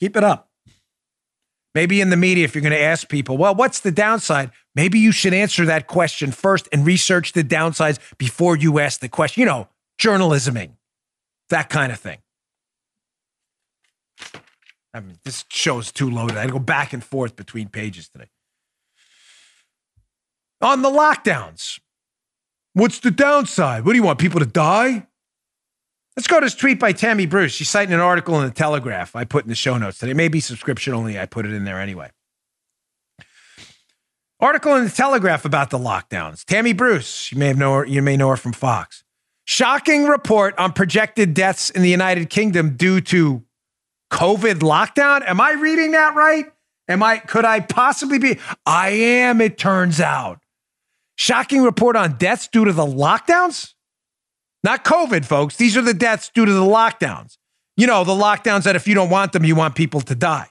Keep 0.00 0.16
it 0.16 0.24
up. 0.24 0.50
Maybe 1.74 2.00
in 2.00 2.10
the 2.10 2.16
media, 2.16 2.44
if 2.44 2.54
you're 2.54 2.62
going 2.62 2.72
to 2.72 2.80
ask 2.80 3.08
people, 3.08 3.38
well, 3.38 3.54
what's 3.54 3.80
the 3.80 3.92
downside? 3.92 4.50
Maybe 4.74 4.98
you 4.98 5.12
should 5.12 5.32
answer 5.32 5.64
that 5.66 5.86
question 5.86 6.32
first 6.32 6.68
and 6.72 6.84
research 6.84 7.32
the 7.32 7.44
downsides 7.44 7.98
before 8.18 8.56
you 8.56 8.78
ask 8.78 9.00
the 9.00 9.08
question. 9.08 9.40
You 9.40 9.46
know, 9.46 9.68
journalisming, 9.98 10.72
that 11.48 11.70
kind 11.70 11.92
of 11.92 11.98
thing. 11.98 12.18
I 14.94 15.00
mean, 15.00 15.18
this 15.24 15.44
show's 15.48 15.90
too 15.90 16.10
loaded. 16.10 16.36
I 16.36 16.46
go 16.46 16.58
back 16.58 16.92
and 16.92 17.02
forth 17.02 17.36
between 17.36 17.68
pages 17.68 18.08
today. 18.08 18.28
On 20.60 20.82
the 20.82 20.90
lockdowns, 20.90 21.80
what's 22.74 23.00
the 23.00 23.10
downside? 23.10 23.84
What 23.84 23.92
do 23.92 23.96
you 23.96 24.04
want, 24.04 24.18
people 24.18 24.40
to 24.40 24.46
die? 24.46 25.06
Let's 26.16 26.26
go 26.26 26.40
to 26.40 26.46
this 26.46 26.54
tweet 26.54 26.78
by 26.78 26.92
Tammy 26.92 27.24
Bruce. 27.24 27.52
She's 27.52 27.70
citing 27.70 27.94
an 27.94 28.00
article 28.00 28.38
in 28.38 28.46
the 28.46 28.52
Telegraph 28.52 29.16
I 29.16 29.24
put 29.24 29.44
in 29.44 29.48
the 29.48 29.54
show 29.54 29.78
notes 29.78 29.98
today. 29.98 30.12
It 30.12 30.16
may 30.16 30.28
be 30.28 30.40
subscription 30.40 30.92
only. 30.92 31.18
I 31.18 31.24
put 31.24 31.46
it 31.46 31.52
in 31.52 31.64
there 31.64 31.80
anyway. 31.80 32.10
Article 34.38 34.76
in 34.76 34.84
the 34.84 34.90
Telegraph 34.90 35.44
about 35.44 35.70
the 35.70 35.78
lockdowns. 35.78 36.44
Tammy 36.44 36.74
Bruce, 36.74 37.32
you 37.32 37.38
may 37.38 37.46
have 37.46 37.56
know 37.56 37.74
her, 37.74 37.86
you 37.86 38.02
may 38.02 38.16
know 38.16 38.28
her 38.28 38.36
from 38.36 38.52
Fox. 38.52 39.04
Shocking 39.44 40.04
report 40.04 40.56
on 40.58 40.72
projected 40.72 41.32
deaths 41.32 41.70
in 41.70 41.82
the 41.82 41.88
United 41.88 42.28
Kingdom 42.28 42.76
due 42.76 43.00
to 43.02 43.42
COVID 44.12 44.60
lockdown. 44.60 45.26
Am 45.26 45.40
I 45.40 45.52
reading 45.52 45.92
that 45.92 46.14
right? 46.14 46.44
Am 46.86 47.02
I 47.02 47.18
could 47.18 47.44
I 47.44 47.60
possibly 47.60 48.18
be? 48.18 48.38
I 48.66 48.90
am, 48.90 49.40
it 49.40 49.56
turns 49.58 50.00
out. 50.00 50.40
Shocking 51.16 51.62
report 51.62 51.96
on 51.96 52.18
deaths 52.18 52.46
due 52.46 52.64
to 52.64 52.72
the 52.72 52.86
lockdowns? 52.86 53.74
Not 54.62 54.84
COVID, 54.84 55.24
folks. 55.24 55.56
These 55.56 55.76
are 55.76 55.82
the 55.82 55.94
deaths 55.94 56.30
due 56.32 56.44
to 56.44 56.52
the 56.52 56.60
lockdowns. 56.60 57.38
You 57.76 57.86
know, 57.86 58.04
the 58.04 58.12
lockdowns 58.12 58.64
that 58.64 58.76
if 58.76 58.86
you 58.86 58.94
don't 58.94 59.10
want 59.10 59.32
them, 59.32 59.44
you 59.44 59.56
want 59.56 59.74
people 59.74 60.00
to 60.02 60.14
die. 60.14 60.48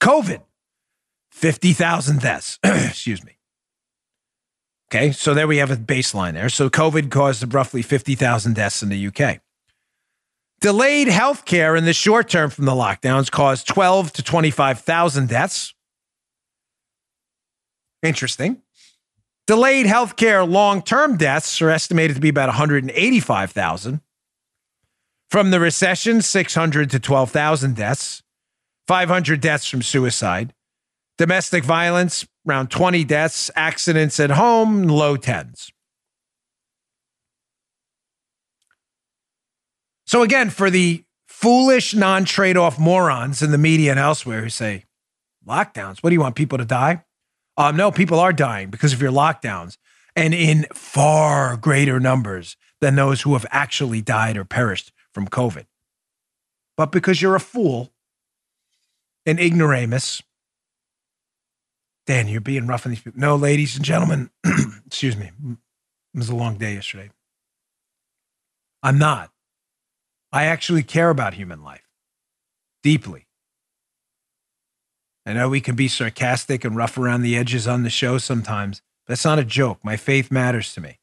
COVID, 0.00 0.42
50,000 1.32 2.20
deaths. 2.20 2.58
Excuse 2.64 3.24
me. 3.24 3.35
Okay, 4.88 5.10
so 5.10 5.34
there 5.34 5.48
we 5.48 5.56
have 5.56 5.70
a 5.70 5.76
baseline 5.76 6.34
there. 6.34 6.48
So 6.48 6.70
COVID 6.70 7.10
caused 7.10 7.52
roughly 7.52 7.82
50,000 7.82 8.54
deaths 8.54 8.82
in 8.82 8.88
the 8.88 9.06
UK. 9.08 9.40
Delayed 10.60 11.08
health 11.08 11.44
care 11.44 11.76
in 11.76 11.84
the 11.84 11.92
short 11.92 12.28
term 12.28 12.50
from 12.50 12.64
the 12.64 12.72
lockdowns 12.72 13.30
caused 13.30 13.66
12 13.66 14.12
to 14.14 14.22
25,000 14.22 15.28
deaths. 15.28 15.74
Interesting. 18.02 18.62
Delayed 19.46 19.86
health 19.86 20.16
care 20.16 20.44
long 20.44 20.82
term 20.82 21.16
deaths 21.16 21.60
are 21.60 21.70
estimated 21.70 22.16
to 22.16 22.20
be 22.20 22.28
about 22.28 22.48
185,000. 22.48 24.00
From 25.30 25.50
the 25.50 25.60
recession, 25.60 26.22
600 26.22 26.90
to 26.90 27.00
12,000 27.00 27.74
deaths, 27.74 28.22
500 28.86 29.40
deaths 29.40 29.68
from 29.68 29.82
suicide. 29.82 30.54
Domestic 31.18 31.64
violence, 31.64 32.26
around 32.46 32.70
20 32.70 33.04
deaths. 33.04 33.50
Accidents 33.56 34.20
at 34.20 34.30
home, 34.30 34.84
low 34.84 35.16
tens. 35.16 35.70
So, 40.06 40.22
again, 40.22 40.50
for 40.50 40.70
the 40.70 41.04
foolish, 41.26 41.94
non 41.94 42.24
trade 42.24 42.56
off 42.56 42.78
morons 42.78 43.42
in 43.42 43.50
the 43.50 43.58
media 43.58 43.90
and 43.90 44.00
elsewhere 44.00 44.42
who 44.42 44.48
say, 44.48 44.84
lockdowns, 45.46 45.98
what 46.02 46.10
do 46.10 46.14
you 46.14 46.20
want 46.20 46.36
people 46.36 46.58
to 46.58 46.64
die? 46.64 47.04
Um, 47.56 47.76
no, 47.76 47.90
people 47.90 48.20
are 48.20 48.32
dying 48.32 48.70
because 48.70 48.92
of 48.92 49.00
your 49.00 49.12
lockdowns 49.12 49.78
and 50.14 50.34
in 50.34 50.66
far 50.72 51.56
greater 51.56 51.98
numbers 51.98 52.56
than 52.80 52.94
those 52.94 53.22
who 53.22 53.32
have 53.32 53.46
actually 53.50 54.02
died 54.02 54.36
or 54.36 54.44
perished 54.44 54.92
from 55.12 55.26
COVID. 55.28 55.66
But 56.76 56.92
because 56.92 57.22
you're 57.22 57.34
a 57.34 57.40
fool, 57.40 57.90
an 59.24 59.38
ignoramus, 59.38 60.22
Dan, 62.06 62.28
you're 62.28 62.40
being 62.40 62.66
rough 62.66 62.86
on 62.86 62.90
these 62.90 63.00
people. 63.00 63.20
No, 63.20 63.36
ladies 63.36 63.76
and 63.76 63.84
gentlemen, 63.84 64.30
excuse 64.86 65.16
me. 65.16 65.30
It 65.44 66.18
was 66.18 66.28
a 66.28 66.36
long 66.36 66.56
day 66.56 66.74
yesterday. 66.74 67.10
I'm 68.82 68.98
not. 68.98 69.30
I 70.32 70.44
actually 70.44 70.82
care 70.82 71.10
about 71.10 71.34
human 71.34 71.62
life 71.62 71.88
deeply. 72.82 73.26
I 75.26 75.32
know 75.32 75.48
we 75.48 75.60
can 75.60 75.74
be 75.74 75.88
sarcastic 75.88 76.64
and 76.64 76.76
rough 76.76 76.96
around 76.96 77.22
the 77.22 77.36
edges 77.36 77.66
on 77.66 77.82
the 77.82 77.90
show 77.90 78.18
sometimes. 78.18 78.80
But 79.04 79.12
that's 79.12 79.24
not 79.24 79.40
a 79.40 79.44
joke. 79.44 79.80
My 79.82 79.96
faith 79.96 80.30
matters 80.30 80.72
to 80.74 80.80
me. 80.80 81.00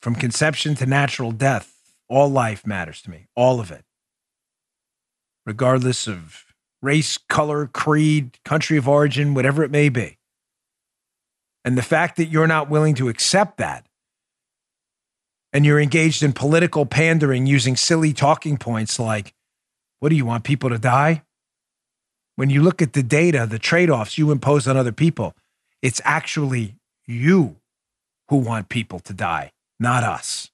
From 0.00 0.14
conception 0.14 0.74
to 0.76 0.86
natural 0.86 1.32
death, 1.32 1.74
all 2.08 2.28
life 2.28 2.66
matters 2.66 3.02
to 3.02 3.10
me, 3.10 3.26
all 3.34 3.60
of 3.60 3.70
it. 3.70 3.84
Regardless 5.46 6.06
of 6.06 6.43
race, 6.84 7.18
color, 7.28 7.66
creed, 7.66 8.38
country 8.44 8.76
of 8.76 8.86
origin, 8.86 9.34
whatever 9.34 9.64
it 9.64 9.70
may 9.70 9.88
be. 9.88 10.18
And 11.64 11.78
the 11.78 11.82
fact 11.82 12.16
that 12.18 12.26
you're 12.26 12.46
not 12.46 12.68
willing 12.68 12.94
to 12.96 13.08
accept 13.08 13.56
that 13.56 13.86
and 15.52 15.64
you're 15.64 15.80
engaged 15.80 16.22
in 16.22 16.32
political 16.32 16.84
pandering 16.84 17.46
using 17.46 17.74
silly 17.74 18.12
talking 18.12 18.58
points 18.58 18.98
like, 18.98 19.32
what 20.00 20.10
do 20.10 20.16
you 20.16 20.26
want 20.26 20.44
people 20.44 20.68
to 20.68 20.78
die? 20.78 21.22
When 22.36 22.50
you 22.50 22.62
look 22.62 22.82
at 22.82 22.92
the 22.92 23.02
data, 23.02 23.46
the 23.48 23.58
trade 23.58 23.88
offs 23.88 24.18
you 24.18 24.30
impose 24.30 24.68
on 24.68 24.76
other 24.76 24.92
people, 24.92 25.34
it's 25.80 26.00
actually 26.04 26.74
you 27.06 27.56
who 28.28 28.36
want 28.36 28.68
people 28.68 28.98
to 29.00 29.12
die, 29.12 29.52
not 29.78 30.02
us. 30.02 30.50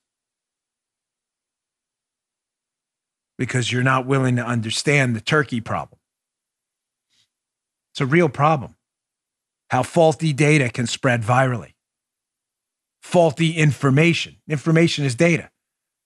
Because 3.38 3.72
you're 3.72 3.82
not 3.82 4.06
willing 4.06 4.36
to 4.36 4.44
understand 4.44 5.16
the 5.16 5.20
turkey 5.20 5.60
problem. 5.60 5.99
It's 7.92 8.00
a 8.00 8.06
real 8.06 8.28
problem. 8.28 8.76
How 9.70 9.82
faulty 9.82 10.32
data 10.32 10.68
can 10.68 10.86
spread 10.86 11.22
virally. 11.22 11.74
Faulty 13.02 13.52
information. 13.52 14.36
Information 14.48 15.04
is 15.04 15.14
data. 15.14 15.50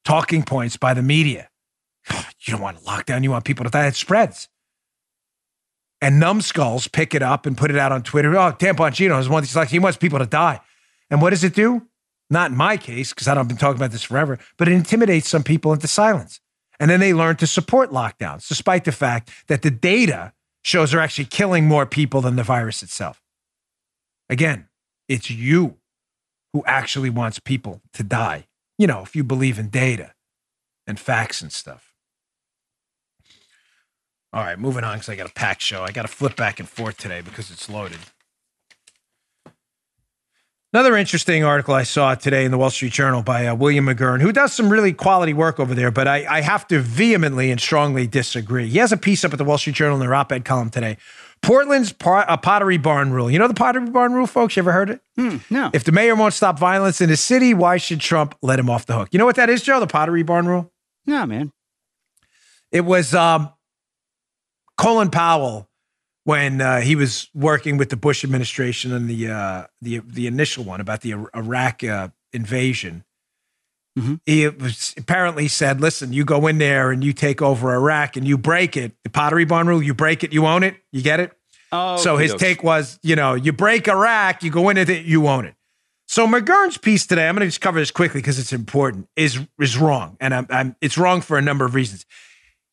Talking 0.05 0.43
points 0.43 0.77
by 0.77 0.95
the 0.95 1.03
media. 1.03 1.49
You 2.11 2.53
don't 2.53 2.61
want 2.61 2.79
a 2.79 2.81
lockdown. 2.81 3.23
You 3.23 3.31
want 3.31 3.45
people 3.45 3.65
to 3.65 3.71
die. 3.71 3.87
It 3.87 3.95
spreads. 3.95 4.49
And 6.03 6.21
numbskulls 6.21 6.89
pick 6.89 7.15
it 7.15 7.23
up 7.23 7.47
and 7.47 7.57
put 7.57 7.71
it 7.71 7.79
out 7.79 7.91
on 7.91 8.03
Twitter. 8.03 8.37
Oh, 8.37 8.55
Dan 8.59 8.77
Bongino 8.77 9.19
is 9.19 9.29
one 9.29 9.39
of 9.39 9.45
these 9.45 9.57
like 9.57 9.71
he 9.71 9.79
wants 9.79 9.97
people 9.97 10.19
to 10.19 10.27
die. 10.27 10.61
And 11.11 11.23
what 11.23 11.31
does 11.31 11.45
it 11.45 11.55
do? 11.55 11.89
Not 12.29 12.51
in 12.51 12.57
my 12.59 12.77
case, 12.77 13.15
because 13.15 13.27
I've 13.27 13.49
been 13.49 13.57
talking 13.57 13.79
about 13.79 13.93
this 13.93 14.03
forever, 14.03 14.39
but 14.59 14.69
it 14.69 14.73
intimidates 14.73 15.31
some 15.31 15.43
people 15.43 15.73
into 15.73 15.89
silence. 15.89 16.41
And 16.79 16.91
then 16.91 17.01
they 17.01 17.15
learn 17.15 17.37
to 17.37 17.47
support 17.47 17.91
lockdowns, 17.91 18.47
despite 18.47 18.85
the 18.85 18.93
fact 18.93 19.31
that 19.47 19.63
the 19.63 19.71
data 19.71 20.34
shows 20.65 20.95
are 20.95 21.01
actually 21.01 21.27
killing 21.27 21.67
more 21.67 21.87
people 21.87 22.21
than 22.21 22.37
the 22.37 22.43
virus 22.43 22.83
itself. 22.83 23.23
Again, 24.29 24.69
it's 25.09 25.31
you 25.31 25.77
who 26.53 26.65
actually 26.67 27.11
wants 27.11 27.39
people 27.39 27.83
to 27.93 28.03
die. 28.03 28.47
You 28.79 28.87
know, 28.87 29.03
if 29.03 29.15
you 29.15 29.23
believe 29.23 29.59
in 29.59 29.69
data 29.69 30.15
and 30.87 30.99
facts 30.99 31.43
and 31.43 31.53
stuff. 31.53 31.93
All 34.33 34.43
right, 34.43 34.59
moving 34.59 34.83
on 34.83 34.97
because 34.97 35.09
I 35.11 35.15
got 35.15 35.31
a 35.31 35.33
packed 35.33 35.63
show. 35.63 35.85
I 35.85 35.93
got 35.93 36.03
to 36.03 36.09
flip 36.09 36.35
back 36.35 36.59
and 36.59 36.69
forth 36.69 36.97
today 36.97 37.21
because 37.21 37.53
it's 37.53 37.71
loaded. 37.71 38.01
Another 40.75 40.97
interesting 40.97 41.45
article 41.45 41.73
I 41.73 41.85
saw 41.85 42.17
today 42.17 42.45
in 42.45 42.51
the 42.51 42.59
Wall 42.59 42.69
Street 42.69 42.93
Journal 42.93 43.23
by 43.23 43.47
uh, 43.47 43.55
William 43.55 43.87
McGurn, 43.87 44.21
who 44.21 44.33
does 44.33 44.53
some 44.53 44.69
really 44.69 44.93
quality 44.93 45.33
work 45.33 45.61
over 45.61 45.73
there, 45.73 45.93
but 45.93 46.09
I, 46.09 46.27
I, 46.29 46.41
have 46.41 46.67
to 46.67 46.81
vehemently 46.81 47.53
and 47.53 47.61
strongly 47.61 48.09
disagree. 48.09 48.67
He 48.67 48.79
has 48.79 48.91
a 48.91 48.97
piece 48.97 49.25
up 49.25 49.33
at 49.33 49.39
the 49.39 49.45
Wall 49.45 49.57
Street 49.57 49.77
Journal 49.77 49.95
in 49.95 50.01
their 50.01 50.13
op 50.13 50.33
ed 50.33 50.45
column 50.45 50.71
today. 50.71 50.97
Portland's 51.43 51.93
Pottery 51.93 52.77
Barn 52.77 53.13
rule. 53.13 53.31
You 53.31 53.39
know 53.39 53.47
the 53.47 53.55
Pottery 53.55 53.89
Barn 53.89 54.15
rule, 54.15 54.27
folks? 54.27 54.57
You 54.57 54.63
ever 54.63 54.73
heard 54.73 54.91
it? 54.91 55.01
Hmm, 55.15 55.37
no. 55.49 55.71
If 55.73 55.85
the 55.85 55.93
mayor 55.93 56.17
won't 56.17 56.35
stop 56.35 56.59
violence 56.59 57.01
in 57.01 57.09
his 57.09 57.21
city, 57.21 57.55
why 57.55 57.77
should 57.77 58.01
Trump 58.01 58.35
let 58.43 58.59
him 58.59 58.69
off 58.69 58.85
the 58.85 58.95
hook? 58.95 59.11
You 59.13 59.21
know 59.21 59.27
what 59.27 59.37
that 59.37 59.49
is, 59.49 59.63
Joe? 59.63 59.79
The 59.79 59.87
Pottery 59.87 60.25
Barn 60.25 60.49
rule? 60.49 60.73
No, 61.07 61.25
man. 61.25 61.53
It 62.73 62.81
was 62.81 63.15
um, 63.15 63.49
Colin 64.77 65.11
Powell 65.11 65.69
when 66.25 66.61
uh, 66.61 66.81
he 66.81 66.97
was 66.97 67.29
working 67.35 67.77
with 67.77 67.91
the 67.91 67.97
Bush 67.97 68.25
administration 68.25 68.93
and 68.93 69.09
the 69.09 69.31
uh, 69.31 69.67
the 69.81 70.01
the 70.01 70.27
initial 70.27 70.65
one 70.65 70.81
about 70.81 71.03
the 71.03 71.13
Iraq 71.35 71.85
uh, 71.85 72.09
invasion. 72.33 73.05
Mm-hmm. 73.99 74.15
He 74.27 74.49
was 74.49 74.95
apparently 74.99 75.47
said, 75.49 75.81
"Listen, 75.81 76.13
you 76.13 76.25
go 76.25 76.47
in 76.47 76.59
there 76.59 76.91
and 76.91 77.05
you 77.05 77.13
take 77.13 77.41
over 77.41 77.73
Iraq 77.73 78.17
and 78.17 78.27
you 78.27 78.37
break 78.37 78.77
it. 78.77 78.93
The 79.05 79.11
Pottery 79.11 79.45
Barn 79.45 79.69
rule. 79.69 79.83
You 79.83 79.95
break 79.95 80.25
it, 80.25 80.33
you 80.33 80.47
own 80.47 80.65
it. 80.65 80.77
You 80.91 81.03
get 81.03 81.21
it." 81.21 81.33
Oh, 81.71 81.97
so 81.97 82.17
his 82.17 82.35
take 82.35 82.63
was, 82.63 83.01
you 83.03 83.17
know, 83.17 83.35
you 83.35 83.53
break 83.53 83.89
Iraq, 83.89 84.45
you 84.45 84.51
go 84.51 84.69
into 84.69 84.83
it, 84.83 85.07
you 85.07 85.27
own 85.27 85.45
it. 85.45 85.57
So 86.07 86.25
McGurn's 86.27 86.79
piece 86.79 87.05
today, 87.05 87.29
I'm 87.29 87.35
going 87.35 87.41
to 87.41 87.47
just 87.47 87.61
cover 87.61 87.81
this 87.81 87.91
quickly 87.91 88.21
because 88.21 88.39
it's 88.39 88.53
important, 88.53 89.09
is 89.17 89.41
is 89.59 89.77
wrong, 89.77 90.17
and 90.21 90.35
I'm, 90.35 90.47
I'm, 90.51 90.77
it's 90.81 90.97
wrong 90.97 91.21
for 91.21 91.37
a 91.37 91.43
number 91.43 91.65
of 91.65 91.75
reasons. 91.75 92.07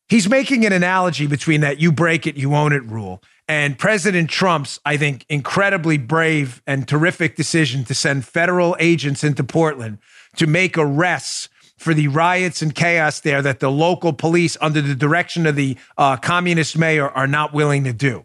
He's 0.08 0.28
making 0.28 0.64
an 0.66 0.72
analogy 0.72 1.26
between 1.26 1.62
that 1.62 1.80
"you 1.80 1.90
break 1.90 2.26
it, 2.26 2.36
you 2.36 2.54
own 2.54 2.72
it" 2.72 2.84
rule 2.84 3.22
and 3.52 3.78
President 3.78 4.30
Trump's, 4.30 4.80
I 4.82 4.96
think, 4.96 5.26
incredibly 5.28 5.98
brave 5.98 6.62
and 6.66 6.88
terrific 6.88 7.36
decision 7.36 7.84
to 7.84 7.94
send 7.94 8.24
federal 8.24 8.74
agents 8.80 9.22
into 9.22 9.44
Portland 9.44 9.98
to 10.36 10.46
make 10.46 10.78
arrests 10.78 11.50
for 11.76 11.92
the 11.92 12.08
riots 12.08 12.62
and 12.62 12.74
chaos 12.74 13.20
there 13.20 13.42
that 13.42 13.60
the 13.60 13.70
local 13.70 14.14
police, 14.14 14.56
under 14.62 14.80
the 14.80 14.94
direction 14.94 15.46
of 15.46 15.54
the 15.54 15.76
uh, 15.98 16.16
communist 16.16 16.78
mayor, 16.78 17.10
are 17.10 17.26
not 17.26 17.52
willing 17.52 17.84
to 17.84 17.92
do. 17.92 18.24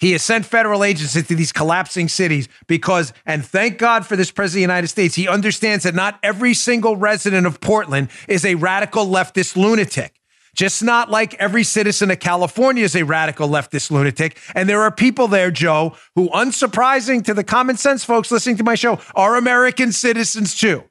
He 0.00 0.12
has 0.12 0.22
sent 0.22 0.46
federal 0.46 0.82
agents 0.82 1.14
into 1.14 1.34
these 1.34 1.52
collapsing 1.52 2.08
cities 2.08 2.48
because, 2.66 3.12
and 3.26 3.44
thank 3.44 3.76
God 3.76 4.06
for 4.06 4.16
this 4.16 4.30
president 4.30 4.64
of 4.64 4.68
the 4.68 4.72
United 4.72 4.88
States, 4.88 5.16
he 5.16 5.28
understands 5.28 5.84
that 5.84 5.94
not 5.94 6.18
every 6.22 6.54
single 6.54 6.96
resident 6.96 7.46
of 7.46 7.60
Portland 7.60 8.08
is 8.26 8.46
a 8.46 8.54
radical 8.54 9.06
leftist 9.06 9.54
lunatic. 9.54 10.21
Just 10.54 10.82
not 10.82 11.10
like 11.10 11.34
every 11.34 11.64
citizen 11.64 12.10
of 12.10 12.20
California 12.20 12.84
is 12.84 12.94
a 12.94 13.04
radical 13.04 13.48
leftist 13.48 13.90
lunatic. 13.90 14.38
And 14.54 14.68
there 14.68 14.82
are 14.82 14.90
people 14.90 15.26
there, 15.28 15.50
Joe, 15.50 15.96
who, 16.14 16.28
unsurprising 16.28 17.24
to 17.24 17.34
the 17.34 17.44
common 17.44 17.78
sense 17.78 18.04
folks 18.04 18.30
listening 18.30 18.58
to 18.58 18.64
my 18.64 18.74
show, 18.74 19.00
are 19.14 19.36
American 19.36 19.92
citizens 19.92 20.54
too 20.54 20.84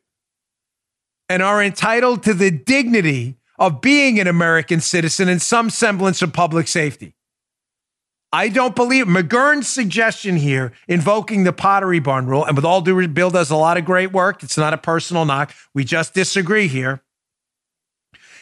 and 1.32 1.42
are 1.42 1.64
entitled 1.64 2.24
to 2.24 2.34
the 2.34 2.52
dignity 2.52 3.38
of 3.58 3.80
being 3.80 4.20
an 4.20 4.28
American 4.28 4.82
citizen 4.82 5.30
and 5.30 5.42
some 5.42 5.70
semblance 5.70 6.22
of 6.22 6.34
public 6.34 6.68
safety. 6.68 7.16
I 8.34 8.50
don't 8.50 8.76
believe 8.76 9.06
McGurn's 9.06 9.70
suggestion 9.70 10.36
here, 10.36 10.74
invoking 10.90 11.46
the 11.46 11.54
Pottery 11.54 12.00
Barn 12.00 12.26
rule, 12.26 12.44
and 12.44 12.58
with 12.58 12.66
all 12.66 12.82
due 12.82 13.08
Bill 13.08 13.30
does 13.30 13.50
a 13.50 13.56
lot 13.56 13.78
of 13.78 13.86
great 13.86 14.12
work. 14.12 14.44
It's 14.44 14.58
not 14.58 14.74
a 14.74 14.78
personal 14.78 15.24
knock. 15.24 15.54
We 15.74 15.86
just 15.86 16.14
disagree 16.14 16.68
here. 16.68 17.02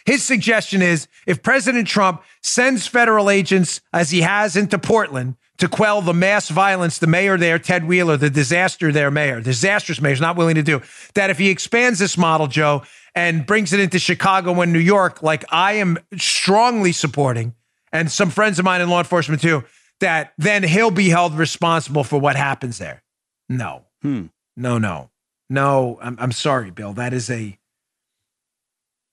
His 0.10 0.24
suggestion 0.24 0.82
is 0.82 1.08
if 1.28 1.44
President 1.44 1.88
Trump 1.88 2.24
sends 2.42 2.88
federal 2.88 3.30
agents, 3.30 3.80
as 3.94 4.10
he 4.10 4.22
has 4.22 4.56
into 4.56 4.80
Portland, 4.80 5.36
to 5.60 5.68
quell 5.68 6.02
the 6.02 6.16
mass 6.16 6.50
violence, 6.50 6.98
the 6.98 7.06
mayor 7.06 7.38
there, 7.38 7.60
Ted 7.60 7.86
Wheeler, 7.88 8.18
the 8.18 8.32
disaster 8.32 8.92
there, 8.92 9.12
mayor, 9.12 9.40
disastrous 9.40 10.02
mayor, 10.02 10.14
is 10.14 10.20
not 10.20 10.36
willing 10.36 10.56
to 10.56 10.64
do, 10.64 10.82
that 11.14 11.30
if 11.30 11.38
he 11.38 11.50
expands 11.52 12.00
this 12.00 12.18
model, 12.18 12.48
Joe, 12.48 12.82
and 13.14 13.46
brings 13.46 13.72
it 13.72 13.80
into 13.80 14.00
Chicago 14.00 14.60
and 14.62 14.74
New 14.74 14.80
York, 14.80 15.22
like 15.22 15.46
I 15.50 15.74
am 15.74 16.00
strongly 16.18 16.92
supporting, 16.92 17.54
and 17.94 18.12
some 18.12 18.32
friends 18.32 18.58
of 18.58 18.66
mine 18.66 18.82
in 18.82 18.90
law 18.90 18.98
enforcement 18.98 19.44
too, 19.44 19.64
that 20.00 20.34
then 20.40 20.64
he'll 20.64 20.90
be 20.90 21.10
held 21.10 21.36
responsible 21.36 22.04
for 22.04 22.20
what 22.20 22.36
happens 22.36 22.80
there. 22.80 23.04
No, 23.48 23.84
Hmm. 24.02 24.28
no, 24.58 24.80
no, 24.80 25.12
no. 25.52 26.00
I'm, 26.02 26.18
I'm 26.20 26.32
sorry, 26.32 26.72
Bill. 26.72 26.94
That 26.94 27.14
is 27.14 27.30
a 27.30 27.59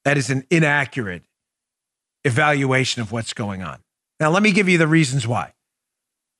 that 0.07 0.17
is 0.17 0.29
an 0.29 0.45
inaccurate 0.49 1.23
evaluation 2.23 3.01
of 3.01 3.11
what's 3.11 3.33
going 3.33 3.61
on. 3.61 3.79
Now, 4.21 4.31
let 4.31 4.41
me 4.41 4.51
give 4.51 4.69
you 4.69 4.77
the 4.77 4.87
reasons 4.87 5.27
why. 5.27 5.53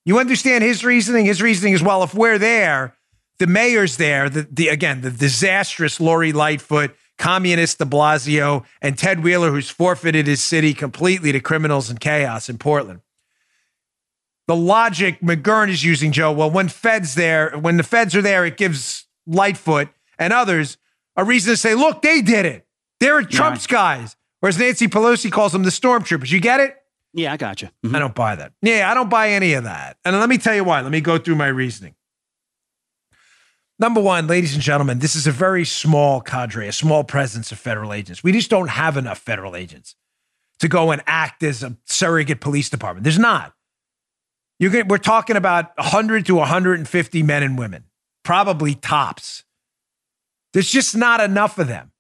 You 0.05 0.19
understand 0.19 0.63
his 0.63 0.85
reasoning? 0.85 1.25
His 1.25 1.41
reasoning 1.41 1.73
is 1.73 1.83
well, 1.83 2.01
if 2.01 2.15
we're 2.15 2.37
there, 2.37 2.95
the 3.39 3.47
mayor's 3.47 3.97
there, 3.97 4.29
the, 4.29 4.47
the 4.49 4.69
again, 4.69 5.01
the 5.01 5.11
disastrous 5.11 5.99
Lori 5.99 6.31
Lightfoot, 6.31 6.95
communist 7.17 7.79
de 7.79 7.85
Blasio, 7.85 8.63
and 8.81 8.97
Ted 8.97 9.21
Wheeler, 9.21 9.51
who's 9.51 9.69
forfeited 9.69 10.27
his 10.27 10.41
city 10.41 10.73
completely 10.73 11.33
to 11.33 11.41
criminals 11.41 11.89
and 11.89 11.99
chaos 11.99 12.47
in 12.47 12.57
Portland 12.57 13.01
the 14.47 14.55
logic 14.55 15.19
McGurn 15.19 15.69
is 15.69 15.83
using, 15.83 16.13
Joe. 16.13 16.31
Well, 16.31 16.49
when 16.49 16.69
Fed's 16.69 17.15
there, 17.15 17.51
when 17.57 17.75
the 17.75 17.83
Feds 17.83 18.15
are 18.15 18.21
there, 18.21 18.45
it 18.45 18.55
gives 18.55 19.05
Lightfoot 19.27 19.89
and 20.17 20.31
others 20.31 20.77
a 21.17 21.25
reason 21.25 21.53
to 21.53 21.57
say, 21.57 21.75
look, 21.75 22.01
they 22.01 22.21
did 22.21 22.45
it. 22.45 22.66
They're 22.99 23.21
Trump's 23.21 23.67
guys. 23.67 24.15
Whereas 24.39 24.57
Nancy 24.57 24.87
Pelosi 24.87 25.31
calls 25.31 25.51
them 25.51 25.63
the 25.63 25.69
stormtroopers. 25.69 26.31
You 26.31 26.39
get 26.39 26.59
it? 26.59 26.75
Yeah, 27.13 27.33
I 27.33 27.37
got 27.37 27.61
you. 27.61 27.69
Mm-hmm. 27.83 27.95
I 27.95 27.99
don't 27.99 28.13
buy 28.15 28.35
that. 28.35 28.53
Yeah, 28.61 28.89
I 28.91 28.93
don't 28.93 29.09
buy 29.09 29.29
any 29.29 29.53
of 29.53 29.63
that. 29.63 29.97
And 30.05 30.19
let 30.19 30.29
me 30.29 30.37
tell 30.37 30.53
you 30.53 30.63
why. 30.63 30.81
Let 30.81 30.91
me 30.91 31.01
go 31.01 31.17
through 31.17 31.35
my 31.35 31.47
reasoning. 31.47 31.95
Number 33.79 34.01
one, 34.01 34.27
ladies 34.27 34.53
and 34.53 34.61
gentlemen, 34.61 34.99
this 34.99 35.15
is 35.15 35.27
a 35.27 35.31
very 35.31 35.63
small 35.63 36.21
cadre, 36.21 36.67
a 36.67 36.71
small 36.71 37.03
presence 37.03 37.51
of 37.51 37.59
federal 37.59 37.93
agents. 37.93 38.23
We 38.23 38.31
just 38.31 38.49
don't 38.49 38.69
have 38.69 38.97
enough 38.97 39.19
federal 39.19 39.55
agents 39.55 39.95
to 40.59 40.67
go 40.67 40.91
and 40.91 41.03
act 41.05 41.43
as 41.43 41.61
a 41.61 41.77
surrogate 41.85 42.41
police 42.41 42.69
department. 42.69 43.03
There's 43.03 43.19
not. 43.19 43.53
We're 44.59 44.97
talking 44.97 45.35
about 45.35 45.77
100 45.77 46.25
to 46.25 46.35
150 46.35 47.23
men 47.23 47.43
and 47.43 47.57
women, 47.57 47.83
probably 48.23 48.73
tops. 48.73 49.43
There's 50.53 50.71
just 50.71 50.97
not 50.97 51.21
enough 51.21 51.59
of 51.59 51.67
them. 51.67 51.91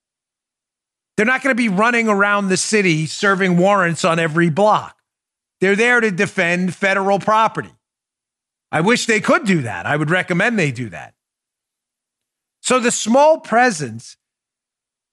They're 1.17 1.25
not 1.25 1.41
going 1.41 1.51
to 1.51 1.55
be 1.55 1.67
running 1.67 2.07
around 2.07 2.47
the 2.47 2.57
city 2.57 3.07
serving 3.07 3.57
warrants 3.57 4.05
on 4.05 4.19
every 4.19 4.49
block. 4.49 4.95
They're 5.59 5.75
there 5.75 5.99
to 5.99 6.11
defend 6.11 6.75
federal 6.75 7.17
property. 7.19 7.73
I 8.71 8.81
wish 8.81 9.07
they 9.07 9.19
could 9.19 9.45
do 9.45 9.63
that. 9.63 9.87
I 9.87 9.95
would 9.95 10.11
recommend 10.11 10.59
they 10.59 10.71
do 10.71 10.89
that. 10.89 11.15
So 12.61 12.79
the 12.79 12.91
small 12.91 13.39
presence 13.39 14.17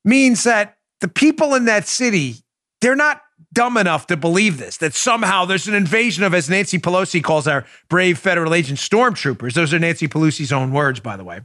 means 0.03 0.43
that 0.43 0.77
the 1.01 1.07
people 1.07 1.55
in 1.55 1.65
that 1.65 1.87
city, 1.87 2.35
they're 2.81 2.95
not 2.95 3.21
dumb 3.51 3.77
enough 3.77 4.07
to 4.07 4.17
believe 4.17 4.57
this 4.57 4.77
that 4.77 4.93
somehow 4.93 5.45
there's 5.45 5.67
an 5.67 5.73
invasion 5.73 6.23
of, 6.23 6.33
as 6.33 6.49
Nancy 6.49 6.77
Pelosi 6.77 7.23
calls 7.23 7.47
our 7.47 7.65
brave 7.89 8.19
federal 8.19 8.53
agents, 8.53 8.87
stormtroopers. 8.87 9.53
Those 9.53 9.73
are 9.73 9.79
Nancy 9.79 10.07
Pelosi's 10.07 10.51
own 10.51 10.71
words, 10.71 10.99
by 10.99 11.17
the 11.17 11.23
way, 11.23 11.41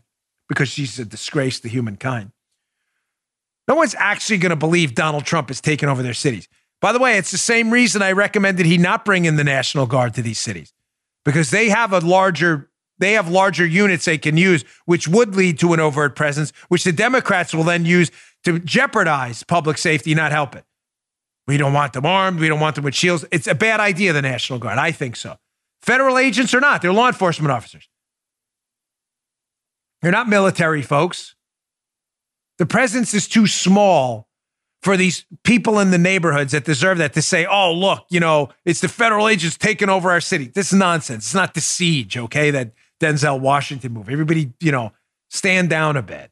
because 0.49 0.69
she's 0.69 0.99
a 0.99 1.05
disgrace 1.05 1.61
to 1.61 1.69
humankind. 1.69 2.33
No 3.71 3.77
one's 3.77 3.95
actually 4.01 4.39
going 4.39 4.51
to 4.51 4.57
believe 4.57 4.97
Donald 4.97 5.25
Trump 5.25 5.47
has 5.47 5.61
taken 5.61 5.89
over 5.89 6.03
their 6.03 6.13
cities. 6.13 6.49
By 6.81 6.93
the 6.93 6.99
way, 6.99 7.19
it's 7.19 7.31
the 7.31 7.39
same 7.39 7.71
reason 7.71 8.03
I 8.03 8.11
recommended 8.11 8.67
he 8.67 8.77
not 8.77 9.05
bring 9.05 9.27
in 9.27 9.37
the 9.37 9.45
National 9.45 9.87
Guard 9.87 10.13
to 10.15 10.23
these 10.23 10.41
cities 10.41 10.73
because 11.25 11.53
they 11.53 11.69
have 11.69 11.93
a 11.93 12.01
larger 12.01 12.69
they 12.99 13.13
have 13.13 13.31
larger 13.31 13.65
units 13.65 14.07
they 14.07 14.19
can 14.19 14.37
use, 14.37 14.65
which 14.87 15.07
would 15.07 15.37
lead 15.37 15.61
to 15.61 15.73
an 15.73 15.79
overt 15.79 16.17
presence, 16.17 16.53
which 16.69 16.83
the 16.83 16.91
Democrats 16.91 17.55
will 17.55 17.63
then 17.63 17.87
use 17.87 18.11
to 18.43 18.59
jeopardize 18.59 19.45
public 19.45 19.79
safety, 19.79 20.17
not 20.17 20.33
help 20.33 20.57
it. 20.57 20.65
We 21.47 21.57
don't 21.57 21.73
want 21.73 21.93
them 21.93 22.05
armed. 22.05 22.41
We 22.41 22.49
don't 22.49 22.61
want 22.61 22.75
them 22.75 22.85
with 22.85 22.97
shields. 22.97 23.25
It's 23.31 23.47
a 23.47 23.55
bad 23.55 23.79
idea, 23.79 24.13
the 24.13 24.21
National 24.21 24.59
Guard. 24.59 24.79
I 24.79 24.91
think 24.91 25.15
so. 25.15 25.37
Federal 25.81 26.19
agents 26.19 26.53
are 26.55 26.61
not, 26.61 26.83
they're 26.83 26.93
law 26.93 27.07
enforcement 27.07 27.53
officers. 27.53 27.89
They're 30.03 30.11
not 30.11 30.29
military 30.29 30.83
folks. 30.83 31.37
The 32.61 32.67
presence 32.67 33.15
is 33.15 33.27
too 33.27 33.47
small 33.47 34.29
for 34.83 34.99
these 34.99 35.25
people 35.45 35.79
in 35.79 35.93
the 35.93 35.97
neighborhoods 35.99 36.53
that 36.53 36.67
deserve 36.67 36.99
that 36.99 37.15
to 37.15 37.23
say, 37.23 37.47
oh, 37.47 37.73
look, 37.73 38.05
you 38.11 38.21
know, 38.21 38.51
it's 38.67 38.83
the 38.83 38.89
federal 38.89 39.29
agents 39.29 39.57
taking 39.57 39.89
over 39.89 40.11
our 40.11 40.21
city. 40.21 40.49
This 40.49 40.71
is 40.71 40.79
nonsense. 40.79 41.25
It's 41.25 41.35
not 41.35 41.55
the 41.55 41.63
siege, 41.63 42.19
okay? 42.19 42.51
That 42.51 42.73
Denzel 43.01 43.41
Washington 43.41 43.95
movie. 43.95 44.13
Everybody, 44.13 44.53
you 44.61 44.73
know, 44.73 44.93
stand 45.31 45.71
down 45.71 45.97
a 45.97 46.03
bit. 46.03 46.31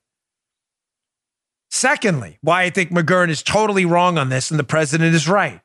Secondly, 1.71 2.37
why 2.43 2.65
I 2.65 2.69
think 2.69 2.91
McGurn 2.91 3.31
is 3.31 3.43
totally 3.43 3.87
wrong 3.87 4.19
on 4.19 4.29
this 4.29 4.51
and 4.51 4.61
the 4.61 4.65
president 4.65 5.15
is 5.15 5.27
right. 5.27 5.63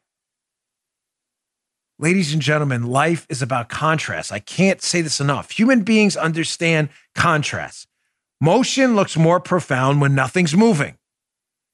Ladies 1.99 2.31
and 2.31 2.41
gentlemen, 2.41 2.83
life 2.83 3.27
is 3.27 3.41
about 3.41 3.67
contrast. 3.67 4.31
I 4.31 4.39
can't 4.39 4.81
say 4.81 5.01
this 5.01 5.19
enough. 5.19 5.51
Human 5.51 5.83
beings 5.83 6.15
understand 6.15 6.87
contrast. 7.15 7.89
Motion 8.41 8.95
looks 8.95 9.15
more 9.15 9.39
profound 9.39 10.01
when 10.01 10.15
nothing's 10.15 10.55
moving. 10.55 10.97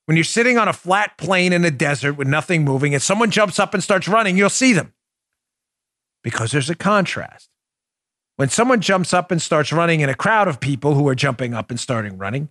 When 0.05 0.15
you're 0.17 0.23
sitting 0.23 0.57
on 0.57 0.67
a 0.67 0.73
flat 0.73 1.17
plain 1.17 1.53
in 1.53 1.65
a 1.65 1.71
desert 1.71 2.13
with 2.13 2.27
nothing 2.27 2.63
moving 2.63 2.93
and 2.93 3.01
someone 3.03 3.31
jumps 3.31 3.59
up 3.59 3.73
and 3.73 3.83
starts 3.83 4.07
running, 4.07 4.37
you'll 4.37 4.49
see 4.49 4.73
them 4.73 4.93
because 6.23 6.51
there's 6.51 6.69
a 6.69 6.75
contrast. 6.75 7.49
When 8.35 8.49
someone 8.49 8.81
jumps 8.81 9.13
up 9.13 9.31
and 9.31 9.41
starts 9.41 9.73
running 9.73 9.99
in 9.99 10.09
a 10.09 10.15
crowd 10.15 10.47
of 10.47 10.59
people 10.59 10.95
who 10.95 11.07
are 11.07 11.15
jumping 11.15 11.53
up 11.53 11.69
and 11.69 11.79
starting 11.79 12.17
running, 12.17 12.49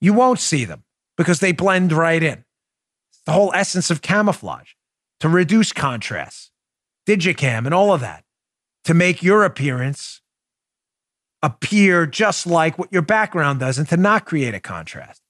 you 0.00 0.14
won't 0.14 0.40
see 0.40 0.64
them 0.64 0.84
because 1.16 1.40
they 1.40 1.52
blend 1.52 1.92
right 1.92 2.22
in. 2.22 2.44
The 3.26 3.32
whole 3.32 3.52
essence 3.54 3.90
of 3.90 4.02
camouflage 4.02 4.70
to 5.20 5.28
reduce 5.28 5.72
contrast, 5.72 6.50
digicam, 7.06 7.66
and 7.66 7.74
all 7.74 7.92
of 7.92 8.00
that 8.00 8.24
to 8.84 8.94
make 8.94 9.22
your 9.22 9.44
appearance 9.44 10.21
appear 11.42 12.06
just 12.06 12.46
like 12.46 12.78
what 12.78 12.92
your 12.92 13.02
background 13.02 13.60
does 13.60 13.78
and 13.78 13.88
to 13.88 13.96
not 13.96 14.26
create 14.26 14.54
a 14.54 14.60
contrast. 14.60 15.20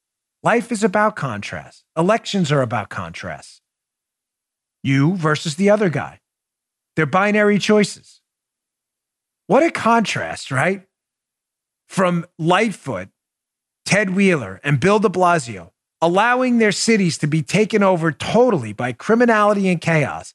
Life 0.42 0.72
is 0.72 0.84
about 0.84 1.16
contrast. 1.16 1.84
Elections 1.96 2.50
are 2.52 2.62
about 2.62 2.88
contrast. 2.88 3.60
You 4.82 5.16
versus 5.16 5.54
the 5.54 5.70
other 5.70 5.88
guy. 5.88 6.20
They're 6.96 7.06
binary 7.06 7.58
choices. 7.58 8.20
What 9.46 9.62
a 9.62 9.70
contrast, 9.70 10.50
right? 10.50 10.86
From 11.88 12.26
Lightfoot, 12.38 13.08
Ted 13.84 14.10
Wheeler, 14.10 14.60
and 14.62 14.80
Bill 14.80 14.98
de 14.98 15.08
Blasio 15.08 15.72
allowing 16.02 16.58
their 16.58 16.72
cities 16.72 17.16
to 17.16 17.28
be 17.28 17.42
taken 17.42 17.80
over 17.82 18.10
totally 18.10 18.72
by 18.72 18.92
criminality 18.92 19.68
and 19.68 19.80
chaos, 19.80 20.34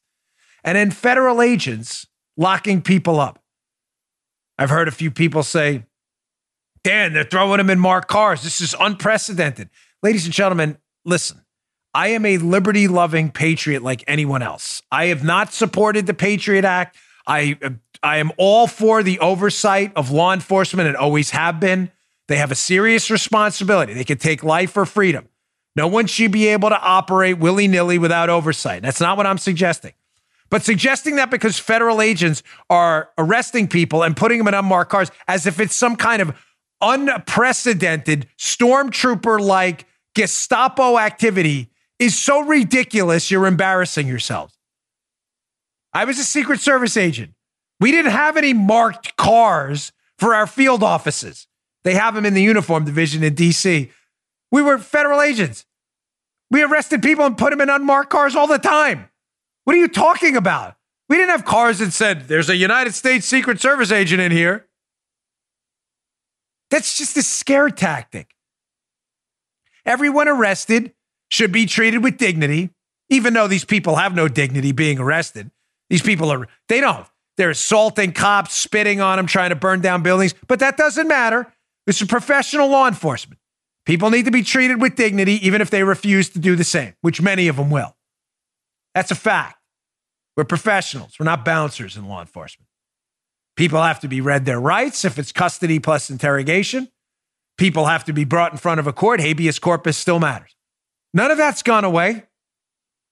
and 0.64 0.78
then 0.78 0.90
federal 0.90 1.42
agents 1.42 2.08
locking 2.38 2.82
people 2.82 3.20
up. 3.20 3.44
I've 4.58 4.70
heard 4.70 4.88
a 4.88 4.92
few 4.92 5.12
people 5.12 5.44
say, 5.44 5.86
Dan, 6.84 7.14
they're 7.14 7.24
throwing 7.24 7.58
them 7.58 7.70
in 7.70 7.80
marked 7.80 8.08
cars. 8.08 8.44
This 8.44 8.62
is 8.62 8.76
unprecedented. 8.80 9.70
Ladies 10.02 10.26
and 10.26 10.34
gentlemen, 10.34 10.78
listen. 11.06 11.42
I 11.94 12.10
am 12.10 12.26
a 12.26 12.38
liberty 12.38 12.88
loving 12.88 13.32
patriot 13.32 13.82
like 13.82 14.04
anyone 14.08 14.44
else. 14.44 14.84
I 14.92 15.06
have 15.06 15.24
not 15.24 15.52
supported 15.52 16.06
the 16.06 16.14
Patriot 16.14 16.64
Act. 16.64 16.96
I, 17.26 17.58
I 18.04 18.18
am 18.18 18.32
all 18.38 18.68
for 18.68 19.02
the 19.02 19.20
oversight 19.20 19.94
of 19.96 20.12
law 20.12 20.32
enforcement 20.32 20.88
and 20.88 20.96
always 20.96 21.32
have 21.32 21.60
been. 21.60 21.92
They 22.28 22.36
have 22.38 22.52
a 22.52 22.56
serious 22.56 23.10
responsibility. 23.10 23.94
They 23.94 24.04
could 24.04 24.20
take 24.20 24.44
life 24.44 24.78
or 24.78 24.86
freedom. 24.86 25.28
No 25.76 25.88
one 25.88 26.08
should 26.08 26.32
be 26.32 26.48
able 26.48 26.70
to 26.70 26.80
operate 26.80 27.40
willy 27.40 27.68
nilly 27.68 27.98
without 27.98 28.30
oversight. 28.30 28.84
That's 28.84 29.02
not 29.02 29.18
what 29.18 29.26
I'm 29.26 29.38
suggesting. 29.38 29.94
But 30.50 30.64
suggesting 30.64 31.18
that 31.18 31.30
because 31.30 31.60
federal 31.60 32.02
agents 32.02 32.42
are 32.70 33.10
arresting 33.18 33.68
people 33.68 34.04
and 34.04 34.16
putting 34.16 34.38
them 34.38 34.48
in 34.48 34.54
unmarked 34.54 34.92
cars 34.92 35.12
as 35.28 35.46
if 35.46 35.60
it's 35.60 35.76
some 35.76 35.96
kind 35.96 36.22
of 36.22 36.34
unprecedented 36.82 38.28
stormtrooper 38.38 39.40
like 39.40 39.86
Gestapo 40.16 40.98
activity 40.98 41.70
is 42.00 42.18
so 42.18 42.42
ridiculous, 42.42 43.30
you're 43.30 43.48
embarrassing 43.48 44.08
yourselves. 44.08 44.58
I 45.94 46.06
was 46.06 46.20
a 46.20 46.24
Secret 46.24 46.60
Service 46.60 46.96
agent. 46.96 47.34
We 47.80 47.92
didn't 47.92 48.12
have 48.12 48.38
any 48.38 48.54
marked 48.54 49.16
cars 49.18 49.92
for 50.18 50.34
our 50.34 50.48
field 50.48 50.84
offices. 50.84 51.48
They 51.84 51.94
have 51.94 52.16
them 52.16 52.26
in 52.26 52.34
the 52.34 52.42
uniform 52.42 52.86
division 52.86 53.24
in 53.24 53.36
DC. 53.36 53.90
We 54.52 54.62
were 54.62 54.78
federal 54.78 55.22
agents. 55.22 55.66
We 56.50 56.64
arrested 56.64 57.02
people 57.02 57.26
and 57.26 57.38
put 57.38 57.52
them 57.52 57.62
in 57.62 57.70
unmarked 57.70 58.10
cars 58.10 58.36
all 58.36 58.48
the 58.48 58.58
time. 58.58 59.10
What 59.68 59.76
are 59.76 59.80
you 59.80 59.90
talking 59.90 60.38
about? 60.38 60.78
We 61.10 61.18
didn't 61.18 61.32
have 61.32 61.44
cars 61.44 61.80
that 61.80 61.92
said, 61.92 62.30
there's 62.30 62.48
a 62.48 62.56
United 62.56 62.94
States 62.94 63.26
Secret 63.26 63.60
Service 63.60 63.92
agent 63.92 64.22
in 64.22 64.32
here. 64.32 64.66
That's 66.72 66.98
just 66.98 67.18
a 67.18 67.22
scare 67.22 67.70
tactic. 67.70 68.34
Everyone 69.86 70.30
arrested 70.30 70.94
should 71.30 71.52
be 71.52 71.66
treated 71.66 72.02
with 72.02 72.18
dignity, 72.18 72.70
even 73.10 73.34
though 73.34 73.50
these 73.50 73.66
people 73.66 73.98
have 73.98 74.16
no 74.16 74.30
dignity 74.30 74.72
being 74.72 75.00
arrested. 75.00 75.52
These 75.90 76.02
people 76.02 76.32
are, 76.32 76.48
they 76.70 76.80
don't. 76.80 77.06
They're 77.36 77.50
assaulting 77.50 78.14
cops, 78.14 78.54
spitting 78.54 79.02
on 79.02 79.18
them, 79.18 79.28
trying 79.28 79.50
to 79.50 79.58
burn 79.58 79.82
down 79.82 80.02
buildings, 80.02 80.34
but 80.48 80.60
that 80.60 80.78
doesn't 80.78 81.10
matter. 81.10 81.46
This 81.86 82.02
is 82.02 82.08
professional 82.08 82.70
law 82.70 82.88
enforcement. 82.88 83.42
People 83.86 84.12
need 84.12 84.24
to 84.24 84.32
be 84.32 84.44
treated 84.44 84.82
with 84.82 84.96
dignity, 84.96 85.46
even 85.46 85.60
if 85.60 85.70
they 85.70 85.84
refuse 85.84 86.30
to 86.30 86.40
do 86.40 86.56
the 86.56 86.64
same, 86.64 86.94
which 87.02 87.22
many 87.22 87.50
of 87.50 87.58
them 87.58 87.70
will. 87.70 87.98
That's 88.96 89.12
a 89.12 89.16
fact. 89.16 89.57
We're 90.38 90.46
professionals, 90.46 91.16
we're 91.20 91.26
not 91.26 91.44
bouncers 91.44 91.98
in 91.98 92.08
law 92.08 92.22
enforcement. 92.22 92.68
People 93.58 93.82
have 93.82 94.00
to 94.02 94.08
be 94.08 94.22
read 94.22 94.46
their 94.46 94.60
rights 94.60 95.04
if 95.04 95.18
it's 95.18 95.32
custody 95.32 95.80
plus 95.80 96.12
interrogation. 96.12 96.90
People 97.58 97.88
have 97.88 98.06
to 98.06 98.14
be 98.14 98.24
brought 98.24 98.52
in 98.52 98.60
front 98.60 98.80
of 98.80 98.86
a 98.86 98.94
court. 98.94 99.20
Habeas 99.20 99.58
corpus 99.58 99.98
still 99.98 100.20
matters. 100.20 100.56
None 101.12 101.32
of 101.32 101.40
that's 101.40 101.64
gone 101.64 101.84
away. 101.84 102.24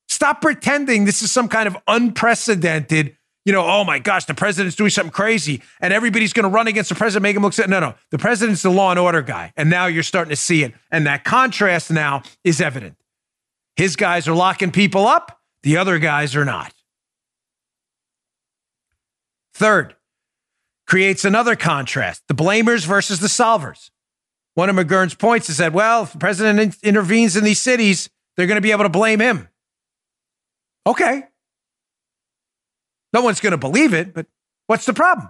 Stop 0.07 0.39
pretending 0.39 1.05
this 1.05 1.23
is 1.23 1.31
some 1.31 1.49
kind 1.49 1.67
of 1.67 1.75
unprecedented, 1.87 3.17
you 3.43 3.51
know, 3.51 3.65
oh 3.65 3.83
my 3.83 3.97
gosh, 3.97 4.25
the 4.25 4.35
president's 4.35 4.75
doing 4.75 4.91
something 4.91 5.11
crazy 5.11 5.63
and 5.81 5.91
everybody's 5.91 6.31
going 6.31 6.43
to 6.43 6.49
run 6.49 6.67
against 6.67 6.89
the 6.89 6.95
president, 6.95 7.23
make 7.23 7.35
him 7.35 7.41
look. 7.41 7.57
No, 7.67 7.79
no. 7.79 7.95
The 8.11 8.19
president's 8.19 8.61
the 8.61 8.69
law 8.69 8.91
and 8.91 8.99
order 8.99 9.23
guy. 9.23 9.51
And 9.57 9.71
now 9.71 9.87
you're 9.87 10.03
starting 10.03 10.29
to 10.29 10.35
see 10.35 10.63
it. 10.63 10.75
And 10.91 11.07
that 11.07 11.23
contrast 11.23 11.89
now 11.89 12.21
is 12.43 12.61
evident. 12.61 12.97
His 13.77 13.95
guys 13.95 14.27
are 14.27 14.35
locking 14.35 14.69
people 14.69 15.07
up, 15.07 15.41
the 15.63 15.77
other 15.77 15.97
guys 15.97 16.35
are 16.35 16.45
not. 16.45 16.71
Third, 19.55 19.95
creates 20.85 21.23
another 21.25 21.55
contrast 21.55 22.21
the 22.27 22.35
blamers 22.35 22.85
versus 22.85 23.21
the 23.21 23.27
solvers. 23.27 23.89
One 24.53 24.69
of 24.69 24.75
McGurn's 24.75 25.15
points 25.15 25.49
is 25.49 25.57
that, 25.57 25.73
well, 25.73 26.03
if 26.03 26.11
the 26.11 26.19
president 26.19 26.59
in- 26.59 26.89
intervenes 26.89 27.35
in 27.35 27.43
these 27.43 27.61
cities, 27.61 28.09
they're 28.35 28.47
going 28.47 28.57
to 28.57 28.61
be 28.61 28.71
able 28.71 28.83
to 28.83 28.89
blame 28.89 29.19
him. 29.19 29.47
Okay. 30.85 31.23
No 33.13 33.21
one's 33.21 33.39
going 33.39 33.51
to 33.51 33.57
believe 33.57 33.93
it, 33.93 34.13
but 34.13 34.27
what's 34.67 34.85
the 34.85 34.93
problem? 34.93 35.29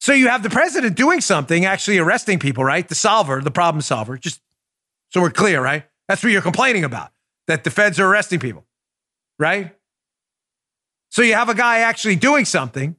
So 0.00 0.12
you 0.12 0.28
have 0.28 0.44
the 0.44 0.50
president 0.50 0.96
doing 0.96 1.20
something, 1.20 1.64
actually 1.64 1.98
arresting 1.98 2.38
people, 2.38 2.64
right? 2.64 2.88
The 2.88 2.94
solver, 2.94 3.40
the 3.40 3.50
problem 3.50 3.82
solver. 3.82 4.16
Just 4.16 4.40
so 5.10 5.20
we're 5.20 5.30
clear, 5.30 5.60
right? 5.60 5.84
That's 6.06 6.22
what 6.22 6.30
you're 6.30 6.42
complaining 6.42 6.84
about, 6.84 7.10
that 7.48 7.64
the 7.64 7.70
feds 7.70 7.98
are 7.98 8.06
arresting 8.06 8.38
people, 8.38 8.64
right? 9.38 9.74
So 11.10 11.22
you 11.22 11.34
have 11.34 11.48
a 11.48 11.54
guy 11.54 11.78
actually 11.78 12.16
doing 12.16 12.44
something 12.44 12.96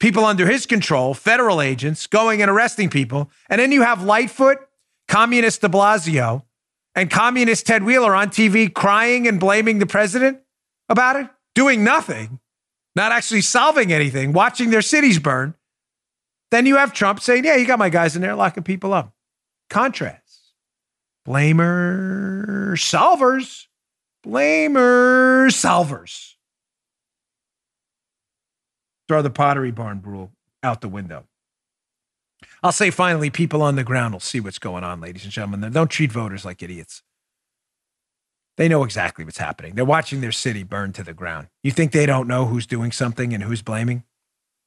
people 0.00 0.24
under 0.24 0.46
his 0.46 0.66
control, 0.66 1.14
federal 1.14 1.62
agents, 1.62 2.06
going 2.06 2.42
and 2.42 2.50
arresting 2.50 2.90
people. 2.90 3.30
And 3.48 3.60
then 3.60 3.72
you 3.72 3.82
have 3.82 4.02
Lightfoot, 4.02 4.58
communist 5.08 5.60
de 5.60 5.68
Blasio, 5.68 6.42
and 6.94 7.10
communist 7.10 7.66
Ted 7.66 7.84
Wheeler 7.84 8.14
on 8.14 8.28
TV 8.28 8.72
crying 8.72 9.26
and 9.26 9.40
blaming 9.40 9.78
the 9.78 9.86
president 9.86 10.40
about 10.88 11.16
it, 11.16 11.28
doing 11.54 11.84
nothing, 11.84 12.38
not 12.94 13.12
actually 13.12 13.40
solving 13.40 13.92
anything, 13.92 14.32
watching 14.32 14.70
their 14.70 14.82
cities 14.82 15.18
burn. 15.18 15.54
Then 16.50 16.66
you 16.66 16.76
have 16.76 16.92
Trump 16.92 17.20
saying, 17.20 17.44
Yeah, 17.44 17.56
you 17.56 17.66
got 17.66 17.78
my 17.78 17.88
guys 17.88 18.14
in 18.14 18.22
there 18.22 18.34
locking 18.34 18.62
people 18.62 18.92
up. 18.92 19.14
Contrast. 19.70 20.52
Blamer 21.26 22.74
solvers. 22.74 23.66
Blamer 24.24 25.48
solvers 25.48 26.33
throw 29.08 29.22
the 29.22 29.30
pottery 29.30 29.70
barn 29.70 30.02
rule 30.02 30.32
out 30.62 30.80
the 30.80 30.88
window. 30.88 31.24
I'll 32.62 32.72
say 32.72 32.90
finally, 32.90 33.30
people 33.30 33.62
on 33.62 33.76
the 33.76 33.84
ground 33.84 34.14
will 34.14 34.20
see 34.20 34.40
what's 34.40 34.58
going 34.58 34.84
on, 34.84 35.00
ladies 35.00 35.24
and 35.24 35.32
gentlemen. 35.32 35.72
Don't 35.72 35.90
treat 35.90 36.12
voters 36.12 36.44
like 36.44 36.62
idiots. 36.62 37.02
They 38.56 38.68
know 38.68 38.84
exactly 38.84 39.24
what's 39.24 39.38
happening. 39.38 39.74
They're 39.74 39.84
watching 39.84 40.20
their 40.20 40.32
city 40.32 40.62
burn 40.62 40.92
to 40.92 41.02
the 41.02 41.12
ground. 41.12 41.48
You 41.62 41.72
think 41.72 41.92
they 41.92 42.06
don't 42.06 42.28
know 42.28 42.46
who's 42.46 42.66
doing 42.66 42.92
something 42.92 43.34
and 43.34 43.42
who's 43.42 43.62
blaming? 43.62 44.04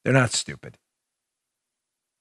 They're 0.04 0.14
not 0.14 0.32
stupid. 0.32 0.78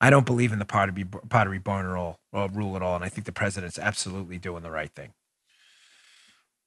I 0.00 0.10
don't 0.10 0.26
believe 0.26 0.52
in 0.52 0.58
the 0.58 0.64
pottery, 0.64 1.04
pottery 1.28 1.58
barn 1.58 1.86
rule, 1.86 2.20
rule 2.32 2.76
at 2.76 2.82
all. 2.82 2.96
And 2.96 3.04
I 3.04 3.08
think 3.08 3.24
the 3.24 3.32
president's 3.32 3.78
absolutely 3.78 4.38
doing 4.38 4.62
the 4.62 4.70
right 4.70 4.92
thing. 4.94 5.12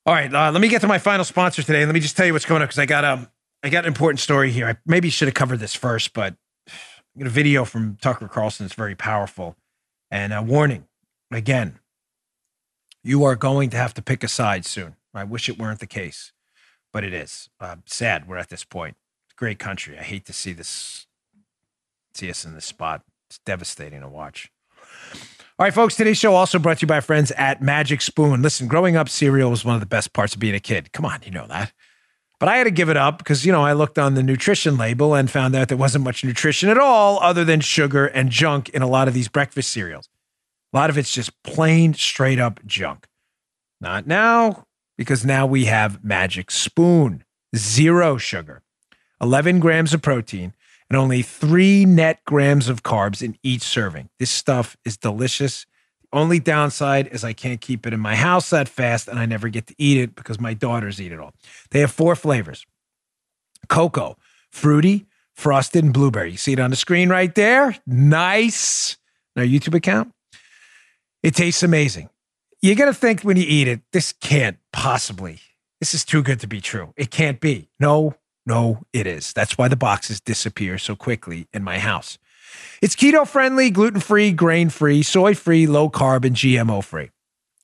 All 0.05 0.13
right, 0.13 0.33
uh, 0.33 0.51
let 0.51 0.61
me 0.61 0.69
get 0.69 0.81
to 0.81 0.87
my 0.87 0.97
final 0.97 1.23
sponsor 1.23 1.61
today. 1.61 1.85
Let 1.85 1.93
me 1.93 1.99
just 1.99 2.17
tell 2.17 2.25
you 2.25 2.33
what's 2.33 2.45
going 2.45 2.61
on 2.61 2.67
because 2.67 2.79
I 2.79 2.85
got 2.85 3.05
um, 3.05 3.27
I 3.61 3.69
got 3.69 3.83
an 3.83 3.87
important 3.87 4.19
story 4.19 4.51
here. 4.51 4.67
I 4.67 4.77
maybe 4.85 5.09
should 5.09 5.27
have 5.27 5.35
covered 5.35 5.59
this 5.59 5.75
first, 5.75 6.13
but 6.13 6.35
I 6.67 7.19
got 7.19 7.27
a 7.27 7.31
video 7.31 7.65
from 7.65 7.97
Tucker 8.01 8.27
Carlson 8.27 8.65
that's 8.65 8.75
very 8.75 8.95
powerful. 8.95 9.57
And 10.09 10.33
a 10.33 10.41
warning 10.41 10.85
again, 11.31 11.79
you 13.03 13.23
are 13.23 13.35
going 13.35 13.69
to 13.71 13.77
have 13.77 13.93
to 13.95 14.01
pick 14.01 14.23
a 14.23 14.27
side 14.27 14.65
soon. 14.65 14.95
I 15.13 15.23
wish 15.23 15.49
it 15.49 15.59
weren't 15.59 15.79
the 15.79 15.87
case, 15.87 16.31
but 16.93 17.03
it 17.03 17.13
is. 17.13 17.49
Uh, 17.59 17.77
sad 17.85 18.27
we're 18.27 18.37
at 18.37 18.49
this 18.49 18.63
point. 18.63 18.95
Great 19.35 19.59
country. 19.59 19.97
I 19.97 20.03
hate 20.03 20.25
to 20.25 20.33
see 20.33 20.53
this, 20.53 21.07
see 22.13 22.29
us 22.29 22.45
in 22.45 22.53
this 22.53 22.65
spot. 22.65 23.03
It's 23.29 23.39
devastating 23.39 24.01
to 24.01 24.07
watch. 24.07 24.51
All 25.59 25.65
right, 25.65 25.73
folks, 25.73 25.95
today's 25.95 26.17
show 26.17 26.35
also 26.35 26.57
brought 26.57 26.77
to 26.77 26.83
you 26.83 26.87
by 26.87 27.01
friends 27.01 27.31
at 27.31 27.61
Magic 27.61 28.01
Spoon. 28.01 28.41
Listen, 28.41 28.67
growing 28.67 28.95
up, 28.95 29.09
cereal 29.09 29.49
was 29.49 29.65
one 29.65 29.75
of 29.75 29.81
the 29.81 29.85
best 29.85 30.13
parts 30.13 30.33
of 30.33 30.39
being 30.39 30.55
a 30.55 30.59
kid. 30.59 30.93
Come 30.93 31.05
on, 31.05 31.19
you 31.25 31.31
know 31.31 31.47
that. 31.47 31.73
But 32.39 32.47
I 32.47 32.57
had 32.57 32.63
to 32.63 32.71
give 32.71 32.89
it 32.89 32.95
up 32.95 33.17
because, 33.17 33.45
you 33.45 33.51
know, 33.51 33.63
I 33.63 33.73
looked 33.73 33.99
on 33.99 34.13
the 34.13 34.23
nutrition 34.23 34.77
label 34.77 35.13
and 35.13 35.29
found 35.29 35.55
out 35.55 35.67
there 35.67 35.77
wasn't 35.77 36.05
much 36.05 36.23
nutrition 36.23 36.69
at 36.69 36.77
all 36.77 37.19
other 37.21 37.43
than 37.43 37.59
sugar 37.59 38.05
and 38.05 38.29
junk 38.29 38.69
in 38.69 38.81
a 38.81 38.87
lot 38.87 39.09
of 39.09 39.13
these 39.13 39.27
breakfast 39.27 39.71
cereals. 39.71 40.07
A 40.73 40.77
lot 40.77 40.89
of 40.89 40.97
it's 40.97 41.13
just 41.13 41.31
plain, 41.43 41.93
straight 41.93 42.39
up 42.39 42.65
junk. 42.65 43.07
Not 43.81 44.07
now, 44.07 44.65
because 44.97 45.25
now 45.25 45.45
we 45.45 45.65
have 45.65 46.03
Magic 46.03 46.49
Spoon, 46.49 47.25
zero 47.55 48.17
sugar, 48.17 48.61
11 49.21 49.59
grams 49.59 49.93
of 49.93 50.01
protein, 50.01 50.53
and 50.89 50.97
only 50.97 51.21
three 51.21 51.85
net 51.85 52.23
grams 52.25 52.69
of 52.69 52.83
carbs 52.83 53.21
in 53.21 53.37
each 53.43 53.61
serving. 53.61 54.09
This 54.17 54.31
stuff 54.31 54.77
is 54.85 54.97
delicious 54.97 55.65
only 56.11 56.39
downside 56.39 57.07
is 57.07 57.23
I 57.23 57.33
can't 57.33 57.61
keep 57.61 57.85
it 57.85 57.93
in 57.93 57.99
my 57.99 58.15
house 58.15 58.49
that 58.49 58.67
fast 58.67 59.07
and 59.07 59.19
I 59.19 59.25
never 59.25 59.49
get 59.49 59.67
to 59.67 59.75
eat 59.77 59.97
it 59.97 60.15
because 60.15 60.39
my 60.39 60.53
daughters 60.53 60.99
eat 60.99 61.11
it 61.11 61.19
all. 61.19 61.33
They 61.71 61.79
have 61.81 61.91
four 61.91 62.15
flavors 62.15 62.65
cocoa, 63.67 64.17
fruity, 64.49 65.05
frosted, 65.35 65.83
and 65.83 65.93
blueberry. 65.93 66.31
You 66.31 66.37
see 66.37 66.53
it 66.53 66.59
on 66.59 66.71
the 66.71 66.75
screen 66.75 67.09
right 67.09 67.33
there? 67.35 67.75
Nice. 67.85 68.97
our 69.37 69.43
YouTube 69.43 69.75
account. 69.75 70.11
It 71.21 71.35
tastes 71.35 71.63
amazing. 71.63 72.09
You're 72.61 72.75
going 72.75 72.91
to 72.91 72.97
think 72.97 73.21
when 73.21 73.37
you 73.37 73.45
eat 73.47 73.67
it, 73.67 73.81
this 73.93 74.11
can't 74.11 74.57
possibly, 74.73 75.39
this 75.79 75.93
is 75.93 76.03
too 76.03 76.23
good 76.23 76.39
to 76.41 76.47
be 76.47 76.59
true. 76.59 76.93
It 76.97 77.11
can't 77.11 77.39
be. 77.39 77.69
No, 77.79 78.15
no, 78.45 78.83
it 78.91 79.07
is. 79.07 79.31
That's 79.33 79.57
why 79.57 79.67
the 79.67 79.75
boxes 79.75 80.19
disappear 80.19 80.77
so 80.77 80.95
quickly 80.95 81.47
in 81.53 81.63
my 81.63 81.79
house. 81.79 82.17
It's 82.81 82.95
keto 82.95 83.27
friendly, 83.27 83.71
gluten 83.71 83.99
free, 83.99 84.31
grain 84.31 84.69
free, 84.69 85.03
soy 85.03 85.33
free, 85.33 85.67
low 85.67 85.89
carb, 85.89 86.25
and 86.25 86.35
GMO 86.35 86.83
free. 86.83 87.11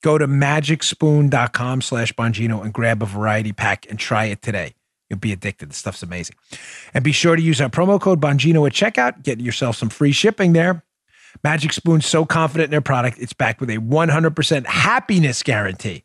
Go 0.02 0.18
to 0.18 0.28
magicspoon.com 0.28 1.82
slash 1.82 2.12
Bongino 2.12 2.62
and 2.62 2.72
grab 2.72 3.02
a 3.02 3.06
variety 3.06 3.52
pack 3.52 3.86
and 3.88 3.98
try 3.98 4.26
it 4.26 4.42
today. 4.42 4.74
You'll 5.08 5.18
be 5.18 5.32
addicted. 5.32 5.70
The 5.70 5.74
stuff's 5.74 6.02
amazing. 6.02 6.36
And 6.92 7.02
be 7.04 7.12
sure 7.12 7.36
to 7.36 7.42
use 7.42 7.60
our 7.60 7.68
promo 7.68 8.00
code 8.00 8.20
Bongino 8.20 8.66
at 8.66 8.72
checkout. 8.72 9.22
Get 9.22 9.40
yourself 9.40 9.76
some 9.76 9.88
free 9.88 10.12
shipping 10.12 10.52
there. 10.52 10.82
Magic 11.44 11.72
Spoon's 11.72 12.06
so 12.06 12.24
confident 12.24 12.66
in 12.66 12.70
their 12.70 12.80
product, 12.80 13.18
it's 13.18 13.32
backed 13.32 13.60
with 13.60 13.70
a 13.70 13.76
100% 13.76 14.66
happiness 14.66 15.42
guarantee. 15.42 16.04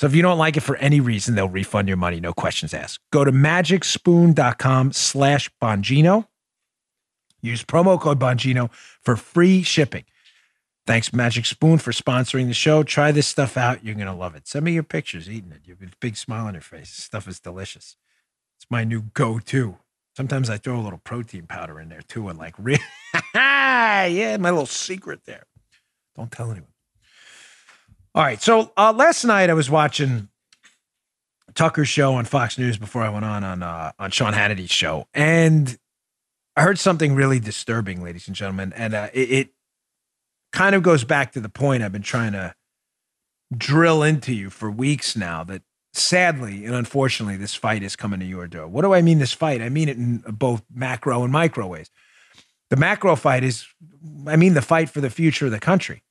So 0.00 0.06
if 0.06 0.14
you 0.14 0.22
don't 0.22 0.38
like 0.38 0.56
it 0.56 0.60
for 0.60 0.76
any 0.76 1.00
reason, 1.00 1.34
they'll 1.34 1.48
refund 1.48 1.88
your 1.88 1.96
money, 1.96 2.20
no 2.20 2.32
questions 2.32 2.72
asked. 2.72 3.00
Go 3.12 3.24
to 3.24 3.32
magicspoon.com 3.32 4.92
slash 4.92 5.50
Bongino 5.60 6.26
Use 7.40 7.64
promo 7.64 8.00
code 8.00 8.18
Bongino 8.18 8.70
for 9.02 9.16
free 9.16 9.62
shipping. 9.62 10.04
Thanks, 10.86 11.12
Magic 11.12 11.44
Spoon, 11.44 11.78
for 11.78 11.92
sponsoring 11.92 12.46
the 12.46 12.54
show. 12.54 12.82
Try 12.82 13.12
this 13.12 13.26
stuff 13.26 13.56
out. 13.56 13.84
You're 13.84 13.94
going 13.94 14.06
to 14.06 14.12
love 14.14 14.34
it. 14.34 14.48
Send 14.48 14.64
me 14.64 14.72
your 14.72 14.82
pictures 14.82 15.28
eating 15.28 15.52
it. 15.52 15.60
You 15.64 15.76
have 15.78 15.86
a 15.86 15.92
big 16.00 16.16
smile 16.16 16.46
on 16.46 16.54
your 16.54 16.62
face. 16.62 16.96
This 16.96 17.04
stuff 17.04 17.28
is 17.28 17.38
delicious. 17.38 17.96
It's 18.56 18.66
my 18.70 18.84
new 18.84 19.02
go-to. 19.12 19.76
Sometimes 20.16 20.48
I 20.48 20.56
throw 20.56 20.80
a 20.80 20.82
little 20.82 20.98
protein 20.98 21.46
powder 21.46 21.78
in 21.78 21.90
there 21.90 22.00
too, 22.00 22.28
and 22.28 22.38
like, 22.38 22.54
re- 22.58 22.78
yeah, 23.34 24.36
my 24.40 24.50
little 24.50 24.66
secret 24.66 25.20
there. 25.26 25.44
Don't 26.16 26.32
tell 26.32 26.50
anyone. 26.50 26.70
All 28.14 28.24
right. 28.24 28.42
So 28.42 28.72
uh, 28.76 28.92
last 28.92 29.24
night 29.24 29.50
I 29.50 29.54
was 29.54 29.70
watching 29.70 30.28
Tucker's 31.54 31.88
show 31.88 32.14
on 32.14 32.24
Fox 32.24 32.58
News 32.58 32.78
before 32.78 33.02
I 33.02 33.10
went 33.10 33.24
on 33.24 33.44
on 33.44 33.62
uh, 33.62 33.92
on 33.98 34.10
Sean 34.10 34.32
Hannity's 34.32 34.70
show, 34.70 35.06
and 35.14 35.78
I 36.58 36.62
heard 36.62 36.80
something 36.80 37.14
really 37.14 37.38
disturbing, 37.38 38.02
ladies 38.02 38.26
and 38.26 38.34
gentlemen, 38.34 38.72
and 38.74 38.92
uh, 38.92 39.10
it, 39.12 39.30
it 39.30 39.48
kind 40.50 40.74
of 40.74 40.82
goes 40.82 41.04
back 41.04 41.30
to 41.32 41.40
the 41.40 41.48
point 41.48 41.84
I've 41.84 41.92
been 41.92 42.02
trying 42.02 42.32
to 42.32 42.52
drill 43.56 44.02
into 44.02 44.34
you 44.34 44.50
for 44.50 44.68
weeks 44.68 45.14
now. 45.14 45.44
That 45.44 45.62
sadly 45.92 46.64
and 46.64 46.74
unfortunately, 46.74 47.36
this 47.36 47.54
fight 47.54 47.84
is 47.84 47.94
coming 47.94 48.18
to 48.18 48.26
your 48.26 48.48
door. 48.48 48.66
What 48.66 48.82
do 48.82 48.92
I 48.92 49.02
mean? 49.02 49.20
This 49.20 49.32
fight? 49.32 49.62
I 49.62 49.68
mean 49.68 49.88
it 49.88 49.98
in 49.98 50.18
both 50.26 50.64
macro 50.74 51.22
and 51.22 51.32
micro 51.32 51.64
ways. 51.68 51.92
The 52.70 52.76
macro 52.76 53.14
fight 53.14 53.44
is, 53.44 53.64
I 54.26 54.34
mean, 54.34 54.54
the 54.54 54.60
fight 54.60 54.90
for 54.90 55.00
the 55.00 55.10
future 55.10 55.46
of 55.46 55.52
the 55.52 55.60
country. 55.60 56.02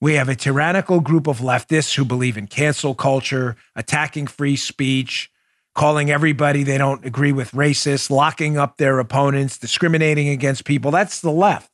We 0.00 0.14
have 0.14 0.30
a 0.30 0.34
tyrannical 0.34 1.00
group 1.00 1.26
of 1.26 1.40
leftists 1.40 1.94
who 1.94 2.06
believe 2.06 2.38
in 2.38 2.46
cancel 2.46 2.94
culture, 2.94 3.54
attacking 3.76 4.28
free 4.28 4.56
speech, 4.56 5.30
calling 5.78 6.10
everybody 6.10 6.64
they 6.64 6.76
don't 6.76 7.06
agree 7.06 7.30
with 7.30 7.52
racist, 7.52 8.10
locking 8.10 8.58
up 8.58 8.76
their 8.78 8.98
opponents, 8.98 9.56
discriminating 9.56 10.28
against 10.28 10.64
people. 10.64 10.90
That's 10.90 11.20
the 11.20 11.30
left. 11.30 11.70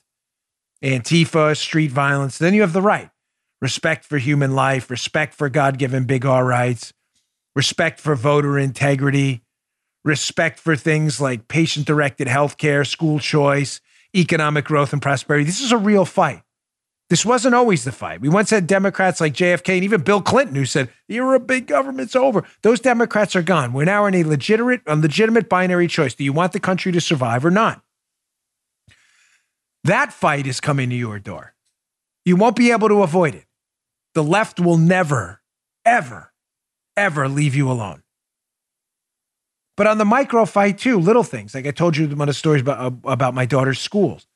Antifa, 0.83 1.57
street 1.57 1.91
violence. 1.91 2.37
Then 2.37 2.53
you 2.53 2.61
have 2.61 2.75
the 2.75 2.83
right 2.83 3.09
respect 3.63 4.05
for 4.05 4.19
human 4.19 4.55
life, 4.55 4.91
respect 4.91 5.33
for 5.35 5.49
God 5.49 5.79
given 5.79 6.05
big 6.05 6.27
R 6.27 6.45
rights, 6.45 6.93
respect 7.57 7.99
for 7.99 8.15
voter 8.15 8.59
integrity, 8.59 9.43
respect 10.05 10.61
for 10.61 10.77
things 10.77 11.19
like 11.19 11.49
patient 11.49 11.87
directed 11.87 12.29
healthcare, 12.29 12.87
school 12.87 13.19
choice, 13.19 13.81
economic 14.15 14.67
growth 14.67 14.93
and 14.93 15.01
prosperity. 15.01 15.47
This 15.47 15.63
is 15.63 15.73
a 15.73 15.79
real 15.79 16.05
fight. 16.05 16.43
This 17.15 17.25
wasn't 17.25 17.55
always 17.55 17.85
the 17.85 17.93
fight. 17.93 18.21
We 18.21 18.29
once 18.29 18.51
had 18.51 18.67
Democrats 18.67 19.21
like 19.21 19.35
JFK 19.35 19.77
and 19.77 19.85
even 19.85 20.03
Bill 20.03 20.21
Clinton 20.21 20.57
who 20.57 20.65
said, 20.65 20.91
the 21.07 21.15
era 21.15 21.37
of 21.37 21.47
big 21.47 21.69
government's 21.69 22.17
over. 22.17 22.43
Those 22.63 22.81
Democrats 22.81 23.37
are 23.37 23.43
gone. 23.43 23.73
We're 23.73 23.85
now 23.85 24.07
in 24.07 24.17
a 24.17 24.25
legitimate, 24.25 24.81
a 24.85 24.97
legitimate 24.97 25.49
binary 25.49 25.87
choice. 25.87 26.13
Do 26.17 26.25
you 26.25 26.33
want 26.33 26.53
the 26.53 26.59
country 26.59 26.91
to 26.91 27.01
survive 27.01 27.45
or 27.45 27.53
not? 27.53 27.85
That 29.85 30.13
fight 30.13 30.49
is 30.49 30.59
coming 30.59 30.91
to 30.91 30.97
your 30.97 31.21
door. 31.21 31.55
You 32.25 32.35
won't 32.35 32.57
be 32.57 32.73
able 32.73 32.89
to 32.89 33.05
avoid 33.05 33.37
it. 33.37 33.47
The 34.15 34.25
left 34.25 34.59
will 34.59 34.77
never, 34.77 35.41
ever, 35.85 36.33
ever 36.97 37.29
leave 37.29 37.55
you 37.55 37.71
alone. 37.71 38.03
But 39.77 39.87
on 39.87 39.99
the 39.99 40.05
micro 40.05 40.47
fight 40.47 40.79
too, 40.79 40.99
little 40.99 41.23
things 41.23 41.55
like 41.55 41.69
I 41.69 41.71
told 41.71 41.97
you 41.97 42.09
one 42.09 42.23
of 42.23 42.27
the 42.27 42.35
stories 42.35 42.63
about 42.63 42.81
uh, 42.81 43.09
about 43.09 43.35
my 43.35 43.47
daughter's 43.47 43.79
schools, 43.79 44.27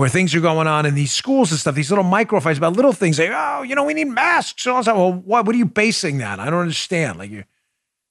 where 0.00 0.08
things 0.08 0.34
are 0.34 0.40
going 0.40 0.66
on 0.66 0.86
in 0.86 0.94
these 0.94 1.12
schools 1.12 1.50
and 1.50 1.60
stuff. 1.60 1.74
These 1.74 1.90
little 1.90 2.04
micro 2.04 2.40
fights 2.40 2.56
about 2.56 2.72
little 2.72 2.94
things 2.94 3.18
like, 3.18 3.28
oh, 3.34 3.60
you 3.60 3.74
know, 3.74 3.84
we 3.84 3.92
need 3.92 4.06
masks. 4.06 4.66
I 4.66 4.72
was 4.72 4.86
like, 4.86 4.96
well, 4.96 5.12
what? 5.12 5.44
What 5.44 5.54
are 5.54 5.58
you 5.58 5.66
basing 5.66 6.16
that? 6.18 6.40
I 6.40 6.46
don't 6.46 6.60
understand. 6.60 7.18
Like 7.18 7.30
you 7.30 7.44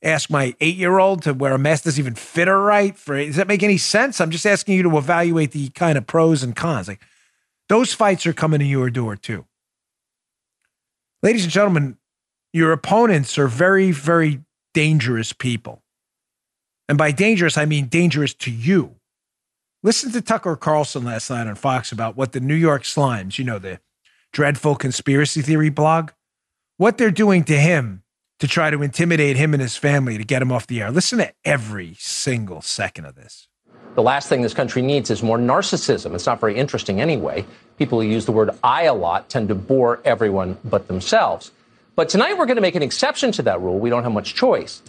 ask 0.03 0.29
my 0.29 0.53
eight 0.61 0.75
year 0.75 0.99
old 0.99 1.23
to 1.23 1.33
wear 1.33 1.55
a 1.55 1.57
mask 1.57 1.85
doesn't 1.85 1.99
even 1.99 2.13
fit 2.13 2.47
her 2.47 2.61
right. 2.61 2.95
For 2.95 3.17
does 3.17 3.37
that 3.37 3.47
make 3.47 3.63
any 3.63 3.79
sense? 3.79 4.21
I'm 4.21 4.29
just 4.29 4.45
asking 4.45 4.75
you 4.75 4.83
to 4.83 4.97
evaluate 4.99 5.49
the 5.49 5.69
kind 5.69 5.97
of 5.97 6.05
pros 6.05 6.43
and 6.43 6.55
cons. 6.55 6.87
Like 6.87 7.01
those 7.69 7.91
fights 7.91 8.27
are 8.27 8.33
coming 8.33 8.59
to 8.59 8.65
your 8.67 8.91
door 8.91 9.15
too. 9.15 9.45
Ladies 11.23 11.43
and 11.43 11.51
gentlemen, 11.51 11.97
your 12.53 12.71
opponents 12.71 13.39
are 13.39 13.47
very, 13.47 13.91
very 13.91 14.43
dangerous 14.75 15.33
people. 15.33 15.81
And 16.87 16.99
by 16.99 17.09
dangerous, 17.13 17.57
I 17.57 17.65
mean 17.65 17.87
dangerous 17.87 18.35
to 18.35 18.51
you. 18.51 18.99
Listen 19.82 20.11
to 20.11 20.21
Tucker 20.21 20.57
Carlson 20.57 21.05
last 21.05 21.30
night 21.30 21.47
on 21.47 21.55
Fox 21.55 21.93
about 21.93 22.17
what 22.17 22.34
the 22.34 22.41
New 22.41 22.53
York 22.53 22.84
Slimes, 22.84 23.39
you 23.39 23.45
know, 23.45 23.59
the 23.59 23.80
dreadful 24.34 24.75
conspiracy 24.75 25.41
theory 25.41 25.69
blog, 25.69 26.09
what 26.75 26.97
they're 26.97 27.09
doing 27.09 27.45
to 27.45 27.57
him 27.57 28.03
to 28.39 28.47
try 28.47 28.69
to 28.71 28.84
intimidate 28.84 29.38
him 29.38 29.53
and 29.53 29.61
his 29.61 29.77
family 29.77 30.17
to 30.17 30.25
get 30.25 30.41
him 30.41 30.51
off 30.51 30.67
the 30.67 30.82
air. 30.82 30.91
Listen 30.91 31.19
to 31.19 31.32
every 31.45 31.95
single 31.97 32.61
second 32.61 33.05
of 33.05 33.15
this. 33.15 33.47
The 33.95 34.01
last 34.01 34.27
thing 34.27 34.41
this 34.41 34.53
country 34.53 34.82
needs 34.82 35.09
is 35.09 35.23
more 35.23 35.38
narcissism. 35.38 36.13
It's 36.13 36.25
not 36.25 36.41
very 36.41 36.57
interesting 36.57 36.99
anyway. 36.99 37.45
People 37.77 38.01
who 38.01 38.07
use 38.07 38.25
the 38.25 38.34
word 38.34 38.49
I 38.61 38.84
a 38.84 38.93
lot 38.93 39.30
tend 39.30 39.47
to 39.47 39.55
bore 39.55 40.01
everyone 40.03 40.57
but 40.65 40.89
themselves. 40.89 41.51
But 41.95 42.09
tonight 42.09 42.38
we're 42.38 42.47
going 42.47 42.57
to 42.57 42.61
make 42.61 42.75
an 42.75 42.84
exception 42.84 43.32
to 43.32 43.43
that 43.43 43.61
rule. 43.61 43.80
We 43.80 43.89
don't 43.89 44.03
have 44.03 44.11
much 44.11 44.36
choice. 44.36 44.82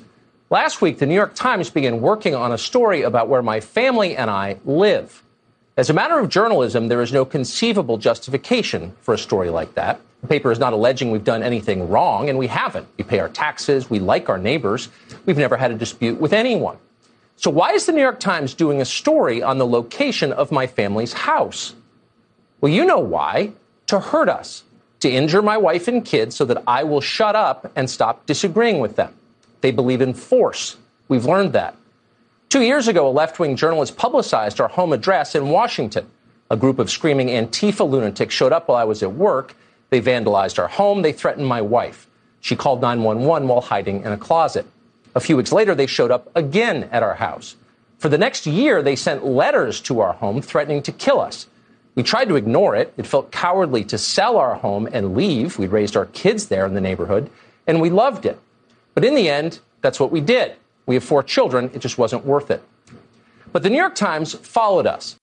Last 0.53 0.82
week, 0.82 0.98
the 0.98 1.07
New 1.07 1.14
York 1.14 1.36
Times 1.36 1.70
began 1.70 2.01
working 2.01 2.34
on 2.34 2.51
a 2.51 2.59
story 2.59 3.03
about 3.03 3.28
where 3.28 3.40
my 3.40 3.61
family 3.61 4.16
and 4.16 4.28
I 4.28 4.59
live. 4.64 5.22
As 5.76 5.90
a 5.90 5.92
matter 5.92 6.18
of 6.18 6.28
journalism, 6.28 6.88
there 6.88 7.03
is 7.03 7.12
no 7.12 7.24
conceivable 7.24 7.98
justification 7.98 8.92
for 9.03 9.14
a 9.14 9.18
story 9.18 9.48
like 9.48 9.76
that. 9.76 10.01
The 10.22 10.26
paper 10.26 10.51
is 10.51 10.59
not 10.59 10.72
alleging 10.72 11.12
we've 11.12 11.22
done 11.22 11.44
anything 11.44 11.88
wrong, 11.88 12.28
and 12.28 12.36
we 12.36 12.48
haven't. 12.48 12.88
We 12.98 13.05
pay 13.05 13.20
our 13.20 13.28
taxes, 13.28 13.88
we 13.88 14.01
like 14.01 14.28
our 14.28 14.38
neighbors, 14.38 14.88
we've 15.24 15.38
never 15.38 15.57
had 15.57 15.70
a 15.70 15.76
dispute 15.76 16.20
with 16.20 16.32
anyone. 16.32 16.78
So, 17.36 17.48
why 17.48 17.74
is 17.74 17.86
the 17.86 17.92
New 17.92 18.03
York 18.03 18.18
Times 18.18 18.53
doing 18.53 18.80
a 18.80 18.84
story 18.84 19.44
on 19.44 19.59
the 19.59 19.66
location 19.66 20.32
of 20.32 20.51
my 20.51 20.66
family's 20.66 21.12
house? 21.12 21.76
Well, 22.61 22.72
you 22.72 22.84
know 22.84 22.98
why 22.98 23.53
to 23.86 24.01
hurt 24.01 24.28
us, 24.28 24.64
to 24.98 25.09
injure 25.09 25.42
my 25.42 25.59
wife 25.59 25.86
and 25.86 26.05
kids 26.05 26.34
so 26.34 26.44
that 26.46 26.61
I 26.66 26.82
will 26.82 27.01
shut 27.01 27.36
up 27.36 27.70
and 27.76 27.88
stop 27.88 28.26
disagreeing 28.26 28.80
with 28.80 28.96
them. 28.96 29.14
They 29.61 29.71
believe 29.71 30.01
in 30.01 30.15
force. 30.15 30.77
We've 31.09 31.25
learned 31.25 31.53
that. 31.53 31.77
Two 32.49 32.63
years 32.63 32.89
ago, 32.89 33.09
a 33.09 33.11
left 33.11 33.39
wing 33.39 33.57
journalist 33.57 33.97
publicized 33.97 34.61
our 34.61 34.69
home 34.69 34.93
address 34.93 35.35
in 35.35 35.51
Washington. 35.51 36.11
A 36.51 36.57
group 36.57 36.79
of 36.79 36.91
screaming 36.91 37.29
Antifa 37.29 37.89
lunatics 37.89 38.35
showed 38.35 38.53
up 38.53 38.69
while 38.69 38.79
I 38.79 38.85
was 38.85 39.03
at 39.03 39.13
work. 39.13 39.55
They 39.91 40.01
vandalized 40.01 40.59
our 40.59 40.67
home. 40.67 41.03
They 41.03 41.13
threatened 41.13 41.47
my 41.47 41.61
wife. 41.61 42.09
She 42.41 42.57
called 42.57 42.81
911 42.81 43.47
while 43.47 43.61
hiding 43.61 44.03
in 44.03 44.13
a 44.13 44.17
closet. 44.17 44.67
A 45.15 45.21
few 45.21 45.37
weeks 45.37 45.53
later, 45.53 45.75
they 45.75 45.87
showed 45.87 46.11
up 46.11 46.31
again 46.35 46.89
at 46.91 47.03
our 47.03 47.15
house. 47.15 47.57
For 47.99 48.09
the 48.09 48.19
next 48.19 48.47
year, 48.47 48.83
they 48.83 48.97
sent 48.97 49.27
letters 49.27 49.81
to 49.83 50.01
our 50.01 50.15
home 50.15 50.41
threatening 50.41 50.83
to 50.83 50.93
kill 50.93 51.21
us. 51.21 51.47
We 51.95 52.03
tried 52.03 52.29
to 52.29 52.37
ignore 52.37 52.75
it. 52.77 52.95
It 52.97 53.07
felt 53.07 53.31
cowardly 53.31 53.85
to 53.85 53.99
sell 53.99 54.37
our 54.37 54.55
home 54.55 54.89
and 54.91 55.15
leave. 55.15 55.59
We'd 55.59 55.71
raised 55.71 55.97
our 55.97 56.07
kids 56.07 56.47
there 56.47 56.65
in 56.65 56.75
the 56.75 56.81
neighborhood, 56.81 57.31
and 57.67 57.81
we 57.81 57.91
loved 57.91 58.25
it. 58.25 58.41
But 58.95 59.05
in 59.05 59.14
the 59.14 59.28
end, 59.28 59.61
that's 59.80 60.01
what 60.01 60.11
we 60.11 60.20
did. 60.20 60.57
We 60.86 60.95
have 60.95 61.05
four 61.05 61.22
children. 61.22 61.70
It 61.74 61.78
just 61.78 61.99
wasn't 61.99 62.24
worth 62.24 62.51
it. 62.51 62.62
But 63.53 63.62
the 63.62 63.70
New 63.70 63.78
York 63.78 63.95
Times 63.95 64.34
followed 64.34 64.86
us. 64.86 65.16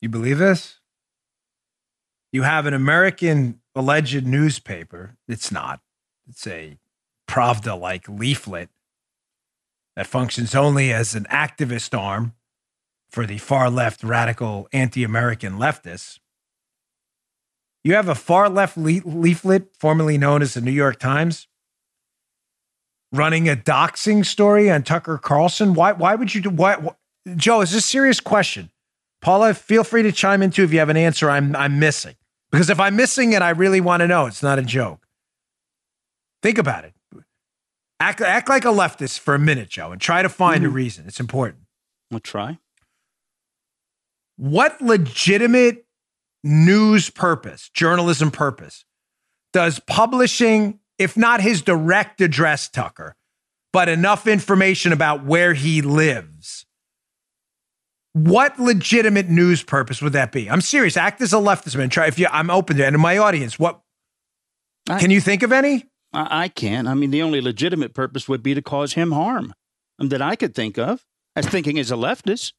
You 0.00 0.08
believe 0.08 0.38
this? 0.38 0.80
You 2.32 2.42
have 2.42 2.66
an 2.66 2.74
American 2.74 3.60
alleged 3.74 4.26
newspaper. 4.26 5.16
It's 5.28 5.50
not. 5.50 5.80
It's 6.28 6.46
a 6.46 6.78
Pravda 7.28 7.78
like 7.78 8.08
leaflet 8.08 8.68
that 9.94 10.06
functions 10.06 10.54
only 10.54 10.92
as 10.92 11.14
an 11.14 11.24
activist 11.30 11.96
arm 11.98 12.34
for 13.08 13.26
the 13.26 13.38
far 13.38 13.70
left 13.70 14.04
radical 14.04 14.68
anti 14.72 15.02
American 15.02 15.54
leftists. 15.54 16.18
You 17.82 17.94
have 17.94 18.08
a 18.08 18.14
far 18.14 18.48
left 18.48 18.76
le- 18.76 19.00
leaflet, 19.04 19.76
formerly 19.78 20.18
known 20.18 20.42
as 20.42 20.54
the 20.54 20.60
New 20.60 20.72
York 20.72 20.98
Times, 20.98 21.48
running 23.12 23.48
a 23.48 23.56
doxing 23.56 24.24
story 24.24 24.70
on 24.70 24.82
Tucker 24.82 25.18
Carlson? 25.18 25.74
Why? 25.74 25.92
Why 25.92 26.14
would 26.14 26.34
you 26.34 26.40
do? 26.42 26.50
Why, 26.50 26.76
why, 26.76 26.94
Joe? 27.36 27.60
Is 27.60 27.72
this 27.72 27.84
a 27.84 27.88
serious 27.88 28.20
question? 28.20 28.70
Paula, 29.22 29.54
feel 29.54 29.84
free 29.84 30.02
to 30.02 30.12
chime 30.12 30.42
in 30.42 30.50
too 30.50 30.64
if 30.64 30.72
you 30.72 30.78
have 30.78 30.88
an 30.88 30.96
answer. 30.96 31.30
I'm 31.30 31.56
I'm 31.56 31.78
missing 31.78 32.14
because 32.50 32.70
if 32.70 32.78
I'm 32.78 32.96
missing 32.96 33.32
it, 33.32 33.42
I 33.42 33.50
really 33.50 33.80
want 33.80 34.00
to 34.00 34.08
know. 34.08 34.26
It's 34.26 34.42
not 34.42 34.58
a 34.58 34.62
joke. 34.62 35.06
Think 36.42 36.58
about 36.58 36.84
it. 36.84 36.92
Act 37.98 38.20
act 38.20 38.48
like 38.48 38.64
a 38.64 38.68
leftist 38.68 39.18
for 39.20 39.34
a 39.34 39.38
minute, 39.38 39.68
Joe, 39.68 39.92
and 39.92 40.00
try 40.00 40.22
to 40.22 40.28
find 40.28 40.58
mm-hmm. 40.58 40.66
a 40.66 40.68
reason. 40.68 41.04
It's 41.06 41.20
important. 41.20 41.62
We'll 42.10 42.20
try. 42.20 42.58
What 44.36 44.80
legitimate 44.82 45.86
news 46.44 47.10
purpose, 47.10 47.70
journalism 47.70 48.30
purpose, 48.30 48.84
does 49.52 49.80
publishing 49.80 50.78
if 50.98 51.16
not 51.16 51.40
his 51.40 51.62
direct 51.62 52.20
address, 52.20 52.68
Tucker, 52.68 53.14
but 53.72 53.88
enough 53.88 54.26
information 54.26 54.92
about 54.92 55.24
where 55.24 55.54
he 55.54 55.82
lives. 55.82 56.66
What 58.12 58.58
legitimate 58.58 59.28
news 59.28 59.62
purpose 59.62 60.00
would 60.00 60.14
that 60.14 60.32
be? 60.32 60.50
I'm 60.50 60.62
serious. 60.62 60.96
Act 60.96 61.20
as 61.20 61.34
a 61.34 61.36
leftist 61.36 61.76
man. 61.76 61.90
Try 61.90 62.06
if 62.06 62.18
you. 62.18 62.26
I'm 62.30 62.48
open 62.48 62.78
to 62.78 62.84
it. 62.84 62.88
And 62.88 62.98
my 62.98 63.18
audience, 63.18 63.58
what 63.58 63.82
I, 64.88 64.98
can 64.98 65.10
you 65.10 65.20
think 65.20 65.42
of 65.42 65.52
any? 65.52 65.84
I, 66.14 66.44
I 66.44 66.48
can't. 66.48 66.88
I 66.88 66.94
mean, 66.94 67.10
the 67.10 67.20
only 67.20 67.42
legitimate 67.42 67.92
purpose 67.92 68.26
would 68.26 68.42
be 68.42 68.54
to 68.54 68.62
cause 68.62 68.94
him 68.94 69.12
harm 69.12 69.52
um, 69.98 70.08
that 70.08 70.22
I 70.22 70.34
could 70.34 70.54
think 70.54 70.78
of 70.78 71.04
as 71.34 71.46
thinking 71.46 71.78
as 71.78 71.90
a 71.90 71.94
leftist 71.96 72.54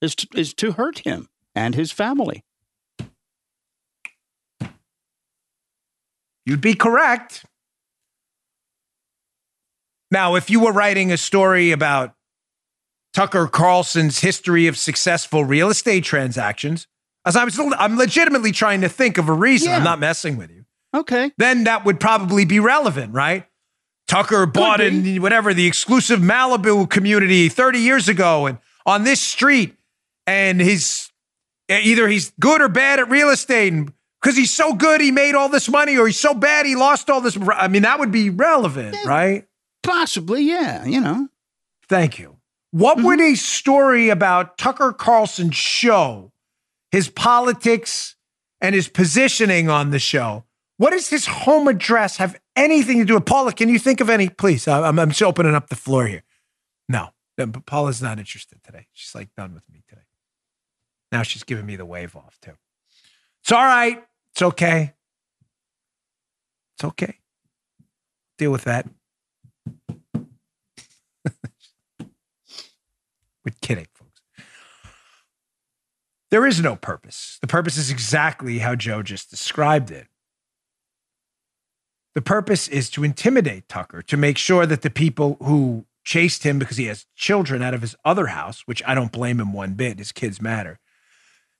is 0.00 0.14
to, 0.14 0.26
is 0.34 0.54
to 0.54 0.72
hurt 0.72 1.00
him 1.00 1.28
and 1.54 1.74
his 1.74 1.92
family. 1.92 2.42
You'd 6.44 6.60
be 6.60 6.74
correct. 6.74 7.44
Now, 10.10 10.34
if 10.34 10.50
you 10.50 10.60
were 10.60 10.72
writing 10.72 11.12
a 11.12 11.16
story 11.16 11.72
about 11.72 12.14
Tucker 13.14 13.46
Carlson's 13.46 14.20
history 14.20 14.66
of 14.66 14.76
successful 14.76 15.44
real 15.44 15.70
estate 15.70 16.04
transactions, 16.04 16.86
as 17.24 17.36
I 17.36 17.44
was, 17.44 17.58
I'm 17.58 17.96
legitimately 17.96 18.52
trying 18.52 18.80
to 18.80 18.88
think 18.88 19.16
of 19.18 19.28
a 19.28 19.32
reason. 19.32 19.70
Yeah. 19.70 19.76
I'm 19.76 19.84
not 19.84 20.00
messing 20.00 20.36
with 20.36 20.50
you. 20.50 20.64
Okay. 20.94 21.32
Then 21.38 21.64
that 21.64 21.84
would 21.84 22.00
probably 22.00 22.44
be 22.44 22.60
relevant, 22.60 23.14
right? 23.14 23.46
Tucker 24.08 24.44
bought 24.44 24.80
be. 24.80 25.14
in 25.14 25.22
whatever 25.22 25.54
the 25.54 25.66
exclusive 25.66 26.20
Malibu 26.20 26.90
community 26.90 27.48
30 27.48 27.78
years 27.78 28.08
ago 28.08 28.46
and 28.46 28.58
on 28.84 29.04
this 29.04 29.20
street, 29.20 29.76
and 30.26 30.60
he's 30.60 31.10
either 31.70 32.08
he's 32.08 32.32
good 32.38 32.60
or 32.60 32.68
bad 32.68 32.98
at 32.98 33.08
real 33.08 33.30
estate, 33.30 33.72
and 33.72 33.92
because 34.22 34.36
he's 34.36 34.52
so 34.52 34.72
good 34.72 35.00
he 35.00 35.10
made 35.10 35.34
all 35.34 35.48
this 35.48 35.68
money, 35.68 35.98
or 35.98 36.06
he's 36.06 36.20
so 36.20 36.32
bad 36.32 36.64
he 36.64 36.76
lost 36.76 37.10
all 37.10 37.20
this. 37.20 37.36
I 37.54 37.68
mean, 37.68 37.82
that 37.82 37.98
would 37.98 38.12
be 38.12 38.30
relevant, 38.30 38.96
right? 39.04 39.46
Possibly, 39.82 40.44
yeah. 40.44 40.84
You 40.84 41.00
know. 41.00 41.28
Thank 41.88 42.18
you. 42.18 42.36
What 42.70 43.02
would 43.02 43.18
mm-hmm. 43.18 43.34
a 43.34 43.36
story 43.36 44.08
about 44.08 44.56
Tucker 44.56 44.92
Carlson 44.92 45.50
show 45.50 46.32
his 46.90 47.08
politics 47.08 48.16
and 48.60 48.74
his 48.74 48.88
positioning 48.88 49.68
on 49.68 49.90
the 49.90 49.98
show? 49.98 50.44
What 50.78 50.90
does 50.90 51.08
his 51.08 51.26
home 51.26 51.68
address 51.68 52.16
have 52.16 52.40
anything 52.56 52.98
to 53.00 53.04
do 53.04 53.14
with 53.14 53.26
Paula? 53.26 53.52
Can 53.52 53.68
you 53.68 53.78
think 53.78 54.00
of 54.00 54.08
any? 54.08 54.28
Please, 54.28 54.66
I'm, 54.66 54.98
I'm 54.98 55.10
just 55.10 55.22
opening 55.22 55.54
up 55.54 55.68
the 55.68 55.76
floor 55.76 56.06
here. 56.06 56.22
No, 56.88 57.10
no, 57.36 57.46
but 57.46 57.66
Paula's 57.66 58.00
not 58.00 58.18
interested 58.18 58.62
today. 58.64 58.86
She's 58.92 59.14
like 59.14 59.34
done 59.36 59.52
with 59.52 59.68
me 59.70 59.82
today. 59.88 60.02
Now 61.10 61.22
she's 61.22 61.42
giving 61.42 61.66
me 61.66 61.76
the 61.76 61.84
wave 61.84 62.16
off 62.16 62.38
too. 62.40 62.56
It's 63.42 63.52
all 63.52 63.64
right. 63.64 64.02
It's 64.32 64.42
okay. 64.42 64.94
It's 66.76 66.84
okay. 66.84 67.18
Deal 68.38 68.50
with 68.50 68.64
that. 68.64 68.88
We're 73.44 73.54
kidding, 73.60 73.86
folks. 73.94 74.22
There 76.30 76.46
is 76.46 76.60
no 76.62 76.76
purpose. 76.76 77.38
The 77.42 77.46
purpose 77.46 77.76
is 77.76 77.90
exactly 77.90 78.58
how 78.58 78.74
Joe 78.74 79.02
just 79.02 79.30
described 79.30 79.90
it. 79.90 80.08
The 82.14 82.22
purpose 82.22 82.68
is 82.68 82.88
to 82.90 83.04
intimidate 83.04 83.68
Tucker, 83.68 84.02
to 84.02 84.16
make 84.16 84.38
sure 84.38 84.64
that 84.66 84.82
the 84.82 84.90
people 84.90 85.36
who 85.42 85.86
chased 86.04 86.42
him 86.44 86.58
because 86.58 86.76
he 86.78 86.86
has 86.86 87.06
children 87.14 87.62
out 87.62 87.74
of 87.74 87.82
his 87.82 87.96
other 88.04 88.28
house, 88.28 88.62
which 88.66 88.82
I 88.86 88.94
don't 88.94 89.12
blame 89.12 89.40
him 89.40 89.52
one 89.52 89.74
bit, 89.74 89.98
his 89.98 90.12
kids 90.12 90.40
matter. 90.40 90.78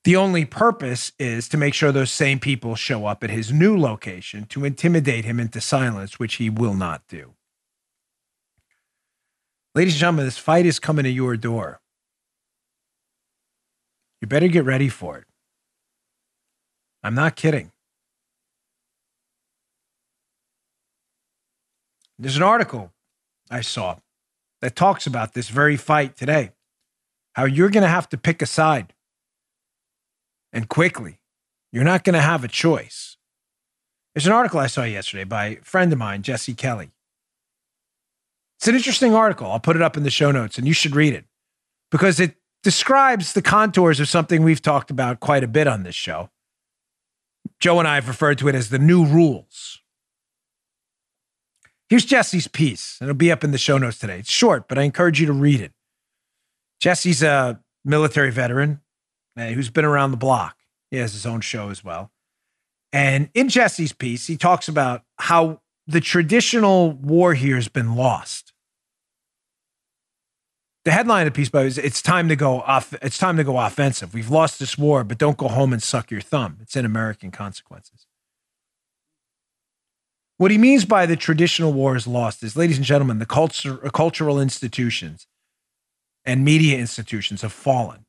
The 0.05 0.17
only 0.17 0.45
purpose 0.45 1.13
is 1.19 1.49
to 1.51 1.57
make 1.57 1.75
sure 1.75 1.93
those 1.93 2.11
same 2.11 2.41
people 2.41 2.75
show 2.75 3.07
up 3.07 3.23
at 3.23 3.31
his 3.31 3.53
new 3.53 3.79
location 3.79 4.47
to 4.47 4.65
intimidate 4.65 5.25
him 5.25 5.39
into 5.39 5.61
silence, 5.61 6.19
which 6.19 6.35
he 6.35 6.51
will 6.51 6.75
not 6.75 7.07
do. 7.09 7.35
Ladies 9.75 9.95
and 9.95 10.01
gentlemen, 10.01 10.25
this 10.25 10.39
fight 10.39 10.67
is 10.67 10.81
coming 10.81 11.05
to 11.05 11.11
your 11.11 11.37
door. 11.37 11.81
You 14.21 14.27
better 14.27 14.49
get 14.49 14.65
ready 14.65 14.89
for 14.89 15.19
it. 15.19 15.25
I'm 17.05 17.15
not 17.15 17.37
kidding. 17.37 17.71
There's 22.19 22.37
an 22.37 22.43
article 22.43 22.93
I 23.51 23.61
saw 23.63 23.97
that 24.61 24.77
talks 24.77 25.07
about 25.07 25.35
this 25.35 25.49
very 25.49 25.77
fight 25.77 26.17
today. 26.17 26.53
How 27.35 27.45
you're 27.45 27.71
going 27.71 27.83
to 27.83 27.89
have 27.89 28.09
to 28.11 28.19
pick 28.19 28.43
a 28.43 28.47
side 28.47 28.93
and 30.53 30.69
quickly. 30.69 31.21
You're 31.73 31.85
not 31.85 32.05
going 32.05 32.15
to 32.15 32.21
have 32.21 32.45
a 32.45 32.49
choice. 32.49 33.17
There's 34.15 34.27
an 34.27 34.33
article 34.33 34.61
I 34.61 34.67
saw 34.67 34.85
yesterday 34.85 35.25
by 35.25 35.47
a 35.47 35.57
friend 35.63 35.93
of 35.93 35.99
mine, 35.99 36.23
Jesse 36.23 36.55
Kelly. 36.55 36.91
It's 38.59 38.69
an 38.69 38.75
interesting 38.75 39.15
article. 39.15 39.51
I'll 39.51 39.59
put 39.59 39.77
it 39.77 39.83
up 39.83 39.97
in 39.97 40.03
the 40.03 40.11
show 40.11 40.31
notes 40.31 40.59
and 40.59 40.67
you 40.67 40.75
should 40.75 40.95
read 40.95 41.15
it 41.15 41.25
because 41.91 42.21
it 42.21 42.37
describes 42.63 43.33
the 43.33 43.43
contours 43.43 43.99
of 43.99 44.09
something 44.09 44.43
we've 44.43 44.63
talked 44.63 44.91
about 44.91 45.21
quite 45.21 45.43
a 45.43 45.49
bit 45.49 45.67
on 45.67 45.83
this 45.83 45.95
show. 45.95 46.31
Joe 47.59 47.79
and 47.79 47.89
I 47.89 47.97
have 47.97 48.07
referred 48.07 48.39
to 48.39 48.49
it 48.49 48.55
as 48.55 48.69
the 48.69 48.79
new 48.79 49.05
rules. 49.05 49.81
Here's 51.89 52.05
Jesse's 52.05 52.49
piece, 52.49 52.99
it'll 53.03 53.15
be 53.15 53.33
up 53.33 53.45
in 53.45 53.51
the 53.51 53.59
show 53.59 53.79
notes 53.79 53.99
today. 53.99 54.21
It's 54.21 54.31
short, 54.31 54.69
but 54.69 54.79
I 54.79 54.83
encourage 54.83 55.21
you 55.21 55.27
to 55.27 55.33
read 55.33 55.61
it. 55.61 55.73
Jesse's 56.81 57.23
a 57.23 57.61
military 57.85 58.31
veteran 58.31 58.81
Uh, 59.37 59.47
who's 59.47 59.71
been 59.71 59.85
around 59.85 60.11
the 60.11 60.17
block. 60.17 60.59
He 60.91 60.99
has 60.99 61.15
his 61.15 61.25
own 61.25 61.41
show 61.41 61.71
as 61.71 61.83
well. 61.83 62.11
And 62.93 63.31
in 63.33 63.49
Jesse's 63.49 63.93
piece, 63.93 64.27
he 64.27 64.37
talks 64.37 64.69
about 64.69 65.05
how 65.19 65.61
the 65.87 66.01
traditional 66.01 66.93
war 66.93 67.33
here 67.33 67.55
has 67.55 67.69
been 67.69 67.97
lost. 67.97 68.53
The 70.85 70.91
headline 70.91 71.27
of 71.27 71.33
the 71.33 71.37
piece, 71.37 71.49
by 71.49 71.63
is 71.63 71.79
it's 71.79 72.03
time 72.03 72.29
to 72.29 72.37
go 72.37 72.61
off. 72.61 72.93
It's 73.01 73.17
time 73.17 73.37
to 73.37 73.45
go 73.45 73.59
offensive. 73.59 74.13
We've 74.13 74.31
lost 74.31 74.59
this 74.59 74.77
war, 74.77 75.05
but 75.05 75.17
don't 75.17 75.39
go 75.39 75.49
home 75.49 75.73
and 75.73 75.83
suck 75.83 76.11
your 76.11 76.21
thumb. 76.21 76.59
It's 76.61 76.77
in 76.77 76.85
American 76.85 77.31
consequences. 77.31 78.07
What 80.37 80.51
he 80.51 80.59
means 80.59 80.85
by 80.85 81.07
the 81.07 81.17
traditional 81.17 81.73
war 81.73 81.95
is 81.95 82.07
lost 82.07 82.43
is, 82.43 82.57
ladies 82.57 82.77
and 82.77 82.85
gentlemen, 82.85 83.21
the 83.21 83.27
culture, 83.27 83.77
cultural 83.95 84.41
institutions 84.41 85.29
and 86.25 86.45
media 86.45 86.79
institutions 86.79 87.43
have 87.43 87.53
fallen. 87.53 88.05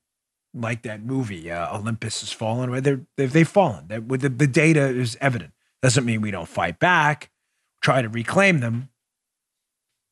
Like 0.54 0.84
that 0.84 1.04
movie, 1.04 1.49
uh, 1.49 1.76
Olympus 1.76 2.22
has 2.22 2.32
fallen. 2.32 2.70
Right? 2.70 2.84
They're, 2.84 3.01
they've, 3.18 3.32
they've 3.32 3.47
fallen. 3.47 3.88
The, 3.88 4.30
the 4.30 4.47
data 4.47 4.86
is 4.88 5.18
evident. 5.20 5.51
Doesn't 5.82 6.06
mean 6.06 6.22
we 6.22 6.32
don't 6.32 6.47
fight 6.47 6.80
back, 6.80 7.32
try 7.82 8.01
to 8.01 8.10
reclaim 8.10 8.60
them, 8.60 8.89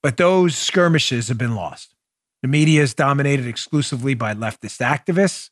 but 0.03 0.17
those 0.17 0.57
skirmishes 0.57 1.27
have 1.27 1.37
been 1.37 1.55
lost. 1.55 1.95
The 2.41 2.47
media 2.47 2.81
is 2.81 2.93
dominated 2.93 3.45
exclusively 3.45 4.15
by 4.15 4.33
leftist 4.33 4.81
activists. 4.81 5.51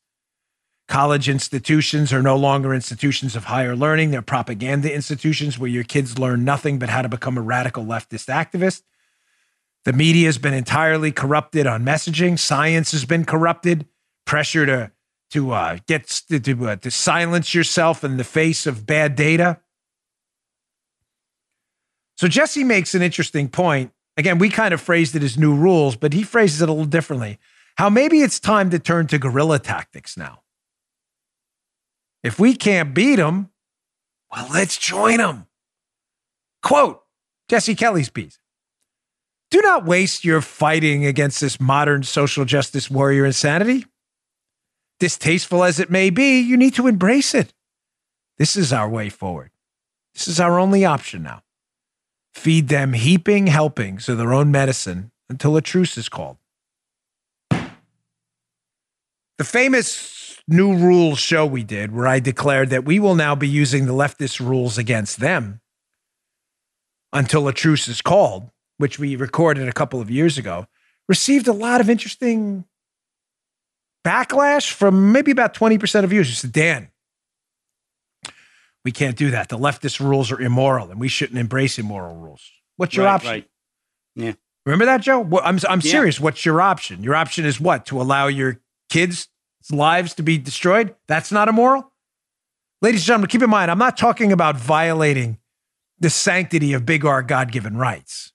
College 0.87 1.29
institutions 1.29 2.11
are 2.11 2.23
no 2.23 2.35
longer 2.35 2.73
institutions 2.73 3.35
of 3.35 3.45
higher 3.45 3.75
learning. 3.75 4.09
They're 4.09 4.23
propaganda 4.23 4.91
institutions 4.91 5.59
where 5.59 5.69
your 5.69 5.83
kids 5.83 6.17
learn 6.17 6.43
nothing 6.43 6.79
but 6.79 6.89
how 6.89 7.03
to 7.03 7.09
become 7.09 7.37
a 7.37 7.41
radical 7.41 7.85
leftist 7.85 8.27
activist. 8.27 8.81
The 9.85 9.93
media 9.93 10.25
has 10.25 10.39
been 10.39 10.55
entirely 10.55 11.11
corrupted 11.11 11.67
on 11.67 11.85
messaging. 11.85 12.39
Science 12.39 12.91
has 12.91 13.05
been 13.05 13.23
corrupted. 13.23 13.85
Pressure 14.29 14.67
to 14.67 14.91
to 15.31 15.51
uh, 15.53 15.79
get 15.87 16.07
to 16.29 16.39
to, 16.39 16.69
uh, 16.69 16.75
to 16.75 16.91
silence 16.91 17.55
yourself 17.55 18.03
in 18.03 18.17
the 18.17 18.23
face 18.23 18.67
of 18.67 18.85
bad 18.85 19.15
data. 19.15 19.59
So 22.15 22.27
Jesse 22.27 22.63
makes 22.63 22.93
an 22.93 23.01
interesting 23.01 23.49
point. 23.49 23.91
Again, 24.17 24.37
we 24.37 24.51
kind 24.51 24.71
of 24.71 24.81
phrased 24.81 25.15
it 25.15 25.23
as 25.23 25.35
new 25.35 25.55
rules, 25.55 25.95
but 25.95 26.13
he 26.13 26.21
phrases 26.21 26.61
it 26.61 26.69
a 26.69 26.71
little 26.71 26.85
differently. 26.85 27.39
How 27.77 27.89
maybe 27.89 28.21
it's 28.21 28.39
time 28.39 28.69
to 28.69 28.77
turn 28.77 29.07
to 29.07 29.17
guerrilla 29.17 29.57
tactics 29.57 30.15
now. 30.15 30.43
If 32.21 32.37
we 32.37 32.53
can't 32.53 32.93
beat 32.93 33.15
them, 33.15 33.49
well, 34.31 34.47
let's 34.53 34.77
join 34.77 35.17
them. 35.17 35.47
Quote 36.61 37.01
Jesse 37.47 37.73
Kelly's 37.73 38.11
piece. 38.11 38.37
Do 39.49 39.59
not 39.61 39.85
waste 39.85 40.23
your 40.23 40.41
fighting 40.41 41.03
against 41.03 41.41
this 41.41 41.59
modern 41.59 42.03
social 42.03 42.45
justice 42.45 42.91
warrior 42.91 43.25
insanity. 43.25 43.87
Distasteful 44.99 45.63
as 45.63 45.79
it 45.79 45.89
may 45.89 46.09
be, 46.09 46.39
you 46.39 46.57
need 46.57 46.75
to 46.75 46.87
embrace 46.87 47.33
it. 47.33 47.53
This 48.37 48.55
is 48.55 48.73
our 48.73 48.89
way 48.89 49.09
forward. 49.09 49.51
This 50.13 50.27
is 50.27 50.39
our 50.39 50.59
only 50.59 50.83
option 50.85 51.23
now. 51.23 51.43
Feed 52.33 52.67
them 52.67 52.93
heaping 52.93 53.47
helpings 53.47 54.09
of 54.09 54.17
their 54.17 54.33
own 54.33 54.51
medicine 54.51 55.11
until 55.29 55.55
a 55.55 55.61
truce 55.61 55.97
is 55.97 56.09
called. 56.09 56.37
The 57.49 59.45
famous 59.45 60.39
new 60.47 60.75
rules 60.75 61.19
show 61.19 61.45
we 61.45 61.63
did, 61.63 61.93
where 61.93 62.07
I 62.07 62.19
declared 62.19 62.69
that 62.71 62.83
we 62.83 62.99
will 62.99 63.15
now 63.15 63.35
be 63.35 63.47
using 63.47 63.85
the 63.85 63.93
leftist 63.93 64.39
rules 64.45 64.77
against 64.77 65.19
them 65.19 65.61
until 67.13 67.47
a 67.47 67.53
truce 67.53 67.87
is 67.87 68.01
called, 68.01 68.49
which 68.77 68.99
we 68.99 69.15
recorded 69.15 69.67
a 69.67 69.73
couple 69.73 70.01
of 70.01 70.11
years 70.11 70.37
ago, 70.37 70.67
received 71.07 71.47
a 71.47 71.53
lot 71.53 71.79
of 71.81 71.89
interesting 71.89 72.65
backlash 74.05 74.71
from 74.71 75.11
maybe 75.11 75.31
about 75.31 75.53
20% 75.53 76.03
of 76.03 76.13
said, 76.35 76.51
Dan, 76.51 76.89
we 78.85 78.91
can't 78.91 79.15
do 79.17 79.31
that. 79.31 79.49
The 79.49 79.57
leftist 79.57 79.99
rules 79.99 80.31
are 80.31 80.39
immoral 80.39 80.89
and 80.89 80.99
we 80.99 81.07
shouldn't 81.07 81.37
embrace 81.39 81.77
immoral 81.77 82.15
rules. 82.15 82.49
What's 82.77 82.95
your 82.95 83.05
Right, 83.05 83.13
option? 83.13 83.31
right. 83.31 83.49
Yeah. 84.15 84.33
Remember 84.65 84.85
that, 84.85 85.01
Joe? 85.01 85.19
What, 85.19 85.45
I'm, 85.45 85.59
I'm 85.67 85.81
Yeah. 85.83 85.91
serious. 85.91 86.19
What's 86.19 86.45
your 86.45 86.61
option? 86.61 87.03
Your 87.03 87.15
option 87.15 87.45
is 87.45 87.59
what? 87.59 87.85
To 87.87 88.01
allow 88.01 88.27
your 88.27 88.59
kids' 88.89 89.27
lives 89.71 90.13
to 90.15 90.23
be 90.23 90.37
destroyed? 90.37 90.95
That's 91.07 91.31
not 91.31 91.47
immoral? 91.47 91.91
Ladies 92.81 93.01
and 93.01 93.07
gentlemen, 93.07 93.27
keep 93.29 93.41
in 93.43 93.49
mind, 93.49 93.69
I'm 93.69 93.77
not 93.77 93.97
talking 93.97 94.31
about 94.31 94.55
violating 94.55 95.37
the 95.99 96.09
sanctity 96.09 96.71
of 96.73 96.85
big 96.85 97.03
R 97.05 97.21
God 97.21 97.51
given 97.51 97.75
rights 97.75 98.31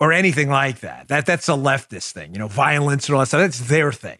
or 0.00 0.12
anything 0.12 0.48
like 0.48 0.80
that. 0.80 1.08
That 1.08 1.26
That's 1.26 1.48
a 1.48 1.52
leftist 1.52 2.12
thing, 2.12 2.32
you 2.32 2.38
know, 2.38 2.48
violence 2.48 3.08
and 3.08 3.14
all 3.14 3.20
that 3.20 3.26
stuff. 3.26 3.40
That's 3.40 3.60
their 3.68 3.92
thing. 3.92 4.18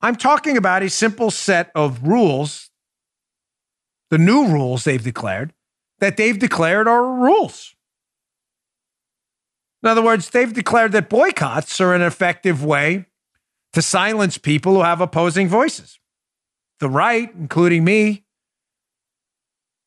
I'm 0.00 0.16
talking 0.16 0.56
about 0.56 0.82
a 0.82 0.90
simple 0.90 1.30
set 1.30 1.70
of 1.74 2.06
rules, 2.06 2.70
the 4.10 4.18
new 4.18 4.46
rules 4.46 4.84
they've 4.84 5.02
declared, 5.02 5.52
that 5.98 6.16
they've 6.16 6.38
declared 6.38 6.86
are 6.86 7.04
rules. 7.04 7.74
In 9.82 9.88
other 9.88 10.02
words, 10.02 10.30
they've 10.30 10.52
declared 10.52 10.92
that 10.92 11.08
boycotts 11.08 11.80
are 11.80 11.94
an 11.94 12.02
effective 12.02 12.64
way 12.64 13.06
to 13.72 13.82
silence 13.82 14.38
people 14.38 14.74
who 14.74 14.82
have 14.82 15.00
opposing 15.00 15.48
voices. 15.48 15.98
The 16.80 16.88
right, 16.88 17.32
including 17.34 17.84
me, 17.84 18.24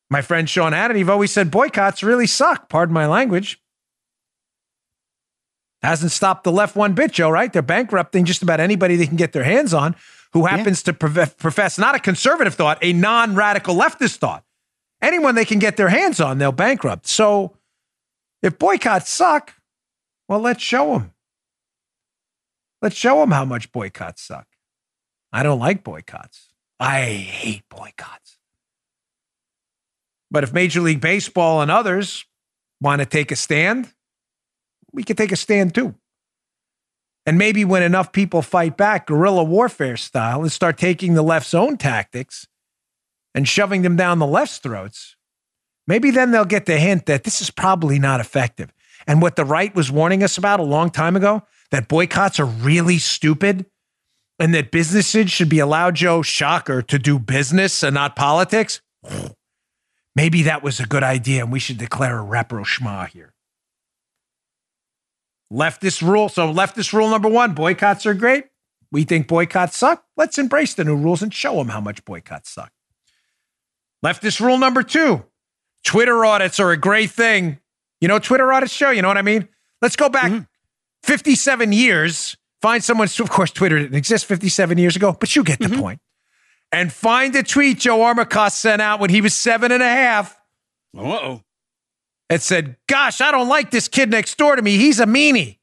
my 0.08 0.22
friend 0.22 0.48
Sean 0.48 0.72
Hannity, 0.72 0.98
have 0.98 1.10
always 1.10 1.30
said 1.30 1.50
boycotts 1.50 2.02
really 2.02 2.26
suck. 2.26 2.68
Pardon 2.68 2.92
my 2.92 3.06
language. 3.06 3.59
Hasn't 5.82 6.12
stopped 6.12 6.44
the 6.44 6.52
left 6.52 6.76
one 6.76 6.92
bit, 6.92 7.12
Joe, 7.12 7.30
right? 7.30 7.52
They're 7.52 7.62
bankrupting 7.62 8.26
just 8.26 8.42
about 8.42 8.60
anybody 8.60 8.96
they 8.96 9.06
can 9.06 9.16
get 9.16 9.32
their 9.32 9.44
hands 9.44 9.72
on 9.72 9.96
who 10.32 10.46
happens 10.46 10.82
yeah. 10.86 10.92
to 10.92 11.26
profess 11.26 11.78
not 11.78 11.94
a 11.94 11.98
conservative 11.98 12.54
thought, 12.54 12.78
a 12.82 12.92
non 12.92 13.34
radical 13.34 13.74
leftist 13.74 14.16
thought. 14.16 14.44
Anyone 15.02 15.34
they 15.34 15.46
can 15.46 15.58
get 15.58 15.76
their 15.76 15.88
hands 15.88 16.20
on, 16.20 16.38
they'll 16.38 16.52
bankrupt. 16.52 17.06
So 17.06 17.56
if 18.42 18.58
boycotts 18.58 19.08
suck, 19.08 19.54
well, 20.28 20.40
let's 20.40 20.62
show 20.62 20.92
them. 20.92 21.12
Let's 22.82 22.96
show 22.96 23.20
them 23.20 23.30
how 23.30 23.44
much 23.44 23.72
boycotts 23.72 24.22
suck. 24.22 24.46
I 25.32 25.42
don't 25.42 25.58
like 25.58 25.82
boycotts. 25.82 26.48
I 26.78 27.02
hate 27.02 27.64
boycotts. 27.68 28.38
But 30.30 30.44
if 30.44 30.52
Major 30.52 30.80
League 30.80 31.00
Baseball 31.00 31.60
and 31.60 31.70
others 31.70 32.24
want 32.80 33.00
to 33.00 33.06
take 33.06 33.32
a 33.32 33.36
stand, 33.36 33.92
we 34.92 35.02
can 35.02 35.16
take 35.16 35.32
a 35.32 35.36
stand 35.36 35.74
too. 35.74 35.94
And 37.26 37.38
maybe 37.38 37.64
when 37.64 37.82
enough 37.82 38.12
people 38.12 38.42
fight 38.42 38.76
back, 38.76 39.06
guerrilla 39.06 39.44
warfare 39.44 39.96
style, 39.96 40.42
and 40.42 40.50
start 40.50 40.78
taking 40.78 41.14
the 41.14 41.22
left's 41.22 41.54
own 41.54 41.76
tactics 41.76 42.46
and 43.34 43.46
shoving 43.46 43.82
them 43.82 43.96
down 43.96 44.18
the 44.18 44.26
left's 44.26 44.58
throats, 44.58 45.16
maybe 45.86 46.10
then 46.10 46.30
they'll 46.30 46.44
get 46.44 46.66
the 46.66 46.78
hint 46.78 47.06
that 47.06 47.24
this 47.24 47.40
is 47.40 47.50
probably 47.50 47.98
not 47.98 48.20
effective. 48.20 48.72
And 49.06 49.22
what 49.22 49.36
the 49.36 49.44
right 49.44 49.74
was 49.74 49.90
warning 49.90 50.22
us 50.22 50.38
about 50.38 50.60
a 50.60 50.64
long 50.64 50.90
time 50.90 51.16
ago, 51.16 51.42
that 51.70 51.88
boycotts 51.88 52.40
are 52.40 52.46
really 52.46 52.98
stupid 52.98 53.66
and 54.38 54.54
that 54.54 54.70
businesses 54.70 55.30
should 55.30 55.48
be 55.48 55.58
allowed, 55.58 55.96
Joe 55.96 56.22
Shocker, 56.22 56.82
to 56.82 56.98
do 56.98 57.18
business 57.18 57.82
and 57.82 57.94
not 57.94 58.16
politics. 58.16 58.80
Maybe 60.16 60.42
that 60.42 60.62
was 60.62 60.80
a 60.80 60.86
good 60.86 61.04
idea 61.04 61.42
and 61.42 61.52
we 61.52 61.60
should 61.60 61.78
declare 61.78 62.18
a 62.18 62.22
rapprochement 62.22 63.10
here. 63.10 63.32
Leftist 65.52 66.02
rule. 66.02 66.28
So, 66.28 66.52
leftist 66.52 66.92
rule 66.92 67.08
number 67.08 67.28
one 67.28 67.54
boycotts 67.54 68.06
are 68.06 68.14
great. 68.14 68.44
We 68.92 69.04
think 69.04 69.28
boycotts 69.28 69.76
suck. 69.76 70.04
Let's 70.16 70.38
embrace 70.38 70.74
the 70.74 70.84
new 70.84 70.96
rules 70.96 71.22
and 71.22 71.32
show 71.32 71.56
them 71.56 71.68
how 71.68 71.80
much 71.80 72.04
boycotts 72.04 72.50
suck. 72.50 72.72
Leftist 74.04 74.40
rule 74.40 74.58
number 74.58 74.82
two 74.82 75.24
Twitter 75.84 76.24
audits 76.24 76.60
are 76.60 76.70
a 76.70 76.76
great 76.76 77.10
thing. 77.10 77.58
You 78.00 78.08
know, 78.08 78.18
Twitter 78.18 78.52
audits 78.52 78.72
show, 78.72 78.90
you 78.90 79.02
know 79.02 79.08
what 79.08 79.18
I 79.18 79.22
mean? 79.22 79.48
Let's 79.82 79.96
go 79.96 80.08
back 80.08 80.30
mm-hmm. 80.30 80.44
57 81.02 81.72
years, 81.72 82.36
find 82.62 82.82
someone, 82.82 83.08
of 83.18 83.30
course, 83.30 83.50
Twitter 83.50 83.78
didn't 83.78 83.96
exist 83.96 84.26
57 84.26 84.78
years 84.78 84.96
ago, 84.96 85.16
but 85.18 85.34
you 85.34 85.44
get 85.44 85.58
the 85.58 85.66
mm-hmm. 85.66 85.80
point. 85.80 86.00
And 86.72 86.92
find 86.92 87.34
a 87.34 87.42
tweet 87.42 87.80
Joe 87.80 87.98
Armacost 87.98 88.52
sent 88.52 88.80
out 88.80 89.00
when 89.00 89.10
he 89.10 89.20
was 89.20 89.34
seven 89.34 89.72
and 89.72 89.82
a 89.82 89.88
half. 89.88 90.38
Uh 90.96 91.02
oh 91.02 91.42
it 92.30 92.42
said, 92.42 92.76
Gosh, 92.86 93.20
I 93.20 93.32
don't 93.32 93.48
like 93.48 93.70
this 93.70 93.88
kid 93.88 94.10
next 94.10 94.38
door 94.38 94.56
to 94.56 94.62
me. 94.62 94.76
He's 94.76 95.00
a 95.00 95.06
meanie. 95.06 95.58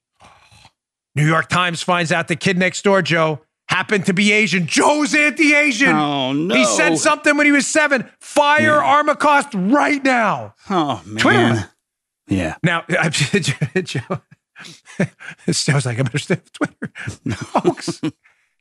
New 1.15 1.25
York 1.25 1.49
Times 1.49 1.81
finds 1.81 2.11
out 2.11 2.27
the 2.27 2.35
kid 2.35 2.57
next 2.57 2.83
door, 2.83 3.01
Joe, 3.01 3.39
happened 3.69 4.05
to 4.05 4.13
be 4.13 4.31
Asian. 4.31 4.67
Joe's 4.67 5.15
anti 5.15 5.53
Asian. 5.53 5.95
Oh, 5.95 6.33
no. 6.33 6.53
He 6.53 6.65
said 6.65 6.97
something 6.97 7.35
when 7.37 7.45
he 7.45 7.51
was 7.51 7.65
seven. 7.65 8.07
Fire 8.19 8.77
yeah. 8.77 9.03
Armacost 9.03 9.71
right 9.71 10.03
now. 10.03 10.53
Oh, 10.69 11.01
man. 11.05 11.17
Twitter. 11.17 11.71
Yeah. 12.27 12.55
Now, 12.61 12.83
Joe, 12.89 14.21
Joe's 15.47 15.85
like, 15.85 15.99
I 15.99 16.03
better 16.03 16.19
stay 16.19 16.35
with 16.35 16.51
Twitter. 16.51 16.91
No. 17.25 17.35
Folks, 17.35 18.01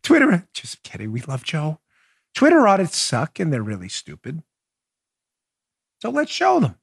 Twitter, 0.03 0.47
just 0.55 0.83
kidding. 0.83 1.11
We 1.13 1.21
love 1.23 1.43
Joe. 1.43 1.81
Twitter 2.35 2.67
audits 2.69 2.97
suck 2.97 3.41
and 3.41 3.53
they're 3.53 3.63
really 3.63 3.89
stupid. 3.89 4.43
So 6.01 6.11
let's 6.11 6.31
show 6.31 6.61
them 6.61 6.77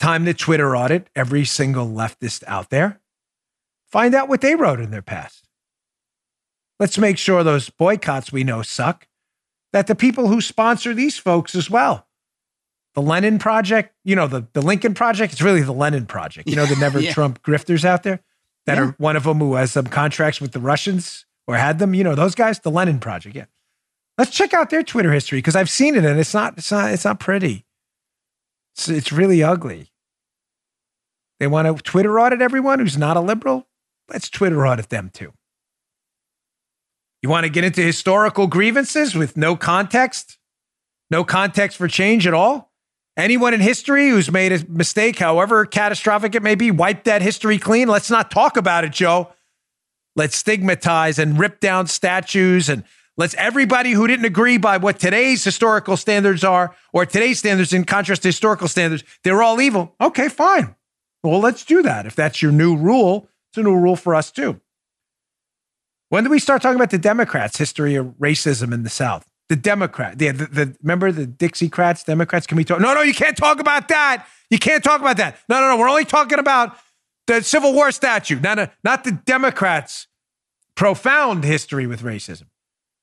time 0.00 0.24
to 0.24 0.34
Twitter 0.34 0.74
audit 0.74 1.08
every 1.14 1.44
single 1.44 1.86
leftist 1.86 2.42
out 2.46 2.70
there. 2.70 3.00
Find 3.86 4.14
out 4.14 4.28
what 4.28 4.40
they 4.40 4.54
wrote 4.54 4.80
in 4.80 4.90
their 4.90 5.02
past. 5.02 5.46
Let's 6.80 6.98
make 6.98 7.18
sure 7.18 7.44
those 7.44 7.68
boycotts 7.68 8.32
we 8.32 8.42
know 8.42 8.62
suck, 8.62 9.06
that 9.72 9.86
the 9.86 9.94
people 9.94 10.28
who 10.28 10.40
sponsor 10.40 10.94
these 10.94 11.18
folks 11.18 11.54
as 11.54 11.70
well. 11.70 12.06
The 12.94 13.02
Lenin 13.02 13.38
Project, 13.38 13.94
you 14.04 14.16
know, 14.16 14.26
the, 14.26 14.48
the 14.52 14.62
Lincoln 14.62 14.94
Project, 14.94 15.32
it's 15.32 15.42
really 15.42 15.60
the 15.60 15.72
Lenin 15.72 16.06
Project. 16.06 16.48
You 16.48 16.56
know, 16.56 16.66
the 16.66 16.76
never 16.80 16.98
yeah. 16.98 17.12
Trump 17.12 17.42
grifters 17.42 17.84
out 17.84 18.02
there 18.02 18.20
that 18.66 18.78
yeah. 18.78 18.84
are 18.84 18.94
one 18.98 19.16
of 19.16 19.24
them 19.24 19.38
who 19.38 19.54
has 19.54 19.72
some 19.72 19.86
contracts 19.86 20.40
with 20.40 20.52
the 20.52 20.58
Russians 20.58 21.26
or 21.46 21.56
had 21.56 21.78
them, 21.78 21.94
you 21.94 22.02
know, 22.02 22.14
those 22.14 22.34
guys, 22.34 22.58
the 22.60 22.70
Lenin 22.70 22.98
Project. 22.98 23.36
Yeah. 23.36 23.44
Let's 24.16 24.30
check 24.30 24.54
out 24.54 24.70
their 24.70 24.82
Twitter 24.82 25.12
history 25.12 25.38
because 25.38 25.56
I've 25.56 25.70
seen 25.70 25.94
it 25.94 26.04
and 26.04 26.18
it's 26.18 26.34
not, 26.34 26.58
it's 26.58 26.72
not, 26.72 26.90
it's 26.90 27.04
not 27.04 27.20
pretty. 27.20 27.64
It's, 28.74 28.88
it's 28.88 29.12
really 29.12 29.42
ugly. 29.42 29.89
They 31.40 31.46
want 31.46 31.66
to 31.66 31.82
Twitter 31.82 32.20
audit 32.20 32.42
everyone 32.42 32.78
who's 32.78 32.98
not 32.98 33.16
a 33.16 33.20
liberal? 33.20 33.66
Let's 34.10 34.28
Twitter 34.28 34.66
audit 34.66 34.90
them 34.90 35.10
too. 35.12 35.32
You 37.22 37.30
want 37.30 37.44
to 37.44 37.50
get 37.50 37.64
into 37.64 37.80
historical 37.80 38.46
grievances 38.46 39.14
with 39.14 39.36
no 39.36 39.56
context? 39.56 40.38
No 41.10 41.24
context 41.24 41.78
for 41.78 41.88
change 41.88 42.26
at 42.26 42.34
all? 42.34 42.70
Anyone 43.16 43.54
in 43.54 43.60
history 43.60 44.08
who's 44.10 44.30
made 44.30 44.52
a 44.52 44.64
mistake, 44.68 45.18
however 45.18 45.66
catastrophic 45.66 46.34
it 46.34 46.42
may 46.42 46.54
be, 46.54 46.70
wipe 46.70 47.04
that 47.04 47.22
history 47.22 47.58
clean? 47.58 47.88
Let's 47.88 48.10
not 48.10 48.30
talk 48.30 48.56
about 48.56 48.84
it, 48.84 48.92
Joe. 48.92 49.32
Let's 50.16 50.36
stigmatize 50.36 51.18
and 51.18 51.38
rip 51.38 51.60
down 51.60 51.86
statues 51.86 52.68
and 52.68 52.84
let's 53.16 53.34
everybody 53.34 53.92
who 53.92 54.06
didn't 54.06 54.24
agree 54.26 54.58
by 54.58 54.76
what 54.76 54.98
today's 54.98 55.42
historical 55.42 55.96
standards 55.96 56.44
are 56.44 56.74
or 56.92 57.06
today's 57.06 57.38
standards 57.38 57.72
in 57.72 57.84
contrast 57.84 58.22
to 58.22 58.28
historical 58.28 58.68
standards, 58.68 59.04
they're 59.24 59.42
all 59.42 59.60
evil. 59.60 59.94
Okay, 60.00 60.28
fine. 60.28 60.74
Well, 61.22 61.40
let's 61.40 61.64
do 61.64 61.82
that. 61.82 62.06
If 62.06 62.16
that's 62.16 62.40
your 62.40 62.52
new 62.52 62.76
rule, 62.76 63.28
it's 63.50 63.58
a 63.58 63.62
new 63.62 63.76
rule 63.76 63.96
for 63.96 64.14
us 64.14 64.30
too. 64.30 64.60
When 66.08 66.24
do 66.24 66.30
we 66.30 66.38
start 66.38 66.62
talking 66.62 66.76
about 66.76 66.90
the 66.90 66.98
Democrats' 66.98 67.56
history 67.56 67.94
of 67.94 68.06
racism 68.18 68.72
in 68.72 68.82
the 68.82 68.90
South? 68.90 69.26
The 69.48 69.56
Democrat, 69.56 70.18
the, 70.18 70.30
the, 70.30 70.46
the 70.46 70.76
remember 70.82 71.10
the 71.10 71.26
Dixiecrats, 71.26 72.04
Democrats? 72.04 72.46
Can 72.46 72.56
we 72.56 72.64
talk? 72.64 72.80
No, 72.80 72.94
no, 72.94 73.02
you 73.02 73.14
can't 73.14 73.36
talk 73.36 73.58
about 73.58 73.88
that. 73.88 74.26
You 74.48 74.58
can't 74.58 74.82
talk 74.82 75.00
about 75.00 75.16
that. 75.16 75.38
No, 75.48 75.60
no, 75.60 75.68
no. 75.68 75.76
We're 75.76 75.88
only 75.88 76.04
talking 76.04 76.38
about 76.38 76.76
the 77.26 77.42
Civil 77.42 77.72
War 77.72 77.90
statute, 77.90 78.42
not, 78.42 78.72
not 78.84 79.04
the 79.04 79.12
Democrats' 79.12 80.06
profound 80.74 81.44
history 81.44 81.86
with 81.86 82.02
racism. 82.02 82.44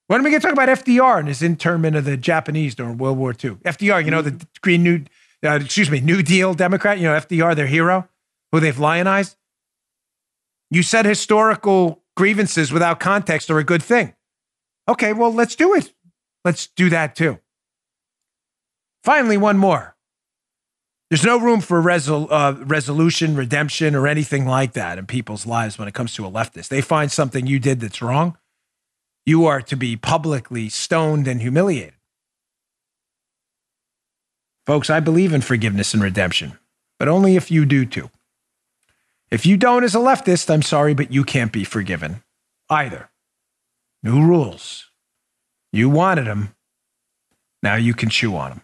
When 0.08 0.22
are 0.22 0.24
we 0.24 0.30
going 0.30 0.42
to 0.42 0.48
talk 0.48 0.54
about 0.54 0.70
FDR 0.70 1.20
and 1.20 1.28
his 1.28 1.42
internment 1.42 1.98
of 1.98 2.06
the 2.06 2.16
Japanese 2.16 2.76
during 2.76 2.98
World 2.98 3.18
War 3.18 3.32
II? 3.32 3.52
FDR, 3.66 4.04
you 4.04 4.12
know, 4.12 4.22
the 4.22 4.32
mm-hmm. 4.32 4.48
Green 4.62 4.84
New 4.84 5.04
uh, 5.46 5.60
excuse 5.62 5.90
me, 5.90 6.00
New 6.00 6.24
Deal 6.24 6.54
Democrat, 6.54 6.98
you 6.98 7.06
know, 7.06 7.18
FDR, 7.18 7.56
their 7.56 7.68
hero, 7.68 8.08
who 8.52 8.60
they've 8.60 8.78
lionized. 8.78 9.38
You 10.70 10.84
said 10.84 11.06
historical 11.06 12.04
grievances 12.16 12.72
without 12.72 13.00
context 13.00 13.50
are 13.50 13.60
a 13.60 13.64
good 13.64 13.84
thing. 13.84 14.14
Okay, 14.90 15.14
well, 15.14 15.34
let's 15.34 15.56
do 15.56 15.76
it. 15.76 15.94
Let's 16.44 16.68
do 16.68 16.90
that 16.90 17.16
too. 17.16 17.40
Finally, 19.04 19.38
one 19.38 19.58
more. 19.58 19.96
There's 21.10 21.24
no 21.24 21.40
room 21.40 21.62
for 21.62 21.82
resol- 21.82 22.28
uh, 22.30 22.56
resolution, 22.66 23.36
redemption, 23.36 23.96
or 23.96 24.08
anything 24.08 24.46
like 24.46 24.74
that 24.74 24.98
in 24.98 25.06
people's 25.06 25.46
lives 25.46 25.78
when 25.80 25.88
it 25.88 25.94
comes 25.94 26.14
to 26.16 26.26
a 26.26 26.32
leftist. 26.32 26.68
They 26.68 26.82
find 26.82 27.10
something 27.10 27.48
you 27.48 27.60
did 27.60 27.80
that's 27.80 28.02
wrong, 28.02 28.38
you 29.26 29.46
are 29.46 29.62
to 29.62 29.76
be 29.76 29.96
publicly 29.96 30.70
stoned 30.70 31.28
and 31.28 31.42
humiliated. 31.42 31.97
Folks, 34.68 34.90
I 34.90 35.00
believe 35.00 35.32
in 35.32 35.40
forgiveness 35.40 35.94
and 35.94 36.04
redemption, 36.04 36.60
but 37.00 37.08
only 37.08 37.38
if 37.38 37.50
you 37.50 37.66
do 37.66 37.86
too. 37.86 38.12
If 39.32 39.46
you 39.46 39.56
don't 39.56 39.86
as 39.86 39.96
a 39.96 40.00
leftist, 40.00 40.54
I'm 40.54 40.62
sorry, 40.62 40.94
but 40.94 41.10
you 41.10 41.24
can't 41.24 41.54
be 41.54 41.64
forgiven 41.64 42.22
either. 42.70 43.10
New 44.04 44.22
rules. 44.22 44.92
You 45.72 45.90
wanted 45.90 46.28
them. 46.28 46.54
Now 47.64 47.76
you 47.76 47.94
can 47.94 48.10
chew 48.10 48.36
on 48.36 48.50
them. 48.50 48.62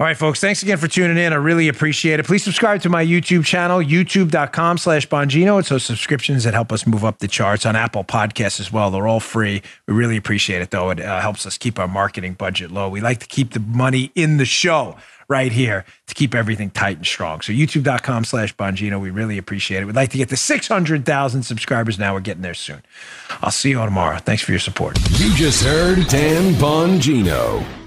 All 0.00 0.06
right, 0.06 0.16
folks, 0.16 0.40
thanks 0.40 0.62
again 0.62 0.78
for 0.78 0.88
tuning 0.88 1.18
in. 1.18 1.34
I 1.34 1.36
really 1.36 1.68
appreciate 1.68 2.20
it. 2.20 2.26
Please 2.26 2.42
subscribe 2.42 2.80
to 2.80 2.88
my 2.88 3.04
YouTube 3.04 3.44
channel, 3.44 3.80
youtube.com 3.80 4.78
slash 4.78 5.06
Bongino. 5.06 5.60
It's 5.60 5.68
those 5.68 5.84
subscriptions 5.84 6.44
that 6.44 6.54
help 6.54 6.72
us 6.72 6.86
move 6.86 7.04
up 7.04 7.18
the 7.18 7.28
charts 7.28 7.66
on 7.66 7.76
Apple 7.76 8.02
Podcasts 8.02 8.60
as 8.60 8.72
well. 8.72 8.90
They're 8.90 9.06
all 9.06 9.20
free. 9.20 9.60
We 9.86 9.92
really 9.92 10.16
appreciate 10.16 10.62
it, 10.62 10.70
though. 10.70 10.88
It 10.88 11.00
uh, 11.00 11.20
helps 11.20 11.44
us 11.44 11.58
keep 11.58 11.78
our 11.78 11.86
marketing 11.86 12.32
budget 12.32 12.70
low. 12.70 12.88
We 12.88 13.02
like 13.02 13.18
to 13.18 13.26
keep 13.26 13.52
the 13.52 13.60
money 13.60 14.10
in 14.14 14.38
the 14.38 14.46
show 14.46 14.96
right 15.28 15.52
here 15.52 15.84
to 16.06 16.14
keep 16.14 16.34
everything 16.34 16.70
tight 16.70 16.96
and 16.96 17.06
strong. 17.06 17.42
So 17.42 17.52
youtube.com 17.52 18.24
slash 18.24 18.56
Bongino. 18.56 18.98
We 18.98 19.10
really 19.10 19.36
appreciate 19.36 19.82
it. 19.82 19.84
We'd 19.84 19.96
like 19.96 20.12
to 20.12 20.18
get 20.18 20.30
to 20.30 20.36
600,000 20.38 21.42
subscribers 21.42 21.98
now. 21.98 22.14
We're 22.14 22.20
getting 22.20 22.42
there 22.42 22.54
soon. 22.54 22.80
I'll 23.42 23.50
see 23.50 23.68
you 23.68 23.78
all 23.78 23.86
tomorrow. 23.86 24.16
Thanks 24.16 24.42
for 24.42 24.52
your 24.52 24.60
support. 24.60 24.98
You 25.18 25.34
just 25.34 25.62
heard 25.62 26.06
Dan 26.08 26.54
Bongino. 26.54 27.79